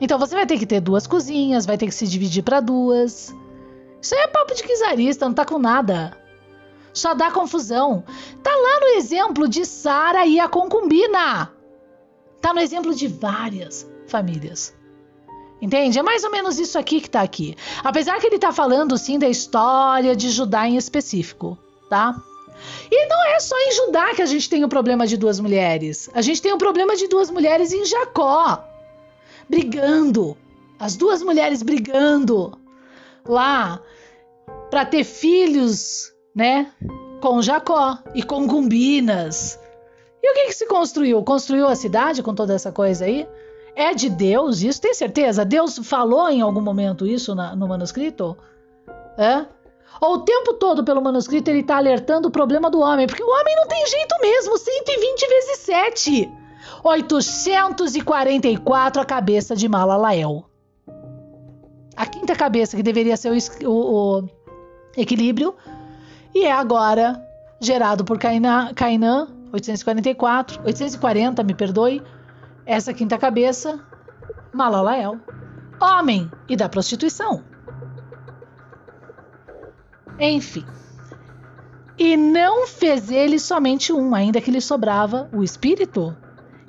Então 0.00 0.18
você 0.18 0.34
vai 0.34 0.44
ter 0.44 0.58
que 0.58 0.66
ter 0.66 0.80
duas 0.80 1.06
cozinhas, 1.06 1.64
vai 1.64 1.78
ter 1.78 1.86
que 1.86 1.94
se 1.94 2.06
dividir 2.06 2.42
para 2.42 2.60
duas. 2.60 3.34
Isso 4.02 4.14
aí 4.14 4.22
é 4.22 4.28
papo 4.28 4.54
de 4.54 4.62
quizarista, 4.62 5.26
não 5.26 5.34
tá 5.34 5.44
com 5.44 5.58
nada. 5.58 6.16
Só 6.92 7.14
dá 7.14 7.30
confusão. 7.30 8.04
Tá 8.42 8.50
lá 8.50 8.80
no 8.80 8.86
exemplo 8.98 9.48
de 9.48 9.64
Sara 9.64 10.26
e 10.26 10.38
a 10.38 10.48
concubina. 10.48 11.55
Tá 12.46 12.54
no 12.54 12.60
exemplo 12.60 12.94
de 12.94 13.08
várias 13.08 13.90
famílias. 14.06 14.72
Entende? 15.60 15.98
É 15.98 16.02
mais 16.04 16.22
ou 16.22 16.30
menos 16.30 16.60
isso 16.60 16.78
aqui 16.78 17.00
que 17.00 17.10
tá 17.10 17.20
aqui. 17.20 17.56
Apesar 17.82 18.20
que 18.20 18.26
ele 18.28 18.38
tá 18.38 18.52
falando 18.52 18.96
sim 18.96 19.18
da 19.18 19.28
história 19.28 20.14
de 20.14 20.30
Judá 20.30 20.64
em 20.68 20.76
específico, 20.76 21.58
tá? 21.90 22.14
E 22.88 23.06
não 23.08 23.26
é 23.34 23.40
só 23.40 23.56
em 23.58 23.72
Judá 23.72 24.14
que 24.14 24.22
a 24.22 24.26
gente 24.26 24.48
tem 24.48 24.62
o 24.62 24.68
problema 24.68 25.08
de 25.08 25.16
duas 25.16 25.40
mulheres. 25.40 26.08
A 26.14 26.22
gente 26.22 26.40
tem 26.40 26.52
o 26.52 26.56
problema 26.56 26.94
de 26.94 27.08
duas 27.08 27.32
mulheres 27.32 27.72
em 27.72 27.84
Jacó. 27.84 28.64
Brigando. 29.50 30.36
As 30.78 30.94
duas 30.94 31.22
mulheres 31.24 31.64
brigando 31.64 32.56
lá 33.26 33.82
para 34.70 34.84
ter 34.84 35.02
filhos, 35.02 36.12
né? 36.32 36.70
Com 37.20 37.42
Jacó 37.42 37.98
e 38.14 38.22
concubinas. 38.22 39.58
E 40.26 40.30
o 40.32 40.34
que, 40.34 40.46
que 40.46 40.54
se 40.54 40.66
construiu? 40.66 41.22
Construiu 41.22 41.68
a 41.68 41.76
cidade 41.76 42.20
com 42.20 42.34
toda 42.34 42.52
essa 42.52 42.72
coisa 42.72 43.04
aí? 43.04 43.28
É 43.76 43.94
de 43.94 44.10
Deus 44.10 44.60
isso? 44.60 44.80
Tem 44.80 44.92
certeza? 44.92 45.44
Deus 45.44 45.78
falou 45.84 46.28
em 46.28 46.40
algum 46.40 46.60
momento 46.60 47.06
isso 47.06 47.32
na, 47.32 47.54
no 47.54 47.68
manuscrito? 47.68 48.36
É? 49.16 49.46
Ou 50.00 50.14
o 50.14 50.24
tempo 50.24 50.54
todo 50.54 50.82
pelo 50.82 51.00
manuscrito 51.00 51.48
ele 51.48 51.60
está 51.60 51.76
alertando 51.76 52.26
o 52.26 52.30
problema 52.32 52.68
do 52.68 52.80
homem? 52.80 53.06
Porque 53.06 53.22
o 53.22 53.28
homem 53.28 53.54
não 53.54 53.68
tem 53.68 53.86
jeito 53.86 54.16
mesmo. 54.20 54.58
120 54.58 55.28
vezes 55.28 55.58
7. 55.58 56.28
844 56.82 59.00
a 59.00 59.04
cabeça 59.04 59.54
de 59.54 59.68
Malalael. 59.68 60.44
A 61.96 62.04
quinta 62.04 62.34
cabeça, 62.34 62.76
que 62.76 62.82
deveria 62.82 63.16
ser 63.16 63.30
o, 63.30 63.36
o, 63.70 64.22
o 64.22 64.28
equilíbrio, 64.96 65.54
e 66.34 66.44
é 66.44 66.50
agora 66.50 67.24
gerado 67.60 68.04
por 68.04 68.18
Cainã, 68.18 68.74
Cainã 68.74 69.35
844, 69.52 70.62
840, 70.64 71.42
me 71.42 71.54
perdoe, 71.54 72.02
essa 72.64 72.92
quinta 72.92 73.16
cabeça, 73.16 73.80
Malalael, 74.52 75.18
homem 75.80 76.30
e 76.48 76.56
da 76.56 76.68
prostituição. 76.68 77.42
Enfim. 80.18 80.64
E 81.98 82.16
não 82.16 82.66
fez 82.66 83.10
ele 83.10 83.38
somente 83.38 83.92
um, 83.92 84.14
ainda 84.14 84.40
que 84.40 84.50
lhe 84.50 84.60
sobrava 84.60 85.28
o 85.32 85.42
espírito. 85.42 86.14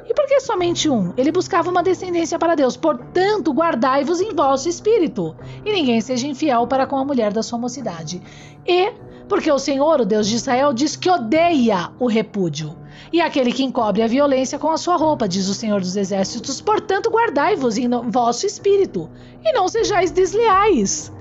E 0.06 0.14
por 0.14 0.26
que 0.26 0.40
somente 0.40 0.90
um? 0.90 1.14
Ele 1.18 1.34
buscava 1.34 1.70
uma 1.70 1.84
descendência 1.84 2.40
para 2.40 2.56
Deus. 2.56 2.78
Portanto, 2.78 3.52
guardai-vos 3.52 4.22
em 4.22 4.34
vosso 4.34 4.70
espírito, 4.70 5.36
e 5.66 5.72
ninguém 5.72 6.00
seja 6.00 6.28
infiel 6.28 6.66
para 6.66 6.88
com 6.88 6.96
a 6.98 7.04
mulher 7.04 7.34
da 7.34 7.44
sua 7.44 7.60
mocidade. 7.60 8.22
E 8.66 8.94
porque 9.28 9.52
o 9.52 9.60
Senhor, 9.60 10.02
o 10.02 10.06
Deus 10.06 10.28
de 10.28 10.36
Israel, 10.36 10.74
diz 10.74 10.96
que 10.96 11.10
odeia 11.10 11.92
o 12.00 12.08
repúdio. 12.08 12.76
E 13.12 13.22
aquele 13.22 13.52
que 13.52 13.64
encobre 13.64 14.02
a 14.02 14.08
violência 14.08 14.60
com 14.60 14.70
a 14.70 14.78
sua 14.78 14.98
roupa, 14.98 15.28
diz 15.28 15.48
o 15.48 15.54
Senhor 15.54 15.80
dos 15.80 15.96
Exércitos. 15.96 16.62
Portanto, 16.62 17.10
guardai-vos 17.10 17.78
em 17.78 17.90
vosso 18.10 18.46
espírito, 18.46 19.10
e 19.44 19.54
não 19.54 19.68
sejais 19.68 20.12
desleais. 20.12 21.12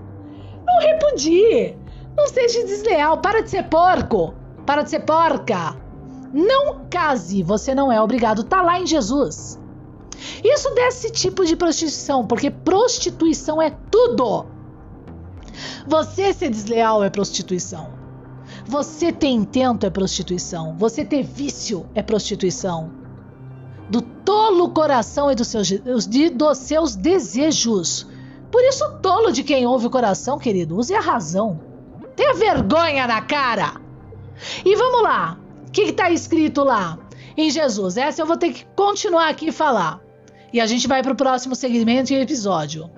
Não 0.67 0.81
repudie. 0.81 1.77
Não 2.17 2.27
seja 2.27 2.65
desleal. 2.65 3.19
Para 3.19 3.43
de 3.43 3.51
ser 3.51 3.65
porco. 3.65 4.35
Para 4.65 4.83
de 4.83 4.91
ser 4.91 5.01
porca. 5.01 5.77
Não 6.33 6.87
case. 6.91 7.43
Você 7.43 7.75
não 7.75 7.93
é 7.93 8.01
obrigado. 8.01 8.43
Tá 8.43 8.63
lá 8.63 8.81
em 8.81 8.87
Jesus. 8.87 9.61
Isso 10.43 10.75
desse 10.75 11.11
tipo 11.11 11.45
de 11.45 11.55
prostituição, 11.55 12.27
porque 12.27 12.51
prostituição 12.51 13.61
é 13.61 13.71
tudo. 13.91 14.47
Você 15.87 16.33
ser 16.33 16.51
desleal 16.51 17.05
é 17.05 17.11
prostituição. 17.11 17.96
Você 18.69 19.13
ter 19.13 19.29
intento 19.29 19.87
é 19.87 19.91
prostituição. 19.91 20.75
Você 20.77 21.05
ter 21.05 21.23
vício 21.23 21.87
é 21.95 22.03
prostituição. 22.03 22.91
Do 23.89 24.03
tolo 24.03 24.71
coração 24.71 25.31
e 25.31 25.37
dos 25.37 25.47
seus, 25.47 25.71
dos 25.71 26.59
seus 26.59 26.97
desejos. 26.97 28.09
Por 28.51 28.63
isso, 28.65 28.99
tolo 29.01 29.31
de 29.31 29.45
quem 29.45 29.67
ouve 29.67 29.87
o 29.87 29.91
coração, 29.91 30.37
querido, 30.39 30.77
use 30.77 30.93
a 30.93 31.01
razão. 31.01 31.61
Tenha 32.17 32.35
vergonha 32.35 33.07
na 33.07 33.21
cara. 33.21 33.81
E 34.65 34.75
vamos 34.75 35.03
lá. 35.03 35.39
O 35.69 35.71
que 35.71 35.83
está 35.83 36.11
escrito 36.11 36.65
lá? 36.65 36.99
Em 37.37 37.51
Jesus. 37.51 37.97
Essa 37.97 38.23
eu 38.23 38.27
vou 38.27 38.37
ter 38.37 38.53
que 38.53 38.65
continuar 38.75 39.29
aqui 39.29 39.49
e 39.49 39.53
falar. 39.53 40.01
E 40.53 40.61
a 40.61 40.67
gente 40.67 40.89
vai 40.89 41.05
para 41.05 41.13
o 41.13 41.17
próximo 41.17 41.55
segmento 41.55 42.13
e 42.13 42.17
episódio. 42.17 42.91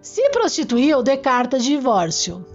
Se 0.00 0.30
prostituiu, 0.30 1.02
dê 1.02 1.18
carta 1.18 1.58
de 1.58 1.66
divórcio. 1.66 2.46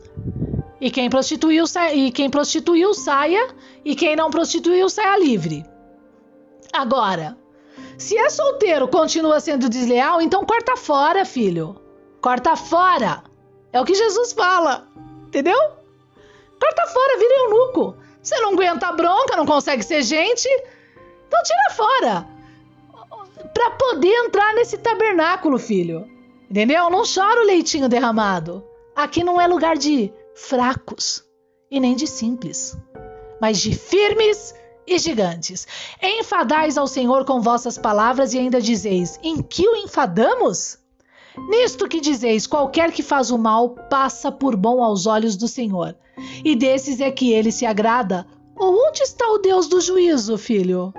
E 0.80 0.91
quem 0.91 1.09
prostituiu, 1.09 1.63
e 1.93 2.11
quem 2.11 2.30
prostituiu 2.30 2.93
saia, 2.93 3.47
e 3.84 3.95
quem 3.95 4.16
não 4.16 4.30
prostituiu 4.30 4.89
saia 4.89 5.18
livre. 5.18 5.66
Agora, 6.74 7.38
se 7.97 8.17
é 8.17 8.29
solteiro, 8.29 8.87
continua 8.87 9.39
sendo 9.39 9.70
desleal, 9.70 10.21
então 10.21 10.46
corta 10.46 10.75
fora, 10.75 11.24
filho. 11.24 11.79
Corta 12.21 12.55
fora. 12.55 13.24
É 13.71 13.79
o 13.79 13.86
que 13.86 13.96
Jesus 13.96 14.33
fala. 14.33 14.87
Entendeu? 15.28 15.58
Corta 16.59 16.87
fora, 16.87 17.20
vira 17.20 17.36
eunuco. 17.43 17.97
Você 18.21 18.37
não 18.39 18.54
aguenta 18.54 18.87
a 18.87 18.93
bronca, 18.93 19.37
não 19.37 19.46
consegue 19.46 19.83
ser 19.83 20.01
gente. 20.01 20.47
Então 21.28 21.42
tira 21.43 21.70
fora. 21.71 22.28
Para 23.54 23.71
poder 23.71 24.13
entrar 24.25 24.54
nesse 24.55 24.78
tabernáculo, 24.78 25.58
filho. 25.58 26.09
Entendeu? 26.50 26.89
Não 26.89 27.04
chora 27.04 27.42
o 27.42 27.46
leitinho 27.46 27.87
derramado. 27.87 28.63
Aqui 28.96 29.24
não 29.24 29.42
é 29.42 29.46
lugar 29.46 29.78
de 29.78 30.12
fracos 30.34 31.24
e 31.70 31.80
nem 31.82 31.96
de 31.96 32.08
simples, 32.08 32.78
mas 33.42 33.59
de 33.59 33.76
firmes 33.76 34.55
e 34.88 34.97
gigantes. 34.97 35.67
Enfadais 36.01 36.78
ao 36.78 36.88
Senhor 36.88 37.26
com 37.26 37.42
vossas 37.42 37.78
palavras 37.78 38.34
e 38.34 38.39
ainda 38.39 38.62
dizeis: 38.62 39.20
Em 39.22 39.42
que 39.42 39.67
o 39.67 39.76
enfadamos? 39.76 40.80
Nisto 41.50 41.89
que 41.89 42.00
dizeis: 42.00 42.47
qualquer 42.47 42.93
que 42.93 43.04
faz 43.04 43.32
o 43.32 43.38
mal 43.38 43.72
passa 43.89 44.32
por 44.32 44.55
bom 44.55 44.82
aos 44.82 45.05
olhos 45.05 45.36
do 45.36 45.47
Senhor, 45.47 45.96
e 46.43 46.55
desses 46.55 47.01
é 47.01 47.12
que 47.12 47.34
ele 47.34 47.51
se 47.51 47.66
agrada. 47.66 48.26
Ou 48.55 48.88
onde 48.88 49.01
está 49.01 49.28
o 49.28 49.39
Deus 49.39 49.67
do 49.67 49.82
juízo, 49.82 50.38
filho? 50.38 50.93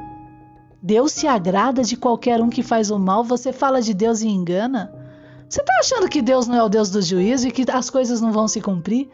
Deus 0.83 1.13
se 1.13 1.27
agrada 1.27 1.83
de 1.83 1.97
qualquer 1.97 2.43
um 2.43 2.51
que 2.51 2.63
faz 2.63 2.91
o 2.91 2.99
mal, 2.99 3.25
você 3.25 3.51
fala 3.51 3.81
de 3.81 3.95
Deus 3.95 4.21
e 4.21 4.29
engana? 4.29 5.06
Você 5.49 5.61
está 5.61 5.73
achando 5.79 6.09
que 6.09 6.21
Deus 6.21 6.49
não 6.49 6.57
é 6.57 6.63
o 6.63 6.69
Deus 6.69 6.91
do 6.91 7.01
juízo 7.01 7.47
e 7.47 7.53
que 7.53 7.65
as 7.71 7.89
coisas 7.89 8.21
não 8.21 8.33
vão 8.33 8.49
se 8.49 8.61
cumprir? 8.61 9.09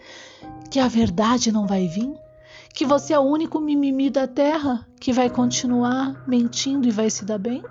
Que 0.70 0.80
a 0.80 0.88
verdade 0.88 1.52
não 1.52 1.66
vai 1.66 1.86
vir? 1.86 2.14
Que 2.72 2.86
você 2.86 3.12
é 3.12 3.18
o 3.18 3.22
único 3.22 3.60
mimimi 3.60 4.09
da 4.09 4.26
terra 4.26 4.86
que 4.98 5.12
vai 5.12 5.28
continuar 5.28 6.26
mentindo 6.26 6.88
e 6.88 6.90
vai 6.90 7.10
se 7.10 7.26
dar 7.26 7.38
bem? 7.38 7.62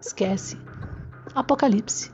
Esquece. 0.00 0.58
Apocalipse. 1.34 2.10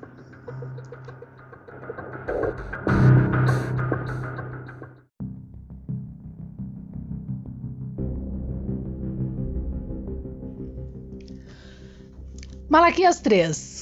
Malaquias 12.68 13.20
3 13.20 13.75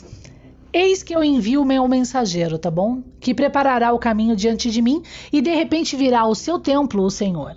Eis 0.74 1.05
que 1.05 1.14
eu 1.14 1.22
envio 1.22 1.62
o 1.62 1.64
meu 1.64 1.86
mensageiro, 1.86 2.59
tá 2.59 2.68
bom? 2.68 3.01
Que 3.20 3.32
preparará 3.32 3.92
o 3.92 3.98
caminho 3.98 4.34
diante 4.34 4.72
de 4.72 4.82
mim, 4.82 5.05
e 5.32 5.40
de 5.40 5.55
repente 5.55 5.94
virá 5.94 6.22
ao 6.22 6.34
seu 6.34 6.59
templo 6.59 7.05
o 7.05 7.10
Senhor. 7.10 7.55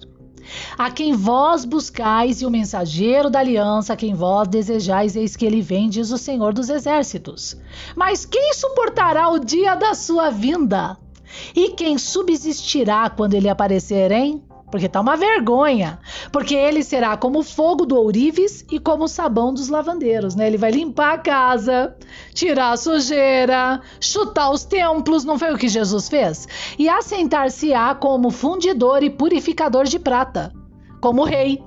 A 0.78 0.92
quem 0.92 1.14
vós 1.14 1.66
buscais, 1.66 2.42
e 2.42 2.46
o 2.46 2.52
mensageiro 2.52 3.28
da 3.28 3.40
aliança, 3.40 3.94
a 3.94 3.96
quem 3.98 4.14
vós 4.14 4.48
desejais, 4.48 5.16
eis 5.16 5.36
que 5.36 5.48
ele 5.48 5.62
vem, 5.62 5.90
diz 5.90 6.12
o 6.12 6.18
Senhor 6.18 6.54
dos 6.54 6.70
Exércitos. 6.70 7.58
Mas 7.96 8.24
quem 8.24 8.54
suportará 8.54 9.30
o 9.30 9.40
dia 9.40 9.74
da 9.74 9.96
sua 9.96 10.30
vinda? 10.30 10.96
E 11.56 11.72
quem 11.72 11.98
subsistirá 11.98 13.10
quando 13.10 13.34
ele 13.34 13.50
aparecer, 13.50 14.12
hein? 14.12 14.44
Porque 14.70 14.90
tá 14.90 15.00
uma 15.00 15.16
vergonha. 15.16 16.00
Porque 16.32 16.56
ele 16.56 16.84
será 16.84 17.16
como 17.18 17.40
o 17.40 17.44
fogo 17.44 17.86
do 17.86 17.98
ourives 17.98 18.66
e 18.72 18.80
como 18.80 19.06
o 19.06 19.08
sabão 19.08 19.54
dos 19.54 19.70
lavandeiros, 19.70 20.36
né? 20.36 20.48
Ele 20.48 20.58
vai 20.58 20.72
limpar 20.72 21.14
a 21.14 21.18
casa, 21.18 21.96
tirar 22.34 22.72
a 22.72 22.78
sujeira, 22.78 23.82
chutar 24.00 24.52
os 24.52 24.64
templos, 24.64 25.24
não 25.24 25.40
foi 25.40 25.54
o 25.54 25.58
que 25.58 25.68
Jesus 25.68 26.10
fez? 26.10 26.48
E 26.78 26.90
assentar-se-á 26.90 27.96
como 27.96 28.30
fundidor 28.30 29.04
e 29.04 29.10
purificador 29.10 29.86
de 29.86 30.00
prata, 30.00 30.54
como 31.02 31.24
rei. 31.24 31.64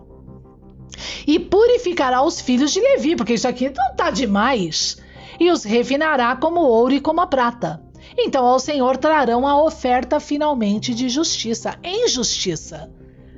E 1.26 1.38
purificará 1.38 2.22
os 2.22 2.40
filhos 2.40 2.72
de 2.72 2.80
Levi, 2.80 3.16
porque 3.16 3.34
isso 3.34 3.48
aqui 3.48 3.70
não 3.70 3.94
tá 3.96 4.10
demais. 4.10 4.98
E 5.38 5.50
os 5.50 5.64
refinará 5.64 6.36
como 6.36 6.60
ouro 6.60 6.92
e 6.92 7.00
como 7.00 7.22
a 7.22 7.26
prata 7.26 7.89
então 8.16 8.44
ao 8.44 8.58
Senhor 8.58 8.96
trarão 8.96 9.46
a 9.46 9.62
oferta 9.62 10.20
finalmente 10.20 10.94
de 10.94 11.08
justiça, 11.08 11.78
em 11.82 12.08
justiça, 12.08 12.90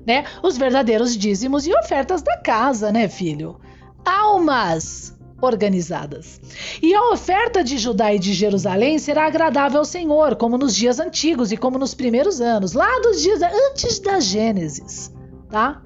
né? 0.06 0.24
Os 0.42 0.56
verdadeiros 0.56 1.16
dízimos 1.16 1.66
e 1.66 1.74
ofertas 1.74 2.22
da 2.22 2.36
casa, 2.38 2.90
né, 2.90 3.08
filho? 3.08 3.58
Almas 4.04 5.16
organizadas. 5.40 6.40
E 6.80 6.94
a 6.94 7.10
oferta 7.10 7.64
de 7.64 7.76
Judá 7.76 8.14
e 8.14 8.18
de 8.18 8.32
Jerusalém 8.32 8.98
será 8.98 9.26
agradável 9.26 9.80
ao 9.80 9.84
Senhor, 9.84 10.36
como 10.36 10.56
nos 10.56 10.74
dias 10.74 11.00
antigos 11.00 11.50
e 11.50 11.56
como 11.56 11.78
nos 11.78 11.94
primeiros 11.94 12.40
anos, 12.40 12.72
lá 12.72 13.00
dos 13.00 13.20
dias 13.20 13.40
antes 13.42 13.98
da 13.98 14.20
Gênesis, 14.20 15.12
tá? 15.50 15.82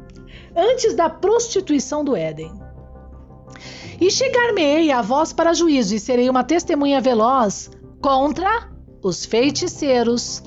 Antes 0.54 0.94
da 0.94 1.08
prostituição 1.08 2.04
do 2.04 2.14
Éden. 2.14 2.52
E 3.98 4.10
chegar-me-ei 4.10 4.92
a 4.92 5.00
vós 5.00 5.32
para 5.32 5.54
juízo, 5.54 5.94
e 5.94 6.00
serei 6.00 6.28
uma 6.28 6.44
testemunha 6.44 7.00
veloz 7.00 7.70
contra 8.00 8.75
os 9.06 9.24
feiticeiros, 9.24 10.42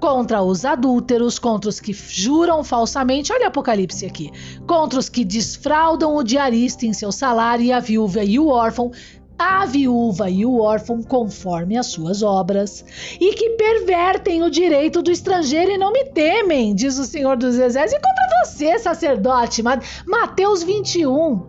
contra 0.00 0.42
os 0.42 0.64
adúlteros, 0.64 1.38
contra 1.38 1.68
os 1.68 1.80
que 1.80 1.92
juram 1.92 2.62
falsamente, 2.62 3.32
olha 3.32 3.48
Apocalipse 3.48 4.06
aqui, 4.06 4.30
contra 4.66 4.98
os 4.98 5.08
que 5.08 5.24
desfraudam 5.24 6.14
o 6.14 6.22
diarista 6.22 6.86
em 6.86 6.92
seu 6.92 7.10
salário 7.10 7.64
e 7.64 7.72
a 7.72 7.80
viúva 7.80 8.22
e 8.22 8.38
o 8.38 8.48
órfão, 8.48 8.92
a 9.38 9.64
viúva 9.66 10.28
e 10.30 10.44
o 10.44 10.58
órfão 10.58 11.02
conforme 11.02 11.76
as 11.76 11.86
suas 11.86 12.22
obras, 12.22 12.84
e 13.20 13.34
que 13.34 13.50
pervertem 13.50 14.42
o 14.42 14.50
direito 14.50 15.02
do 15.02 15.10
estrangeiro 15.10 15.72
e 15.72 15.78
não 15.78 15.92
me 15.92 16.04
temem, 16.06 16.74
diz 16.74 16.98
o 16.98 17.04
Senhor 17.04 17.36
dos 17.36 17.58
Exércitos, 17.58 17.98
e 17.98 18.02
contra 18.02 18.44
você, 18.44 18.78
sacerdote, 18.78 19.62
Mateus 20.06 20.62
21, 20.62 21.46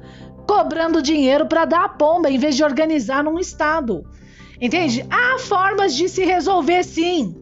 cobrando 0.48 1.02
dinheiro 1.02 1.46
para 1.48 1.66
dar 1.66 1.86
a 1.86 1.90
pomba 1.90 2.30
em 2.30 2.38
vez 2.38 2.56
de 2.56 2.64
organizar 2.64 3.24
num 3.24 3.40
estado. 3.40 4.04
Entende? 4.62 5.06
Há 5.10 5.40
formas 5.40 5.96
de 5.96 6.10
se 6.10 6.26
resolver 6.26 6.84
sim. 6.84 7.36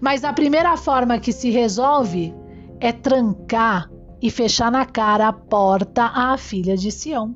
Mas 0.00 0.24
a 0.24 0.32
primeira 0.32 0.76
forma 0.76 1.18
que 1.18 1.32
se 1.32 1.50
resolve 1.50 2.34
é 2.80 2.92
trancar 2.92 3.90
e 4.20 4.30
fechar 4.30 4.70
na 4.70 4.84
cara 4.84 5.28
a 5.28 5.32
porta 5.32 6.04
à 6.04 6.36
filha 6.36 6.76
de 6.76 6.90
Sião. 6.90 7.34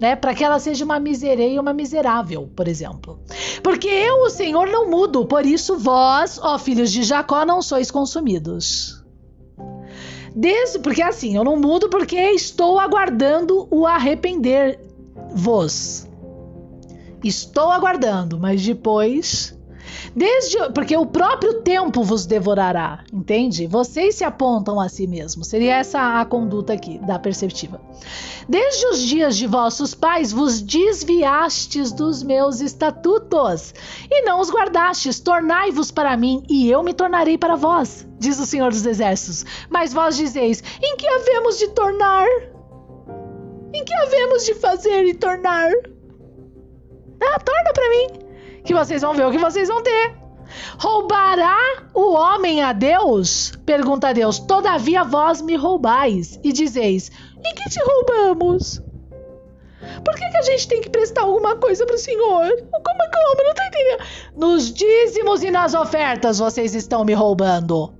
Né? 0.00 0.16
Para 0.16 0.34
que 0.34 0.42
ela 0.42 0.58
seja 0.58 0.82
uma 0.84 0.98
misereia 0.98 1.54
e 1.54 1.58
uma 1.58 1.74
miserável, 1.74 2.50
por 2.56 2.66
exemplo. 2.66 3.20
Porque 3.62 3.88
eu, 3.88 4.22
o 4.22 4.30
Senhor, 4.30 4.66
não 4.68 4.88
mudo, 4.88 5.26
por 5.26 5.44
isso 5.44 5.78
vós, 5.78 6.40
ó 6.42 6.58
filhos 6.58 6.90
de 6.90 7.02
Jacó, 7.02 7.44
não 7.44 7.60
sois 7.60 7.90
consumidos. 7.90 9.04
Desde, 10.34 10.78
porque 10.78 11.02
assim, 11.02 11.36
eu 11.36 11.44
não 11.44 11.56
mudo 11.56 11.90
porque 11.90 12.16
estou 12.16 12.78
aguardando 12.78 13.68
o 13.70 13.86
arrepender-vos. 13.86 16.08
Estou 17.22 17.70
aguardando, 17.70 18.38
mas 18.38 18.64
depois. 18.64 19.56
Desde, 20.14 20.56
porque 20.72 20.96
o 20.96 21.06
próprio 21.06 21.62
tempo 21.62 22.02
vos 22.02 22.26
devorará, 22.26 23.04
entende? 23.12 23.66
Vocês 23.66 24.16
se 24.16 24.24
apontam 24.24 24.80
a 24.80 24.88
si 24.88 25.06
mesmos. 25.06 25.48
Seria 25.48 25.76
essa 25.76 26.20
a 26.20 26.24
conduta 26.24 26.72
aqui 26.72 26.98
da 26.98 27.18
perceptiva. 27.18 27.80
Desde 28.48 28.86
os 28.86 29.00
dias 29.00 29.36
de 29.36 29.46
vossos 29.46 29.94
pais 29.94 30.32
vos 30.32 30.60
desviastes 30.60 31.92
dos 31.92 32.22
meus 32.22 32.60
estatutos 32.60 33.74
e 34.10 34.22
não 34.22 34.40
os 34.40 34.50
guardastes. 34.50 35.20
Tornai-vos 35.20 35.90
para 35.90 36.16
mim 36.16 36.44
e 36.48 36.70
eu 36.70 36.82
me 36.82 36.94
tornarei 36.94 37.38
para 37.38 37.56
vós, 37.56 38.06
diz 38.18 38.38
o 38.38 38.46
Senhor 38.46 38.70
dos 38.70 38.86
Exércitos. 38.86 39.44
Mas 39.68 39.92
vós 39.92 40.16
dizeis: 40.16 40.62
em 40.82 40.96
que 40.96 41.06
havemos 41.06 41.58
de 41.58 41.68
tornar? 41.68 42.26
Em 43.72 43.84
que 43.84 43.94
havemos 43.94 44.44
de 44.44 44.54
fazer 44.54 45.04
e 45.04 45.14
tornar? 45.14 45.70
Torna 47.38 47.72
para 47.72 47.88
mim, 47.88 48.08
que 48.64 48.74
vocês 48.74 49.02
vão 49.02 49.14
ver 49.14 49.26
o 49.26 49.30
que 49.30 49.38
vocês 49.38 49.68
vão 49.68 49.82
ter. 49.82 50.20
Roubará 50.78 51.56
o 51.94 52.12
homem 52.12 52.62
a 52.62 52.72
Deus? 52.72 53.52
Pergunta 53.64 54.12
Deus. 54.12 54.38
Todavia 54.38 55.04
vós 55.04 55.40
me 55.40 55.56
roubais 55.56 56.38
e 56.42 56.52
dizeis: 56.52 57.10
Em 57.44 57.54
que 57.54 57.70
te 57.70 57.80
roubamos? 57.82 58.82
Por 60.04 60.14
que, 60.14 60.28
que 60.28 60.36
a 60.36 60.42
gente 60.42 60.68
tem 60.68 60.80
que 60.80 60.90
prestar 60.90 61.22
alguma 61.22 61.56
coisa 61.56 61.86
para 61.86 61.94
o 61.94 61.98
Senhor? 61.98 62.48
Como, 62.48 63.02
é 63.02 63.10
como? 63.10 63.44
Não 63.44 63.54
tô 63.54 63.62
entendendo. 63.62 64.04
Nos 64.36 64.72
dízimos 64.72 65.42
e 65.42 65.50
nas 65.50 65.74
ofertas 65.74 66.38
vocês 66.38 66.74
estão 66.74 67.04
me 67.04 67.14
roubando. 67.14 67.94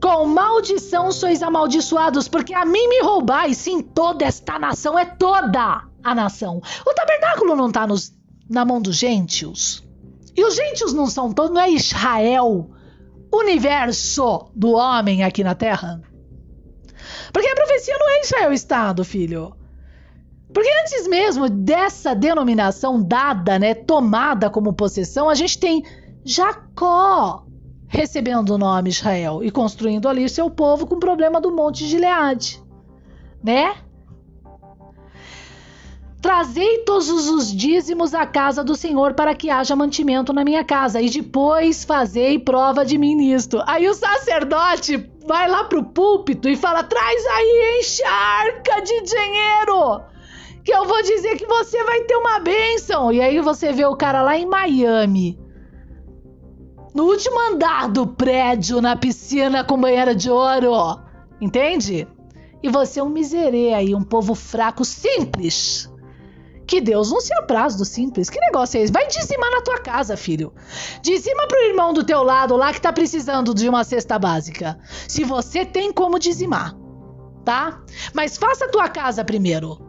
Com 0.00 0.26
maldição 0.26 1.10
sois 1.10 1.42
amaldiçoados, 1.42 2.28
porque 2.28 2.54
a 2.54 2.64
mim 2.64 2.88
me 2.88 3.00
roubais. 3.00 3.56
Sim, 3.56 3.82
toda 3.82 4.24
esta 4.24 4.58
nação 4.58 4.98
é 4.98 5.04
toda 5.04 5.85
a 6.10 6.14
nação. 6.14 6.60
O 6.86 6.94
tabernáculo 6.94 7.56
não 7.56 7.68
está 7.68 7.86
na 8.48 8.64
mão 8.64 8.80
dos 8.80 8.96
gentios. 8.96 9.84
E 10.36 10.44
os 10.44 10.54
gentios 10.54 10.92
não 10.92 11.06
são 11.06 11.32
todos, 11.32 11.52
não 11.52 11.60
é 11.60 11.70
Israel, 11.70 12.70
universo 13.32 14.50
do 14.54 14.72
homem 14.72 15.24
aqui 15.24 15.42
na 15.42 15.54
terra. 15.54 16.00
Porque 17.32 17.48
a 17.48 17.54
profecia 17.54 17.96
não 17.98 18.08
é 18.10 18.20
Israel 18.20 18.52
Estado, 18.52 19.04
filho. 19.04 19.56
Porque 20.52 20.70
antes 20.82 21.08
mesmo 21.08 21.48
dessa 21.48 22.14
denominação 22.14 23.02
dada, 23.02 23.58
né, 23.58 23.74
tomada 23.74 24.48
como 24.48 24.72
possessão, 24.72 25.28
a 25.28 25.34
gente 25.34 25.58
tem 25.58 25.84
Jacó 26.24 27.44
recebendo 27.88 28.50
o 28.50 28.58
nome 28.58 28.90
Israel 28.90 29.42
e 29.42 29.50
construindo 29.50 30.08
ali 30.08 30.28
seu 30.28 30.50
povo 30.50 30.86
com 30.86 30.96
o 30.96 31.00
problema 31.00 31.40
do 31.40 31.54
Monte 31.54 31.84
de 31.84 31.90
Gileade, 31.90 32.62
né? 33.42 33.76
Trazei 36.26 36.78
todos 36.78 37.08
os 37.08 37.54
dízimos 37.54 38.12
à 38.12 38.26
casa 38.26 38.64
do 38.64 38.74
Senhor 38.74 39.14
para 39.14 39.32
que 39.32 39.48
haja 39.48 39.76
mantimento 39.76 40.32
na 40.32 40.42
minha 40.42 40.64
casa, 40.64 41.00
e 41.00 41.08
depois 41.08 41.84
fazei 41.84 42.36
prova 42.36 42.84
de 42.84 42.98
mim 42.98 43.14
nisto. 43.14 43.62
Aí 43.64 43.88
o 43.88 43.94
sacerdote 43.94 45.08
vai 45.24 45.48
lá 45.48 45.62
pro 45.62 45.84
púlpito 45.84 46.48
e 46.48 46.56
fala: 46.56 46.82
traz 46.82 47.24
aí 47.26 47.78
encharca 47.78 48.80
de 48.80 49.02
dinheiro, 49.02 50.00
que 50.64 50.74
eu 50.74 50.84
vou 50.84 51.00
dizer 51.00 51.36
que 51.36 51.46
você 51.46 51.84
vai 51.84 52.00
ter 52.00 52.16
uma 52.16 52.40
bênção. 52.40 53.12
E 53.12 53.20
aí 53.20 53.40
você 53.40 53.72
vê 53.72 53.86
o 53.86 53.94
cara 53.94 54.20
lá 54.20 54.36
em 54.36 54.46
Miami, 54.46 55.38
no 56.92 57.04
último 57.04 57.38
andar 57.52 57.88
do 57.88 58.04
prédio, 58.04 58.80
na 58.80 58.96
piscina 58.96 59.62
com 59.62 59.78
banheira 59.78 60.12
de 60.12 60.28
ouro, 60.28 61.00
entende? 61.40 62.04
E 62.64 62.68
você 62.68 62.98
é 62.98 63.04
um 63.04 63.10
miserê 63.10 63.72
aí, 63.74 63.94
um 63.94 64.02
povo 64.02 64.34
fraco, 64.34 64.84
simples 64.84 65.88
que 66.66 66.80
Deus 66.80 67.10
não 67.10 67.20
se 67.20 67.32
apraz 67.34 67.76
do 67.76 67.84
simples. 67.84 68.28
Que 68.28 68.40
negócio 68.40 68.78
é 68.78 68.82
esse? 68.82 68.92
Vai 68.92 69.06
dizimar 69.06 69.50
na 69.50 69.62
tua 69.62 69.78
casa, 69.78 70.16
filho. 70.16 70.52
Dizima 71.00 71.46
pro 71.46 71.64
irmão 71.64 71.92
do 71.92 72.04
teu 72.04 72.22
lado 72.22 72.56
lá 72.56 72.72
que 72.72 72.80
tá 72.80 72.92
precisando 72.92 73.54
de 73.54 73.68
uma 73.68 73.84
cesta 73.84 74.18
básica. 74.18 74.78
Se 75.06 75.22
você 75.22 75.64
tem 75.64 75.92
como 75.92 76.18
dizimar, 76.18 76.74
tá? 77.44 77.80
Mas 78.12 78.36
faça 78.36 78.64
a 78.64 78.68
tua 78.68 78.88
casa 78.88 79.24
primeiro. 79.24 79.86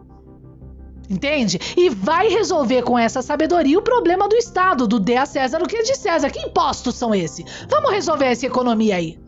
Entende? 1.10 1.58
E 1.76 1.88
vai 1.88 2.28
resolver 2.28 2.82
com 2.82 2.98
essa 2.98 3.22
sabedoria 3.22 3.78
o 3.78 3.82
problema 3.82 4.28
do 4.28 4.36
Estado, 4.36 4.86
do 4.86 5.00
dê 5.00 5.16
a 5.16 5.24
César 5.24 5.62
o 5.62 5.66
que 5.66 5.76
é 5.76 5.82
de 5.82 5.96
César. 5.96 6.30
Que 6.30 6.40
impostos 6.40 6.94
são 6.96 7.14
esses? 7.14 7.44
Vamos 7.68 7.90
resolver 7.90 8.26
essa 8.26 8.46
economia 8.46 8.96
aí. 8.96 9.18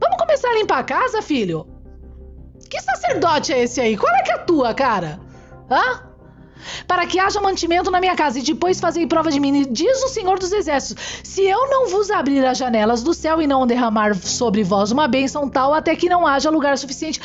Vamos 0.00 0.18
começar 0.18 0.48
a 0.50 0.54
limpar 0.54 0.78
a 0.80 0.84
casa, 0.84 1.22
filho? 1.22 1.66
Que 2.68 2.80
sacerdote 2.80 3.52
é 3.52 3.62
esse 3.62 3.80
aí? 3.80 3.96
Qual 3.96 4.12
é 4.14 4.22
que 4.22 4.32
é 4.32 4.34
a 4.34 4.38
tua, 4.38 4.74
cara? 4.74 5.20
Hã? 5.70 6.07
Para 6.86 7.06
que 7.06 7.18
haja 7.18 7.40
mantimento 7.40 7.90
na 7.90 8.00
minha 8.00 8.16
casa, 8.16 8.38
e 8.38 8.42
depois 8.42 8.80
fazei 8.80 9.06
prova 9.06 9.30
de 9.30 9.40
mim, 9.40 9.66
diz 9.70 10.02
o 10.02 10.08
Senhor 10.08 10.38
dos 10.38 10.52
Exércitos: 10.52 11.20
se 11.22 11.42
eu 11.42 11.68
não 11.68 11.88
vos 11.88 12.10
abrir 12.10 12.44
as 12.44 12.58
janelas 12.58 13.02
do 13.02 13.14
céu 13.14 13.40
e 13.40 13.46
não 13.46 13.66
derramar 13.66 14.14
sobre 14.14 14.62
vós 14.62 14.90
uma 14.90 15.08
bênção 15.08 15.48
tal, 15.48 15.74
até 15.74 15.94
que 15.96 16.08
não 16.08 16.26
haja 16.26 16.50
lugar 16.50 16.76
suficiente. 16.78 17.20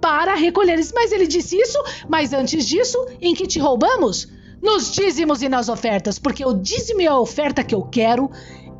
para 0.00 0.34
recolher. 0.34 0.80
Mas 0.94 1.12
ele 1.12 1.26
disse 1.26 1.56
isso, 1.56 1.78
mas 2.08 2.32
antes 2.32 2.64
disso, 2.64 2.98
em 3.20 3.34
que 3.34 3.46
te 3.46 3.58
roubamos? 3.58 4.28
Nos 4.62 4.92
dízimos 4.92 5.42
e 5.42 5.48
nas 5.48 5.68
ofertas, 5.68 6.18
porque 6.18 6.44
o 6.44 6.54
dízimo 6.54 7.00
e 7.00 7.06
a 7.06 7.18
oferta 7.18 7.64
que 7.64 7.74
eu 7.74 7.82
quero 7.82 8.30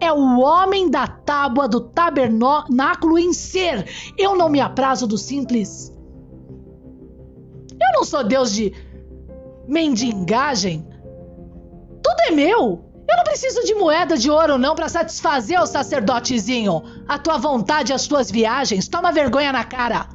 é 0.00 0.10
o 0.12 0.40
homem 0.40 0.90
da 0.90 1.06
tábua 1.06 1.68
do 1.68 1.80
tabernáculo 1.80 3.18
em 3.18 3.32
ser. 3.32 3.86
Eu 4.16 4.34
não 4.34 4.48
me 4.48 4.60
aprazo 4.60 5.06
do 5.06 5.18
simples. 5.18 5.92
Eu 7.72 7.92
não 7.94 8.04
sou 8.04 8.24
Deus 8.24 8.52
de 8.52 8.72
mendigagem. 9.70 10.84
Tudo 12.02 12.20
é 12.28 12.30
meu. 12.32 12.84
Eu 13.08 13.16
não 13.16 13.24
preciso 13.24 13.64
de 13.64 13.74
moeda 13.74 14.16
de 14.16 14.30
ouro 14.30 14.58
não 14.58 14.74
para 14.74 14.88
satisfazer 14.88 15.60
o 15.60 15.66
sacerdotezinho. 15.66 16.82
A 17.08 17.18
tua 17.18 17.38
vontade, 17.38 17.92
as 17.92 18.06
tuas 18.06 18.30
viagens, 18.30 18.88
toma 18.88 19.12
vergonha 19.12 19.52
na 19.52 19.64
cara. 19.64 20.08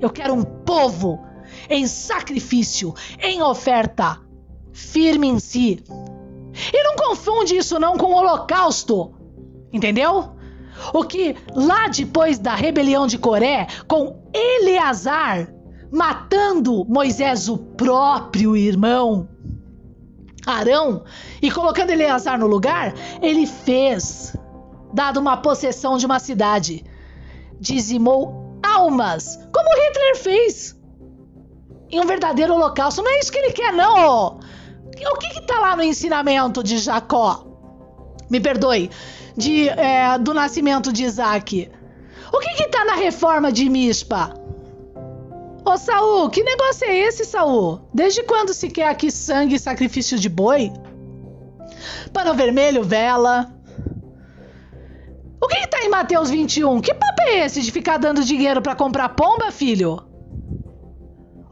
Eu 0.00 0.08
quero 0.08 0.34
um 0.34 0.42
povo 0.42 1.20
em 1.68 1.86
sacrifício, 1.86 2.94
em 3.20 3.42
oferta, 3.42 4.20
firme 4.72 5.26
em 5.26 5.38
si. 5.40 5.82
E 6.72 6.82
não 6.84 6.94
confunde 6.96 7.56
isso 7.56 7.78
não 7.78 7.96
com 7.96 8.06
o 8.06 8.16
holocausto. 8.16 9.14
Entendeu? 9.72 10.36
O 10.92 11.04
que 11.04 11.36
lá 11.54 11.88
depois 11.88 12.38
da 12.38 12.54
rebelião 12.54 13.06
de 13.06 13.18
Coré, 13.18 13.66
com 13.88 14.22
Eleazar 14.32 15.55
matando 15.90 16.84
Moisés, 16.84 17.48
o 17.48 17.58
próprio 17.58 18.56
irmão, 18.56 19.28
Arão 20.46 21.04
e 21.42 21.50
colocando 21.50 21.90
Eleazar 21.90 22.38
no 22.38 22.46
lugar, 22.46 22.94
ele 23.20 23.46
fez, 23.46 24.36
dado 24.92 25.18
uma 25.18 25.36
possessão 25.36 25.98
de 25.98 26.06
uma 26.06 26.18
cidade, 26.18 26.84
dizimou 27.58 28.58
almas, 28.62 29.38
como 29.52 29.68
Hitler 29.68 30.16
fez. 30.16 30.76
Em 31.88 32.00
um 32.00 32.06
verdadeiro 32.06 32.54
holocausto. 32.54 33.00
Não 33.00 33.10
é 33.12 33.20
isso 33.20 33.30
que 33.30 33.38
ele 33.38 33.52
quer, 33.52 33.72
não. 33.72 34.38
O 34.38 35.18
que 35.18 35.38
está 35.38 35.60
lá 35.60 35.76
no 35.76 35.84
ensinamento 35.84 36.62
de 36.62 36.78
Jacó? 36.78 37.46
Me 38.28 38.40
perdoe, 38.40 38.90
de, 39.36 39.68
é, 39.68 40.18
do 40.18 40.34
nascimento 40.34 40.92
de 40.92 41.04
Isaac. 41.04 41.70
O 42.32 42.38
que 42.40 42.62
está 42.62 42.84
na 42.84 42.94
reforma 42.94 43.52
de 43.52 43.68
Mispa? 43.68 44.34
Ô 45.66 45.76
Saul, 45.76 46.30
que 46.30 46.44
negócio 46.44 46.86
é 46.86 46.96
esse, 46.96 47.24
Saul? 47.24 47.80
Desde 47.92 48.22
quando 48.22 48.54
se 48.54 48.70
quer 48.70 48.88
aqui 48.88 49.10
sangue 49.10 49.56
e 49.56 49.58
sacrifício 49.58 50.16
de 50.16 50.28
boi? 50.28 50.72
Pano 52.12 52.34
vermelho, 52.34 52.84
vela. 52.84 53.52
O 55.42 55.48
que, 55.48 55.56
que 55.56 55.66
tá 55.66 55.82
em 55.82 55.88
Mateus 55.88 56.30
21? 56.30 56.80
Que 56.80 56.94
papo 56.94 57.20
é 57.22 57.44
esse 57.44 57.60
de 57.62 57.72
ficar 57.72 57.98
dando 57.98 58.22
dinheiro 58.22 58.62
para 58.62 58.76
comprar 58.76 59.08
pomba, 59.08 59.50
filho? 59.50 60.00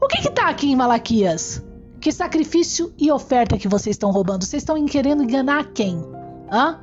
O 0.01 0.07
que, 0.07 0.21
que 0.21 0.31
tá 0.31 0.47
aqui 0.47 0.71
em 0.71 0.77
Malaquias? 0.77 1.61
Que 1.99 2.09
sacrifício 2.09 2.93
e 2.97 3.11
oferta 3.11 3.57
que 3.57 3.67
vocês 3.67 3.95
estão 3.95 4.11
roubando? 4.11 4.45
Vocês 4.45 4.63
estão 4.63 4.83
querendo 4.85 5.23
enganar 5.23 5.73
quem? 5.73 6.01
Hã? 6.49 6.79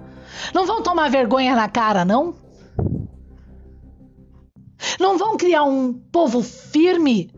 Não 0.52 0.66
vão 0.66 0.82
tomar 0.82 1.08
vergonha 1.08 1.56
na 1.56 1.68
cara, 1.68 2.04
não? 2.04 2.41
Não 4.98 5.18
vão 5.18 5.36
criar 5.36 5.64
um 5.64 5.92
povo 5.92 6.42
firme? 6.42 7.30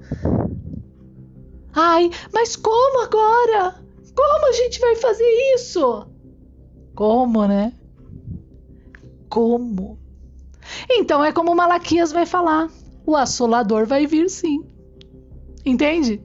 Ai, 1.72 2.10
mas 2.32 2.56
como 2.56 3.02
agora? 3.02 3.74
Como 4.14 4.48
a 4.48 4.52
gente 4.52 4.78
vai 4.80 4.94
fazer 4.96 5.28
isso? 5.54 6.06
Como, 6.94 7.46
né? 7.46 7.72
Como? 9.28 9.98
Então 10.88 11.24
é 11.24 11.32
como 11.32 11.54
Malaquias 11.54 12.12
vai 12.12 12.24
falar: 12.24 12.68
o 13.04 13.16
assolador 13.16 13.86
vai 13.86 14.06
vir 14.06 14.30
sim. 14.30 14.64
Entende? 15.64 16.22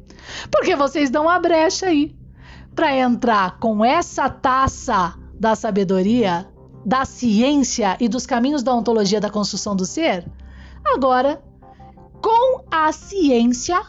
Porque 0.52 0.76
vocês 0.76 1.10
dão 1.10 1.28
a 1.28 1.40
brecha 1.40 1.88
aí 1.88 2.16
para 2.76 2.96
entrar 2.96 3.60
com 3.60 3.84
essa 3.84 4.30
taça 4.30 5.16
da 5.34 5.56
sabedoria, 5.56 6.48
da 6.86 7.06
ciência 7.06 7.98
e 8.00 8.08
dos 8.08 8.26
caminhos 8.26 8.62
da 8.62 8.74
ontologia 8.74 9.20
da 9.20 9.30
construção 9.30 9.76
do 9.76 9.86
ser 9.86 10.26
Agora, 10.94 11.42
com 12.22 12.64
a 12.70 12.92
ciência, 12.92 13.82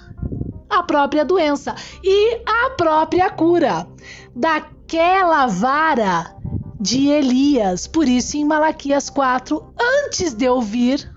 a 0.69 0.83
própria 0.83 1.25
doença 1.25 1.75
e 2.03 2.43
a 2.47 2.71
própria 2.71 3.31
cura 3.31 3.87
daquela 4.35 5.47
vara 5.47 6.37
de 6.81 7.09
Elias. 7.09 7.87
Por 7.87 8.09
isso, 8.09 8.37
em 8.37 8.45
Malaquias 8.45 9.11
4, 9.11 9.75
antes 10.05 10.35
de 10.35 10.45
eu 10.45 10.61
vir, 10.61 11.13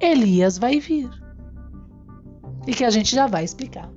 Elias 0.00 0.58
vai 0.58 0.80
vir. 0.80 1.08
E 2.66 2.74
que 2.74 2.84
a 2.84 2.90
gente 2.90 3.14
já 3.14 3.26
vai 3.26 3.44
explicar. 3.44 3.95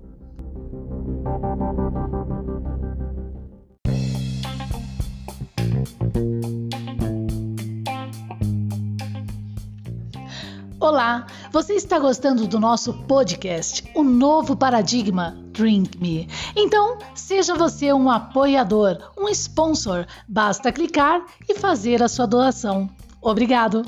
Olá, 10.82 11.28
você 11.52 11.74
está 11.74 12.00
gostando 12.00 12.48
do 12.48 12.58
nosso 12.58 12.94
podcast, 13.04 13.84
o 13.94 14.02
novo 14.02 14.56
paradigma 14.56 15.38
Drink 15.52 15.98
Me? 16.02 16.26
Então, 16.56 16.98
seja 17.14 17.54
você 17.54 17.92
um 17.92 18.10
apoiador, 18.10 19.12
um 19.18 19.28
sponsor, 19.28 20.08
basta 20.26 20.72
clicar 20.72 21.26
e 21.50 21.56
fazer 21.56 22.02
a 22.02 22.08
sua 22.08 22.26
doação. 22.26 22.90
Obrigado! 23.22 23.84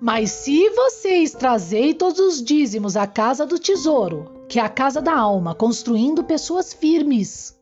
Mas 0.00 0.30
se 0.30 0.70
vocês 0.70 1.32
trazei 1.32 1.92
todos 1.92 2.18
os 2.18 2.42
dízimos 2.42 2.96
à 2.96 3.06
casa 3.06 3.44
do 3.44 3.58
tesouro, 3.58 4.41
que 4.52 4.60
é 4.60 4.62
a 4.62 4.68
casa 4.68 5.00
da 5.00 5.14
alma, 5.16 5.54
construindo 5.54 6.22
pessoas 6.22 6.74
firmes. 6.74 7.58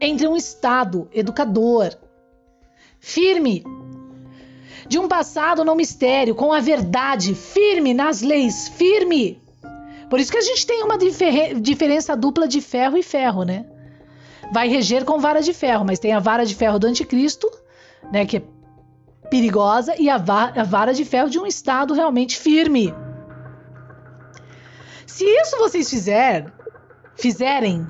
Entre 0.00 0.26
um 0.26 0.34
Estado 0.34 1.08
educador, 1.12 1.94
firme, 2.98 3.62
de 4.88 4.98
um 4.98 5.06
passado 5.06 5.64
no 5.64 5.76
mistério, 5.76 6.34
com 6.34 6.52
a 6.52 6.58
verdade, 6.58 7.32
firme 7.32 7.94
nas 7.94 8.22
leis, 8.22 8.66
firme. 8.70 9.40
Por 10.10 10.18
isso 10.18 10.32
que 10.32 10.38
a 10.38 10.42
gente 10.42 10.66
tem 10.66 10.82
uma 10.82 10.98
difer 10.98 11.60
diferença 11.60 12.16
dupla 12.16 12.48
de 12.48 12.60
ferro 12.60 12.98
e 12.98 13.04
ferro, 13.04 13.44
né? 13.44 13.64
Vai 14.52 14.66
reger 14.66 15.04
com 15.04 15.20
vara 15.20 15.40
de 15.40 15.54
ferro, 15.54 15.84
mas 15.84 16.00
tem 16.00 16.12
a 16.12 16.18
vara 16.18 16.44
de 16.44 16.56
ferro 16.56 16.80
do 16.80 16.88
anticristo, 16.88 17.48
né, 18.10 18.26
que 18.26 18.38
é 18.38 18.42
perigosa, 19.30 19.94
e 19.96 20.10
a, 20.10 20.18
va 20.18 20.52
a 20.56 20.64
vara 20.64 20.92
de 20.92 21.04
ferro 21.04 21.30
de 21.30 21.38
um 21.38 21.46
Estado 21.46 21.94
realmente 21.94 22.36
firme. 22.36 22.92
Se 25.12 25.26
isso 25.26 25.58
vocês 25.58 25.90
fizer, 25.90 26.50
fizerem, 27.14 27.86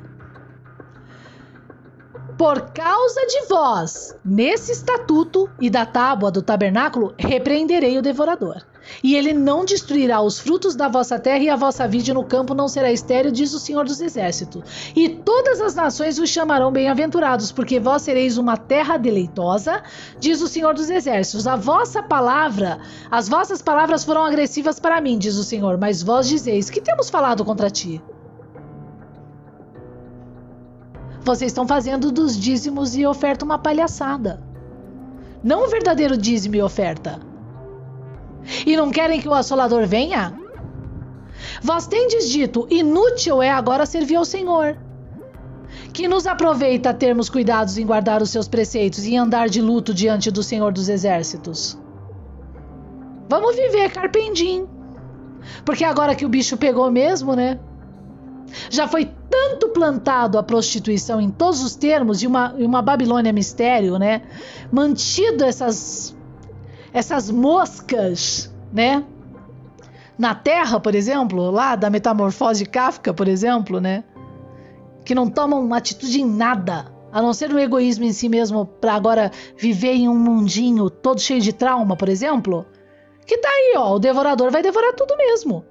por 2.36 2.72
causa 2.72 3.24
de 3.26 3.46
vós, 3.46 4.16
nesse 4.24 4.72
estatuto 4.72 5.48
e 5.60 5.70
da 5.70 5.86
tábua 5.86 6.32
do 6.32 6.42
tabernáculo, 6.42 7.14
repreenderei 7.16 7.96
o 7.96 8.02
devorador. 8.02 8.60
E 9.02 9.14
ele 9.16 9.32
não 9.32 9.64
destruirá 9.64 10.20
os 10.20 10.38
frutos 10.38 10.74
da 10.74 10.88
vossa 10.88 11.18
terra, 11.18 11.42
e 11.42 11.48
a 11.48 11.56
vossa 11.56 11.86
vide 11.86 12.12
no 12.12 12.24
campo 12.24 12.54
não 12.54 12.68
será 12.68 12.90
estéril, 12.92 13.30
diz 13.30 13.52
o 13.52 13.58
Senhor 13.58 13.84
dos 13.84 14.00
Exércitos. 14.00 14.92
E 14.94 15.08
todas 15.08 15.60
as 15.60 15.74
nações 15.74 16.18
vos 16.18 16.28
chamarão 16.28 16.72
bem-aventurados, 16.72 17.52
porque 17.52 17.80
vós 17.80 18.02
sereis 18.02 18.38
uma 18.38 18.56
terra 18.56 18.96
deleitosa, 18.96 19.82
diz 20.18 20.40
o 20.40 20.48
Senhor 20.48 20.74
dos 20.74 20.90
Exércitos. 20.90 21.46
A 21.46 21.56
vossa 21.56 22.02
palavra, 22.02 22.80
as 23.10 23.28
vossas 23.28 23.62
palavras 23.62 24.04
foram 24.04 24.24
agressivas 24.24 24.78
para 24.78 25.00
mim, 25.00 25.18
diz 25.18 25.36
o 25.36 25.44
Senhor, 25.44 25.78
mas 25.78 26.02
vós 26.02 26.28
dizeis: 26.28 26.70
Que 26.70 26.80
temos 26.80 27.10
falado 27.10 27.44
contra 27.44 27.70
ti? 27.70 28.02
Vocês 31.24 31.52
estão 31.52 31.66
fazendo 31.66 32.10
dos 32.10 32.36
dízimos 32.36 32.96
e 32.96 33.06
oferta 33.06 33.44
uma 33.44 33.58
palhaçada. 33.58 34.42
Não 35.42 35.64
o 35.66 35.68
verdadeiro 35.68 36.16
dízimo 36.16 36.56
e 36.56 36.62
oferta. 36.62 37.31
E 38.66 38.76
não 38.76 38.90
querem 38.90 39.20
que 39.20 39.28
o 39.28 39.34
assolador 39.34 39.86
venha? 39.86 40.34
Vós 41.62 41.86
tendes 41.86 42.28
dito: 42.28 42.66
inútil 42.70 43.42
é 43.42 43.50
agora 43.50 43.86
servir 43.86 44.16
ao 44.16 44.24
Senhor. 44.24 44.76
Que 45.92 46.08
nos 46.08 46.26
aproveita 46.26 46.94
termos 46.94 47.28
cuidados 47.28 47.76
em 47.76 47.86
guardar 47.86 48.22
os 48.22 48.30
seus 48.30 48.48
preceitos 48.48 49.04
e 49.04 49.16
andar 49.16 49.48
de 49.48 49.60
luto 49.60 49.92
diante 49.92 50.30
do 50.30 50.42
Senhor 50.42 50.72
dos 50.72 50.88
Exércitos. 50.88 51.78
Vamos 53.28 53.56
viver 53.56 53.90
carpendim. 53.90 54.66
Porque 55.64 55.84
agora 55.84 56.14
que 56.14 56.24
o 56.24 56.28
bicho 56.28 56.56
pegou 56.56 56.90
mesmo, 56.90 57.34
né? 57.34 57.58
Já 58.70 58.86
foi 58.86 59.10
tanto 59.30 59.68
plantado 59.68 60.38
a 60.38 60.42
prostituição 60.42 61.20
em 61.20 61.30
todos 61.30 61.62
os 61.62 61.74
termos 61.74 62.20
de 62.20 62.26
uma, 62.26 62.52
uma 62.54 62.82
Babilônia 62.82 63.32
mistério, 63.32 63.98
né? 63.98 64.22
Mantido 64.70 65.44
essas 65.44 66.14
essas 66.92 67.30
moscas, 67.30 68.52
né? 68.72 69.04
Na 70.18 70.34
Terra, 70.34 70.78
por 70.78 70.94
exemplo, 70.94 71.50
lá 71.50 71.74
da 71.74 71.90
metamorfose 71.90 72.64
de 72.64 72.70
Kafka, 72.70 73.12
por 73.14 73.26
exemplo, 73.26 73.80
né? 73.80 74.04
que 75.04 75.14
não 75.14 75.28
tomam 75.28 75.60
uma 75.60 75.78
atitude 75.78 76.20
em 76.20 76.26
nada, 76.26 76.86
a 77.10 77.20
não 77.20 77.32
ser 77.32 77.52
o 77.52 77.58
egoísmo 77.58 78.04
em 78.04 78.12
si 78.12 78.28
mesmo 78.28 78.64
para 78.64 78.94
agora 78.94 79.30
viver 79.56 79.92
em 79.92 80.08
um 80.08 80.16
mundinho 80.16 80.88
todo 80.88 81.20
cheio 81.20 81.40
de 81.40 81.52
trauma, 81.52 81.96
por 81.96 82.08
exemplo? 82.08 82.66
Que 83.26 83.38
tá 83.38 83.48
aí, 83.48 83.74
ó, 83.76 83.94
o 83.94 83.98
devorador 83.98 84.50
vai 84.50 84.62
devorar 84.62 84.94
tudo 84.94 85.16
mesmo. 85.16 85.64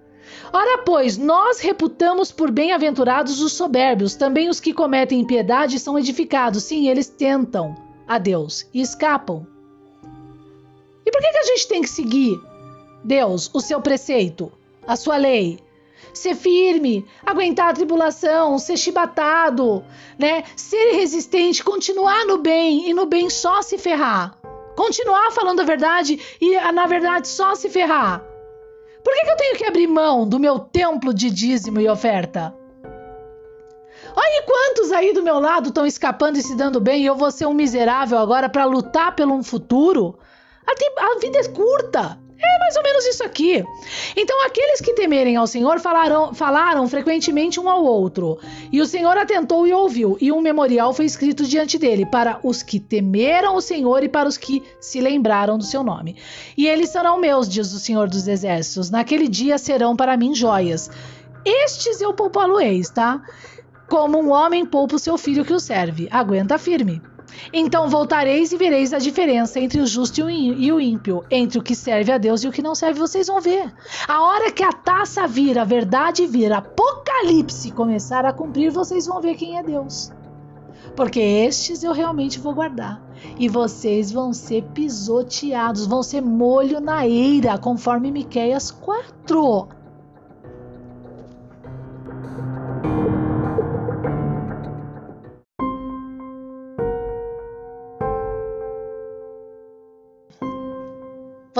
Ora, 0.53 0.83
pois, 0.85 1.17
nós 1.17 1.59
reputamos 1.59 2.31
por 2.31 2.51
bem-aventurados 2.51 3.41
os 3.41 3.53
soberbios, 3.53 4.15
também 4.15 4.49
os 4.49 4.59
que 4.59 4.73
cometem 4.73 5.19
impiedade 5.19 5.79
são 5.79 5.97
edificados. 5.97 6.63
Sim, 6.63 6.87
eles 6.87 7.07
tentam 7.07 7.75
a 8.07 8.17
Deus 8.17 8.67
e 8.73 8.81
escapam. 8.81 9.45
E 11.05 11.11
por 11.11 11.21
que, 11.21 11.31
que 11.31 11.37
a 11.37 11.43
gente 11.43 11.67
tem 11.67 11.81
que 11.81 11.89
seguir 11.89 12.39
Deus, 13.03 13.49
o 13.53 13.59
seu 13.59 13.81
preceito, 13.81 14.51
a 14.87 14.95
sua 14.95 15.17
lei? 15.17 15.59
Ser 16.13 16.35
firme, 16.35 17.05
aguentar 17.25 17.69
a 17.69 17.73
tribulação, 17.73 18.59
ser 18.59 18.75
chibatado, 18.75 19.83
né? 20.19 20.43
Ser 20.55 20.93
resistente, 20.93 21.63
continuar 21.63 22.25
no 22.25 22.37
bem 22.37 22.89
e 22.89 22.93
no 22.93 23.05
bem 23.05 23.29
só 23.29 23.61
se 23.61 23.77
ferrar. 23.77 24.37
Continuar 24.75 25.31
falando 25.31 25.61
a 25.61 25.65
verdade 25.65 26.19
e 26.39 26.59
na 26.71 26.85
verdade 26.85 27.27
só 27.27 27.55
se 27.55 27.69
ferrar. 27.69 28.23
Por 29.03 29.13
que, 29.13 29.25
que 29.25 29.31
eu 29.31 29.37
tenho 29.37 29.57
que 29.57 29.65
abrir 29.65 29.87
mão 29.87 30.27
do 30.27 30.39
meu 30.39 30.59
templo 30.59 31.13
de 31.13 31.29
dízimo 31.29 31.79
e 31.79 31.87
oferta? 31.87 32.55
Olha 34.15 34.43
quantos 34.45 34.91
aí 34.91 35.13
do 35.13 35.23
meu 35.23 35.39
lado 35.39 35.69
estão 35.69 35.85
escapando 35.85 36.37
e 36.37 36.41
se 36.41 36.55
dando 36.55 36.79
bem 36.81 37.03
e 37.03 37.05
eu 37.05 37.15
vou 37.15 37.31
ser 37.31 37.45
um 37.45 37.53
miserável 37.53 38.17
agora 38.17 38.49
para 38.49 38.65
lutar 38.65 39.15
pelo 39.15 39.33
um 39.33 39.43
futuro? 39.43 40.17
A, 40.65 41.19
vida 41.19 41.39
é 41.39 41.47
curta. 41.49 42.19
É 42.43 42.59
mais 42.59 42.75
ou 42.75 42.81
menos 42.81 43.05
isso 43.05 43.23
aqui. 43.23 43.63
Então, 44.17 44.43
aqueles 44.45 44.81
que 44.81 44.93
temerem 44.93 45.35
ao 45.35 45.45
Senhor 45.45 45.79
falaram, 45.79 46.33
falaram 46.33 46.87
frequentemente 46.87 47.59
um 47.59 47.69
ao 47.69 47.83
outro. 47.83 48.39
E 48.71 48.81
o 48.81 48.85
Senhor 48.85 49.15
atentou 49.15 49.67
e 49.67 49.73
ouviu, 49.73 50.17
e 50.19 50.31
um 50.31 50.41
memorial 50.41 50.91
foi 50.91 51.05
escrito 51.05 51.43
diante 51.45 51.77
dele, 51.77 52.03
para 52.03 52.39
os 52.43 52.63
que 52.63 52.79
temeram 52.79 53.55
o 53.55 53.61
Senhor 53.61 54.03
e 54.03 54.09
para 54.09 54.27
os 54.27 54.37
que 54.37 54.63
se 54.79 54.99
lembraram 54.99 55.57
do 55.57 55.63
seu 55.63 55.83
nome. 55.83 56.15
E 56.57 56.67
eles 56.67 56.89
serão 56.89 57.19
meus, 57.19 57.47
diz 57.47 57.71
o 57.73 57.79
Senhor 57.79 58.09
dos 58.09 58.27
Exércitos. 58.27 58.89
Naquele 58.89 59.27
dia 59.27 59.59
serão 59.59 59.95
para 59.95 60.17
mim 60.17 60.33
joias. 60.33 60.89
Estes 61.45 62.01
eu 62.01 62.13
poupá-lo-eis, 62.13 62.89
tá? 62.89 63.21
Como 63.87 64.19
um 64.19 64.31
homem 64.31 64.65
poupa 64.65 64.95
o 64.95 64.99
seu 64.99 65.17
filho 65.17 65.45
que 65.45 65.53
o 65.53 65.59
serve. 65.59 66.07
Aguenta 66.09 66.57
firme. 66.57 67.01
Então 67.53 67.89
voltareis 67.89 68.51
e 68.51 68.57
vereis 68.57 68.93
a 68.93 68.99
diferença 68.99 69.59
entre 69.59 69.81
o 69.81 69.87
justo 69.87 70.29
e 70.29 70.71
o 70.71 70.79
ímpio, 70.79 71.23
entre 71.29 71.59
o 71.59 71.63
que 71.63 71.75
serve 71.75 72.11
a 72.11 72.17
Deus 72.17 72.43
e 72.43 72.47
o 72.47 72.51
que 72.51 72.61
não 72.61 72.75
serve, 72.75 72.99
vocês 72.99 73.27
vão 73.27 73.41
ver. 73.41 73.73
A 74.07 74.21
hora 74.21 74.51
que 74.51 74.63
a 74.63 74.71
taça 74.71 75.27
vir, 75.27 75.57
a 75.57 75.63
verdade 75.63 76.25
vir, 76.25 76.51
Apocalipse 76.51 77.71
começar 77.71 78.25
a 78.25 78.33
cumprir, 78.33 78.71
vocês 78.71 79.05
vão 79.05 79.21
ver 79.21 79.35
quem 79.35 79.57
é 79.57 79.63
Deus. 79.63 80.11
Porque 80.95 81.19
estes 81.19 81.83
eu 81.83 81.93
realmente 81.93 82.39
vou 82.39 82.53
guardar. 82.53 83.01
E 83.39 83.47
vocês 83.47 84.11
vão 84.11 84.33
ser 84.33 84.63
pisoteados, 84.73 85.85
vão 85.85 86.03
ser 86.03 86.21
molho 86.21 86.79
na 86.79 87.07
eira, 87.07 87.57
conforme 87.57 88.11
Miqueias 88.11 88.71
4. 88.71 89.80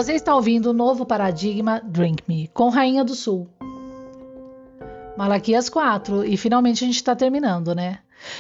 Você 0.02 0.14
está 0.14 0.34
ouvindo 0.34 0.72
o 0.72 0.74
novo 0.74 1.06
paradigma 1.06 1.80
Drink 1.86 2.24
Me 2.28 2.50
com 2.56 2.70
Rainha 2.70 3.04
do 3.04 3.14
Sul. 3.14 3.48
Malaquias 5.16 5.70
4, 5.70 6.26
e 6.26 6.36
finalmente 6.38 6.84
a 6.84 6.88
gente 6.88 6.96
está 6.96 7.16
terminando, 7.16 7.76
né? 7.76 8.00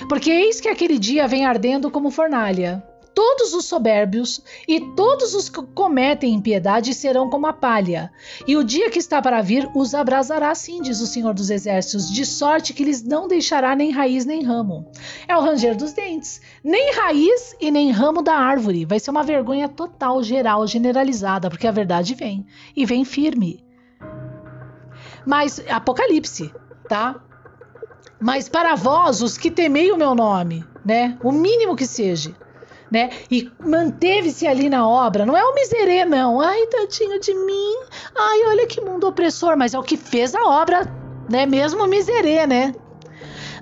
Porque 0.10 0.32
eis 0.32 0.60
que 0.60 0.68
aquele 0.68 0.98
dia 0.98 1.28
vem 1.28 1.46
ardendo 1.46 1.92
como 1.92 2.10
fornalha, 2.10 2.84
todos 3.14 3.54
os 3.54 3.66
soberbios 3.66 4.42
e 4.68 4.80
todos 4.96 5.34
os 5.34 5.50
que 5.50 5.62
cometem 5.74 6.34
impiedade 6.34 6.94
serão 6.94 7.30
como 7.30 7.48
a 7.48 7.54
palha. 7.54 8.12
E 8.48 8.56
o 8.56 8.64
dia 8.64 8.90
que 8.90 9.00
está 9.00 9.22
para 9.22 9.42
vir 9.42 9.70
os 9.76 9.94
abrasará, 9.94 10.52
assim 10.52 10.82
diz 10.82 11.02
o 11.02 11.08
Senhor 11.08 11.34
dos 11.34 11.50
Exércitos, 11.50 12.12
de 12.12 12.26
sorte 12.26 12.74
que 12.74 12.84
lhes 12.84 13.04
não 13.04 13.28
deixará 13.28 13.76
nem 13.76 13.92
raiz 13.92 14.26
nem 14.26 14.44
ramo. 14.44 14.90
É 15.28 15.36
o 15.36 15.42
ranger 15.42 15.76
dos 15.76 15.94
dentes. 15.94 16.42
Nem 16.64 16.94
raiz 16.94 17.56
e 17.60 17.72
nem 17.72 17.92
ramo 17.92 18.22
da 18.22 18.36
árvore. 18.36 18.86
Vai 18.86 19.00
ser 19.00 19.12
uma 19.12 19.24
vergonha 19.24 19.70
total, 19.70 20.24
geral, 20.24 20.66
generalizada, 20.68 21.50
porque 21.50 21.68
a 21.68 21.72
verdade 21.72 22.16
vem. 22.16 22.46
E 22.76 22.86
vem 22.86 23.06
firme. 23.06 23.64
Mas, 25.26 25.64
Apocalipse, 25.70 26.52
tá? 26.88 27.22
Mas 28.20 28.50
para 28.50 28.76
vós, 28.76 29.22
os 29.22 29.38
que 29.38 29.52
temei 29.52 29.92
o 29.92 29.98
meu 29.98 30.16
nome, 30.16 30.64
né? 30.86 31.18
O 31.24 31.32
mínimo 31.32 31.76
que 31.76 31.86
seja 31.86 32.36
né? 32.92 33.10
E 33.32 33.50
manteve-se 33.60 34.46
ali 34.46 34.70
na 34.70 34.88
obra. 34.88 35.26
Não 35.26 35.38
é 35.38 35.44
o 35.44 35.56
miserê, 35.56 36.04
não. 36.04 36.42
Ai, 36.42 36.68
tadinho 36.68 37.20
de 37.20 37.34
mim. 37.34 37.76
Ai, 38.16 38.42
olha 38.48 38.68
que 38.68 38.82
mundo 38.82 39.08
opressor. 39.08 39.56
Mas 39.58 39.74
é 39.74 39.80
o 39.80 39.84
que 39.84 39.96
fez 39.96 40.36
a 40.36 40.44
obra, 40.44 40.92
né? 41.30 41.46
Mesmo 41.46 41.86
o 41.86 41.88
miserê, 41.88 42.46
né? 42.46 42.76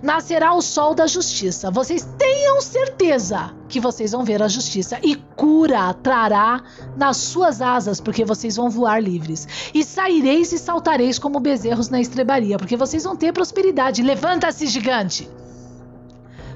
Nascerá 0.01 0.53
o 0.53 0.61
sol 0.61 0.95
da 0.95 1.05
justiça. 1.05 1.69
Vocês 1.69 2.07
tenham 2.17 2.59
certeza 2.61 3.53
que 3.67 3.81
vocês 3.81 4.13
vão 4.13 4.23
ver 4.23 4.41
a 4.41 4.47
justiça 4.47 4.97
e 5.03 5.15
cura 5.35 5.93
trará 5.93 6.63
nas 6.95 7.17
suas 7.17 7.61
asas, 7.61 7.99
porque 7.99 8.23
vocês 8.23 8.55
vão 8.55 8.69
voar 8.69 9.03
livres. 9.03 9.69
E 9.73 9.83
saireis 9.83 10.53
e 10.53 10.57
saltareis 10.57 11.19
como 11.19 11.39
bezerros 11.39 11.89
na 11.89 11.99
estrebaria, 11.99 12.57
porque 12.57 12.77
vocês 12.77 13.03
vão 13.03 13.15
ter 13.15 13.33
prosperidade. 13.33 14.01
Levanta-se, 14.01 14.67
gigante! 14.67 15.29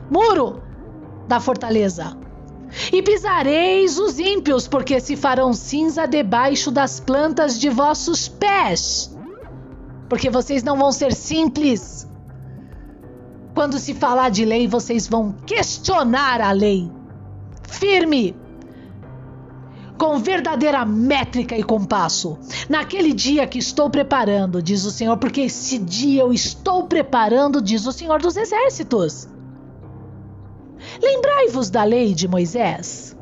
Muro 0.10 0.64
da 1.28 1.40
fortaleza, 1.40 2.18
e 2.92 3.02
pisareis 3.02 3.98
os 3.98 4.20
ímpios, 4.20 4.68
porque 4.68 5.00
se 5.00 5.16
farão 5.16 5.54
cinza 5.54 6.06
debaixo 6.06 6.72
das 6.72 7.00
plantas 7.00 7.60
de 7.60 7.70
vossos 7.70 8.28
pés. 8.28 9.16
Porque 10.10 10.30
vocês 10.30 10.64
não 10.64 10.78
vão 10.78 10.92
ser 10.92 11.14
simples. 11.14 12.08
Quando 13.54 13.78
se 13.78 13.94
falar 13.94 14.30
de 14.30 14.46
lei, 14.46 14.68
vocês 14.68 15.08
vão 15.08 15.32
questionar 15.46 16.42
a 16.42 16.52
lei. 16.52 16.92
Firme, 17.68 18.36
com 19.98 20.18
verdadeira 20.18 20.84
métrica 20.86 21.58
e 21.58 21.64
compasso. 21.64 22.38
Naquele 22.68 23.14
dia 23.14 23.48
que 23.48 23.60
estou 23.60 23.90
preparando, 23.90 24.62
diz 24.62 24.84
o 24.86 24.92
Senhor, 24.92 25.18
porque 25.18 25.42
esse 25.42 25.78
dia 25.78 26.24
eu 26.24 26.34
estou 26.34 26.88
preparando, 26.88 27.62
diz 27.62 27.86
o 27.86 27.92
Senhor 27.92 28.22
dos 28.22 28.36
Exércitos. 28.36 29.28
Lembrai-vos 31.02 31.70
da 31.70 31.84
lei 31.84 32.14
de 32.14 32.28
Moisés, 32.28 33.16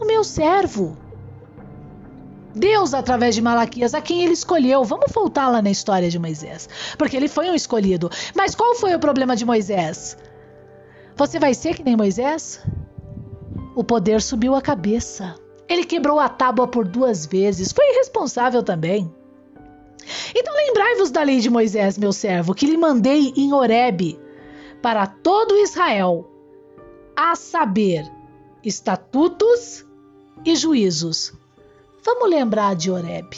o 0.00 0.04
meu 0.04 0.22
servo. 0.22 0.96
Deus, 2.54 2.94
através 2.94 3.34
de 3.34 3.42
Malaquias, 3.42 3.94
a 3.94 4.00
quem 4.00 4.22
ele 4.22 4.32
escolheu. 4.32 4.82
Vamos 4.84 5.12
voltar 5.12 5.48
lá 5.48 5.62
na 5.62 5.70
história 5.70 6.10
de 6.10 6.18
Moisés, 6.18 6.68
porque 6.96 7.16
ele 7.16 7.28
foi 7.28 7.50
um 7.50 7.54
escolhido. 7.54 8.10
Mas 8.34 8.54
qual 8.54 8.74
foi 8.74 8.94
o 8.94 8.98
problema 8.98 9.36
de 9.36 9.44
Moisés? 9.44 10.16
Você 11.16 11.38
vai 11.38 11.54
ser 11.54 11.74
que 11.74 11.84
nem 11.84 11.96
Moisés? 11.96 12.60
O 13.74 13.84
poder 13.84 14.20
subiu 14.20 14.54
a 14.54 14.62
cabeça. 14.62 15.34
Ele 15.68 15.84
quebrou 15.84 16.18
a 16.18 16.28
tábua 16.28 16.66
por 16.66 16.86
duas 16.86 17.26
vezes. 17.26 17.72
Foi 17.72 17.84
irresponsável 17.92 18.62
também. 18.62 19.12
Então 20.34 20.54
lembrai-vos 20.54 21.10
da 21.10 21.22
lei 21.22 21.40
de 21.40 21.50
Moisés, 21.50 21.98
meu 21.98 22.12
servo, 22.12 22.54
que 22.54 22.66
lhe 22.66 22.76
mandei 22.76 23.32
em 23.36 23.52
Horebe 23.52 24.18
para 24.80 25.06
todo 25.06 25.56
Israel 25.58 26.27
a 27.20 27.34
saber, 27.34 28.08
estatutos 28.62 29.84
e 30.44 30.54
juízos. 30.54 31.32
Vamos 32.04 32.30
lembrar 32.30 32.76
de 32.76 32.92
Oreb. 32.92 33.28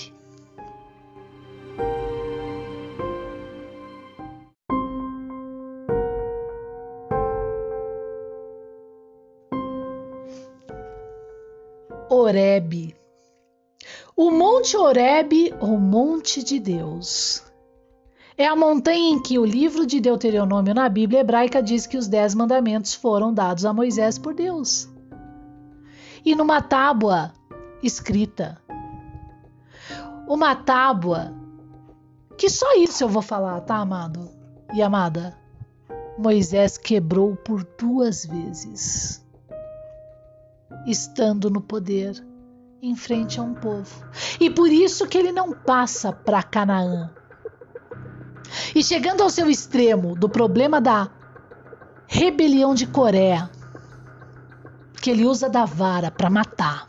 Oreb. 12.10 12.94
O 14.14 14.30
Monte 14.30 14.76
Oreb, 14.76 15.54
o 15.58 15.78
Monte 15.78 16.44
de 16.44 16.60
Deus. 16.60 17.49
É 18.40 18.46
a 18.46 18.56
montanha 18.56 19.10
em 19.10 19.20
que 19.20 19.38
o 19.38 19.44
livro 19.44 19.84
de 19.84 20.00
Deuteronômio 20.00 20.72
na 20.72 20.88
Bíblia 20.88 21.20
hebraica 21.20 21.62
diz 21.62 21.86
que 21.86 21.98
os 21.98 22.08
Dez 22.08 22.34
Mandamentos 22.34 22.94
foram 22.94 23.34
dados 23.34 23.66
a 23.66 23.72
Moisés 23.74 24.16
por 24.16 24.32
Deus. 24.32 24.88
E 26.24 26.34
numa 26.34 26.62
tábua 26.62 27.34
escrita. 27.82 28.58
Uma 30.26 30.56
tábua 30.56 31.34
que 32.38 32.48
só 32.48 32.78
isso 32.78 33.04
eu 33.04 33.10
vou 33.10 33.20
falar, 33.20 33.60
tá, 33.60 33.76
amado 33.76 34.30
e 34.72 34.80
amada? 34.80 35.36
Moisés 36.16 36.78
quebrou 36.78 37.36
por 37.36 37.62
duas 37.78 38.24
vezes, 38.24 39.22
estando 40.86 41.50
no 41.50 41.60
poder 41.60 42.24
em 42.80 42.96
frente 42.96 43.38
a 43.38 43.42
um 43.42 43.52
povo. 43.52 44.02
E 44.40 44.48
por 44.48 44.70
isso 44.70 45.06
que 45.06 45.18
ele 45.18 45.30
não 45.30 45.52
passa 45.52 46.10
para 46.10 46.42
Canaã, 46.42 47.10
e 48.74 48.82
chegando 48.82 49.22
ao 49.22 49.30
seu 49.30 49.48
extremo 49.48 50.14
do 50.14 50.28
problema 50.28 50.80
da 50.80 51.08
rebelião 52.06 52.74
de 52.74 52.86
Coré, 52.86 53.48
que 55.00 55.10
ele 55.10 55.24
usa 55.24 55.48
da 55.48 55.64
vara 55.64 56.10
para 56.10 56.28
matar, 56.28 56.88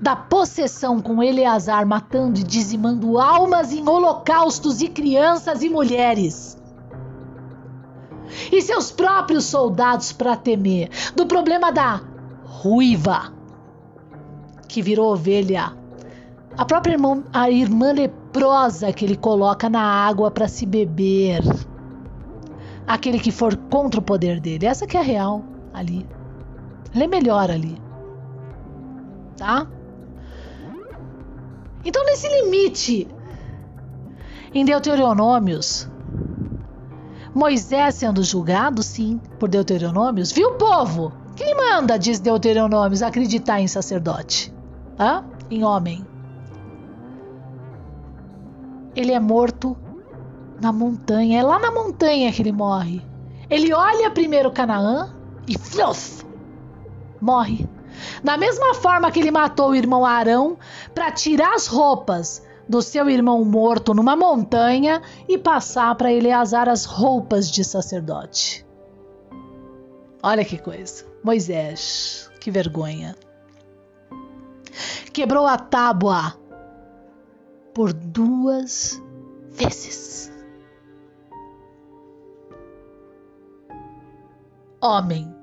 da 0.00 0.16
possessão 0.16 1.00
com 1.00 1.22
Eleazar 1.22 1.86
matando 1.86 2.40
e 2.40 2.44
dizimando 2.44 3.18
almas 3.18 3.72
em 3.72 3.86
holocaustos 3.88 4.80
e 4.80 4.88
crianças 4.88 5.62
e 5.62 5.68
mulheres. 5.68 6.56
E 8.52 8.62
seus 8.62 8.92
próprios 8.92 9.44
soldados 9.44 10.12
para 10.12 10.36
temer, 10.36 10.88
do 11.14 11.26
problema 11.26 11.72
da 11.72 12.00
ruiva, 12.44 13.32
que 14.68 14.80
virou 14.80 15.12
ovelha, 15.12 15.72
a 16.56 16.64
própria 16.64 16.92
irmã, 16.92 17.24
a 17.32 17.50
irmã 17.50 17.92
leprosa 18.30 18.92
que 18.92 19.04
ele 19.04 19.16
coloca 19.16 19.68
na 19.68 19.82
água 19.82 20.30
para 20.30 20.46
se 20.46 20.64
beber, 20.64 21.42
aquele 22.86 23.18
que 23.18 23.32
for 23.32 23.56
contra 23.56 23.98
o 23.98 24.02
poder 24.02 24.40
dele, 24.40 24.66
essa 24.66 24.86
que 24.86 24.96
é 24.96 25.00
a 25.00 25.02
real 25.02 25.44
ali. 25.74 26.06
É 26.94 27.06
melhor 27.06 27.50
ali. 27.50 27.80
Tá? 29.36 29.66
Então, 31.84 32.04
nesse 32.04 32.28
limite, 32.28 33.08
em 34.54 34.64
Deuteronômios, 34.64 35.88
Moisés 37.34 37.96
sendo 37.96 38.22
julgado, 38.22 38.82
sim, 38.82 39.20
por 39.38 39.48
Deuteronômios, 39.48 40.30
viu, 40.30 40.52
povo? 40.52 41.12
Quem 41.36 41.56
manda, 41.56 41.98
diz 41.98 42.20
Deuteronômios, 42.20 43.02
acreditar 43.02 43.60
em 43.60 43.66
sacerdote? 43.66 44.52
Hã? 44.98 45.24
Em 45.50 45.64
homem. 45.64 46.09
Ele 48.94 49.12
é 49.12 49.20
morto 49.20 49.76
na 50.60 50.72
montanha. 50.72 51.40
É 51.40 51.42
lá 51.42 51.58
na 51.58 51.70
montanha 51.70 52.32
que 52.32 52.42
ele 52.42 52.52
morre. 52.52 53.02
Ele 53.48 53.72
olha 53.72 54.10
primeiro 54.10 54.50
Canaã 54.50 55.14
e 55.48 55.58
fluff, 55.58 56.24
morre. 57.20 57.68
Da 58.22 58.36
mesma 58.36 58.74
forma 58.74 59.10
que 59.10 59.18
ele 59.18 59.30
matou 59.30 59.70
o 59.70 59.74
irmão 59.74 60.06
Arão 60.06 60.56
para 60.94 61.10
tirar 61.10 61.54
as 61.54 61.66
roupas 61.66 62.42
do 62.68 62.80
seu 62.80 63.10
irmão 63.10 63.44
morto 63.44 63.92
numa 63.92 64.14
montanha 64.14 65.02
e 65.28 65.36
passar 65.36 65.94
para 65.96 66.12
Eleazar 66.12 66.68
as 66.68 66.84
roupas 66.84 67.50
de 67.50 67.64
sacerdote. 67.64 68.64
Olha 70.22 70.44
que 70.44 70.56
coisa. 70.56 71.04
Moisés, 71.24 72.30
que 72.40 72.50
vergonha. 72.50 73.16
Quebrou 75.12 75.46
a 75.46 75.58
tábua 75.58 76.39
por 77.74 77.92
duas 77.92 79.02
vezes. 79.50 80.32
Homem 84.80 85.40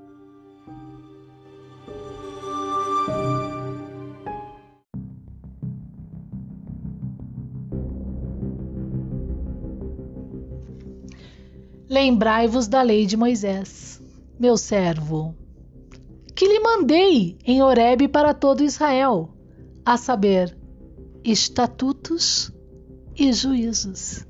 Lembrai-vos 11.90 12.68
da 12.68 12.82
lei 12.82 13.06
de 13.06 13.16
Moisés, 13.16 14.02
meu 14.38 14.58
servo, 14.58 15.34
que 16.36 16.46
lhe 16.46 16.60
mandei 16.60 17.38
em 17.46 17.64
Horebe 17.64 18.10
para 18.10 18.34
todo 18.34 18.62
Israel, 18.62 19.30
a 19.86 19.96
saber, 19.96 20.58
estatutos 21.32 22.54
e 23.14 23.34
juízos. 23.34 24.26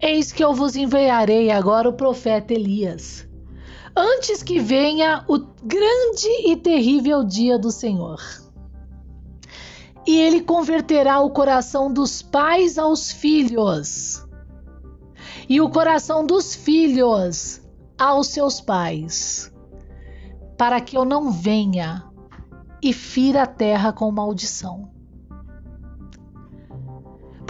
Eis 0.00 0.32
que 0.32 0.42
eu 0.42 0.54
vos 0.54 0.74
enviarei 0.74 1.50
agora 1.50 1.86
o 1.86 1.92
profeta 1.92 2.54
Elias, 2.54 3.28
antes 3.94 4.42
que 4.42 4.58
venha 4.58 5.22
o 5.28 5.38
grande 5.62 6.28
e 6.46 6.56
terrível 6.56 7.22
dia 7.22 7.58
do 7.58 7.70
Senhor. 7.70 8.18
E 10.06 10.18
ele 10.18 10.40
converterá 10.40 11.20
o 11.20 11.30
coração 11.30 11.92
dos 11.92 12.22
pais 12.22 12.78
aos 12.78 13.12
filhos 13.12 14.26
e 15.46 15.60
o 15.60 15.68
coração 15.68 16.24
dos 16.24 16.54
filhos 16.54 17.60
aos 17.98 18.28
seus 18.28 18.62
pais, 18.62 19.52
para 20.56 20.80
que 20.80 20.96
eu 20.96 21.04
não 21.04 21.30
venha 21.30 22.10
e 22.82 22.94
fira 22.94 23.42
a 23.42 23.46
terra 23.46 23.92
com 23.92 24.10
maldição. 24.10 24.99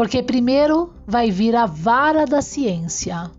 Porque 0.01 0.23
primeiro 0.23 0.95
vai 1.07 1.31
vir 1.31 1.55
a 1.55 1.67
vara 1.67 2.25
da 2.25 2.41
ciência 2.41 3.31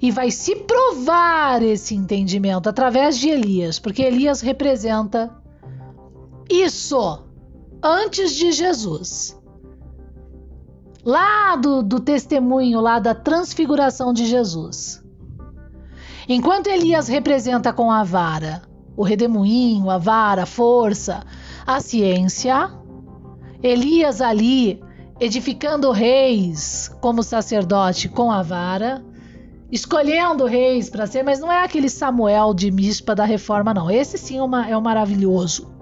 e 0.00 0.12
vai 0.12 0.30
se 0.30 0.54
provar 0.54 1.64
esse 1.64 1.96
entendimento 1.96 2.68
através 2.68 3.18
de 3.18 3.28
Elias, 3.30 3.80
porque 3.80 4.02
Elias 4.02 4.40
representa 4.40 5.36
isso 6.48 7.24
antes 7.82 8.36
de 8.36 8.52
Jesus 8.52 9.36
lá 11.04 11.56
do, 11.56 11.82
do 11.82 11.98
testemunho 11.98 12.80
lá 12.80 13.00
da 13.00 13.12
transfiguração 13.12 14.12
de 14.12 14.26
Jesus. 14.26 15.04
Enquanto 16.28 16.68
Elias 16.68 17.08
representa 17.08 17.72
com 17.72 17.90
a 17.90 18.04
vara 18.04 18.62
o 18.96 19.02
redemoinho, 19.02 19.90
a 19.90 19.98
vara, 19.98 20.44
a 20.44 20.46
força, 20.46 21.24
a 21.66 21.80
ciência, 21.80 22.70
Elias 23.60 24.20
ali 24.20 24.85
edificando 25.18 25.90
reis 25.90 26.90
como 27.00 27.22
sacerdote 27.22 28.08
com 28.08 28.30
a 28.30 28.42
vara, 28.42 29.04
escolhendo 29.70 30.44
reis 30.44 30.90
para 30.90 31.06
ser, 31.06 31.22
mas 31.22 31.40
não 31.40 31.50
é 31.50 31.64
aquele 31.64 31.88
Samuel 31.88 32.52
de 32.54 32.70
Mispa 32.70 33.14
da 33.14 33.24
reforma, 33.24 33.72
não. 33.72 33.90
Esse 33.90 34.18
sim 34.18 34.38
é, 34.38 34.42
uma, 34.42 34.68
é 34.68 34.76
o 34.76 34.82
maravilhoso. 34.82 35.74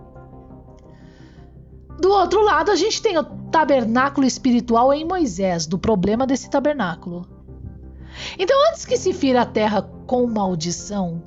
Do 2.00 2.10
outro 2.10 2.42
lado, 2.42 2.70
a 2.70 2.76
gente 2.76 3.00
tem 3.00 3.16
o 3.18 3.24
tabernáculo 3.24 4.26
espiritual 4.26 4.92
em 4.92 5.04
Moisés, 5.04 5.66
do 5.66 5.78
problema 5.78 6.26
desse 6.26 6.50
tabernáculo. 6.50 7.26
Então, 8.38 8.56
antes 8.70 8.84
que 8.84 8.96
se 8.96 9.12
fira 9.12 9.42
a 9.42 9.46
terra 9.46 9.82
com 10.06 10.26
maldição 10.26 11.22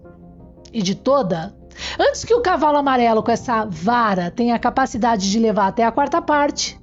e 0.74 0.82
de 0.82 0.96
toda, 0.96 1.56
antes 2.00 2.24
que 2.24 2.34
o 2.34 2.42
cavalo 2.42 2.78
amarelo 2.78 3.24
com 3.24 3.32
essa 3.32 3.66
vara 3.66 4.32
tenha 4.32 4.56
a 4.56 4.60
capacidade 4.60 5.30
de 5.30 5.40
levar 5.40 5.68
até 5.68 5.84
a 5.84 5.92
quarta 5.92 6.22
parte, 6.22 6.80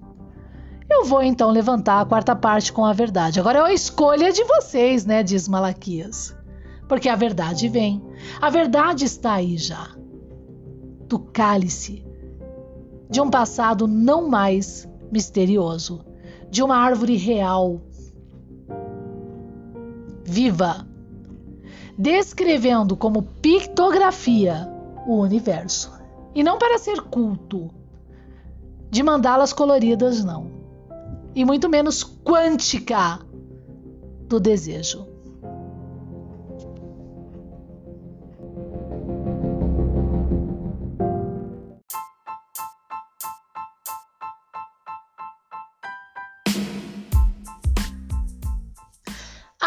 eu 0.90 1.04
vou 1.04 1.22
então 1.22 1.50
levantar 1.50 2.00
a 2.00 2.04
quarta 2.04 2.36
parte 2.36 2.72
com 2.72 2.84
a 2.84 2.92
verdade. 2.92 3.40
Agora 3.40 3.60
é 3.60 3.62
a 3.62 3.72
escolha 3.72 4.32
de 4.32 4.44
vocês, 4.44 5.04
né? 5.04 5.22
Diz 5.22 5.48
Malaquias. 5.48 6.36
Porque 6.88 7.08
a 7.08 7.16
verdade 7.16 7.68
vem. 7.68 8.02
A 8.40 8.50
verdade 8.50 9.04
está 9.04 9.34
aí 9.34 9.56
já. 9.56 9.88
Do 11.08 11.18
cálice 11.18 12.04
de 13.08 13.20
um 13.20 13.30
passado 13.30 13.86
não 13.86 14.28
mais 14.28 14.88
misterioso, 15.12 16.04
de 16.50 16.62
uma 16.62 16.76
árvore 16.76 17.16
real, 17.16 17.80
viva, 20.24 20.86
descrevendo 21.96 22.96
como 22.96 23.22
pictografia 23.22 24.68
o 25.06 25.20
universo. 25.20 25.92
E 26.34 26.42
não 26.42 26.58
para 26.58 26.78
ser 26.78 27.00
culto, 27.02 27.70
de 28.90 29.02
mandalas 29.02 29.52
coloridas, 29.52 30.24
não. 30.24 30.50
E 31.34 31.44
muito 31.44 31.68
menos 31.68 32.04
quântica 32.04 33.18
do 34.28 34.38
desejo. 34.38 35.14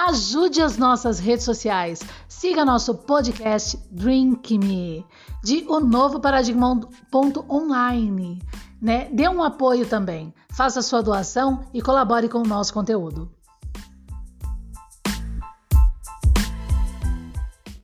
Ajude 0.07 0.61
as 0.61 0.77
nossas 0.77 1.19
redes 1.19 1.43
sociais. 1.43 1.99
Siga 2.29 2.63
nosso 2.63 2.95
podcast 2.95 3.77
Drink 3.91 4.57
Me, 4.57 5.05
de 5.43 5.65
o 5.67 5.81
novo 5.81 6.21
paradigma.online. 6.21 8.41
Né? 8.81 9.09
Dê 9.11 9.27
um 9.27 9.43
apoio 9.43 9.87
também. 9.87 10.33
Faça 10.49 10.81
sua 10.81 11.01
doação 11.01 11.65
e 11.73 11.81
colabore 11.81 12.29
com 12.29 12.39
o 12.39 12.47
nosso 12.47 12.73
conteúdo. 12.73 13.31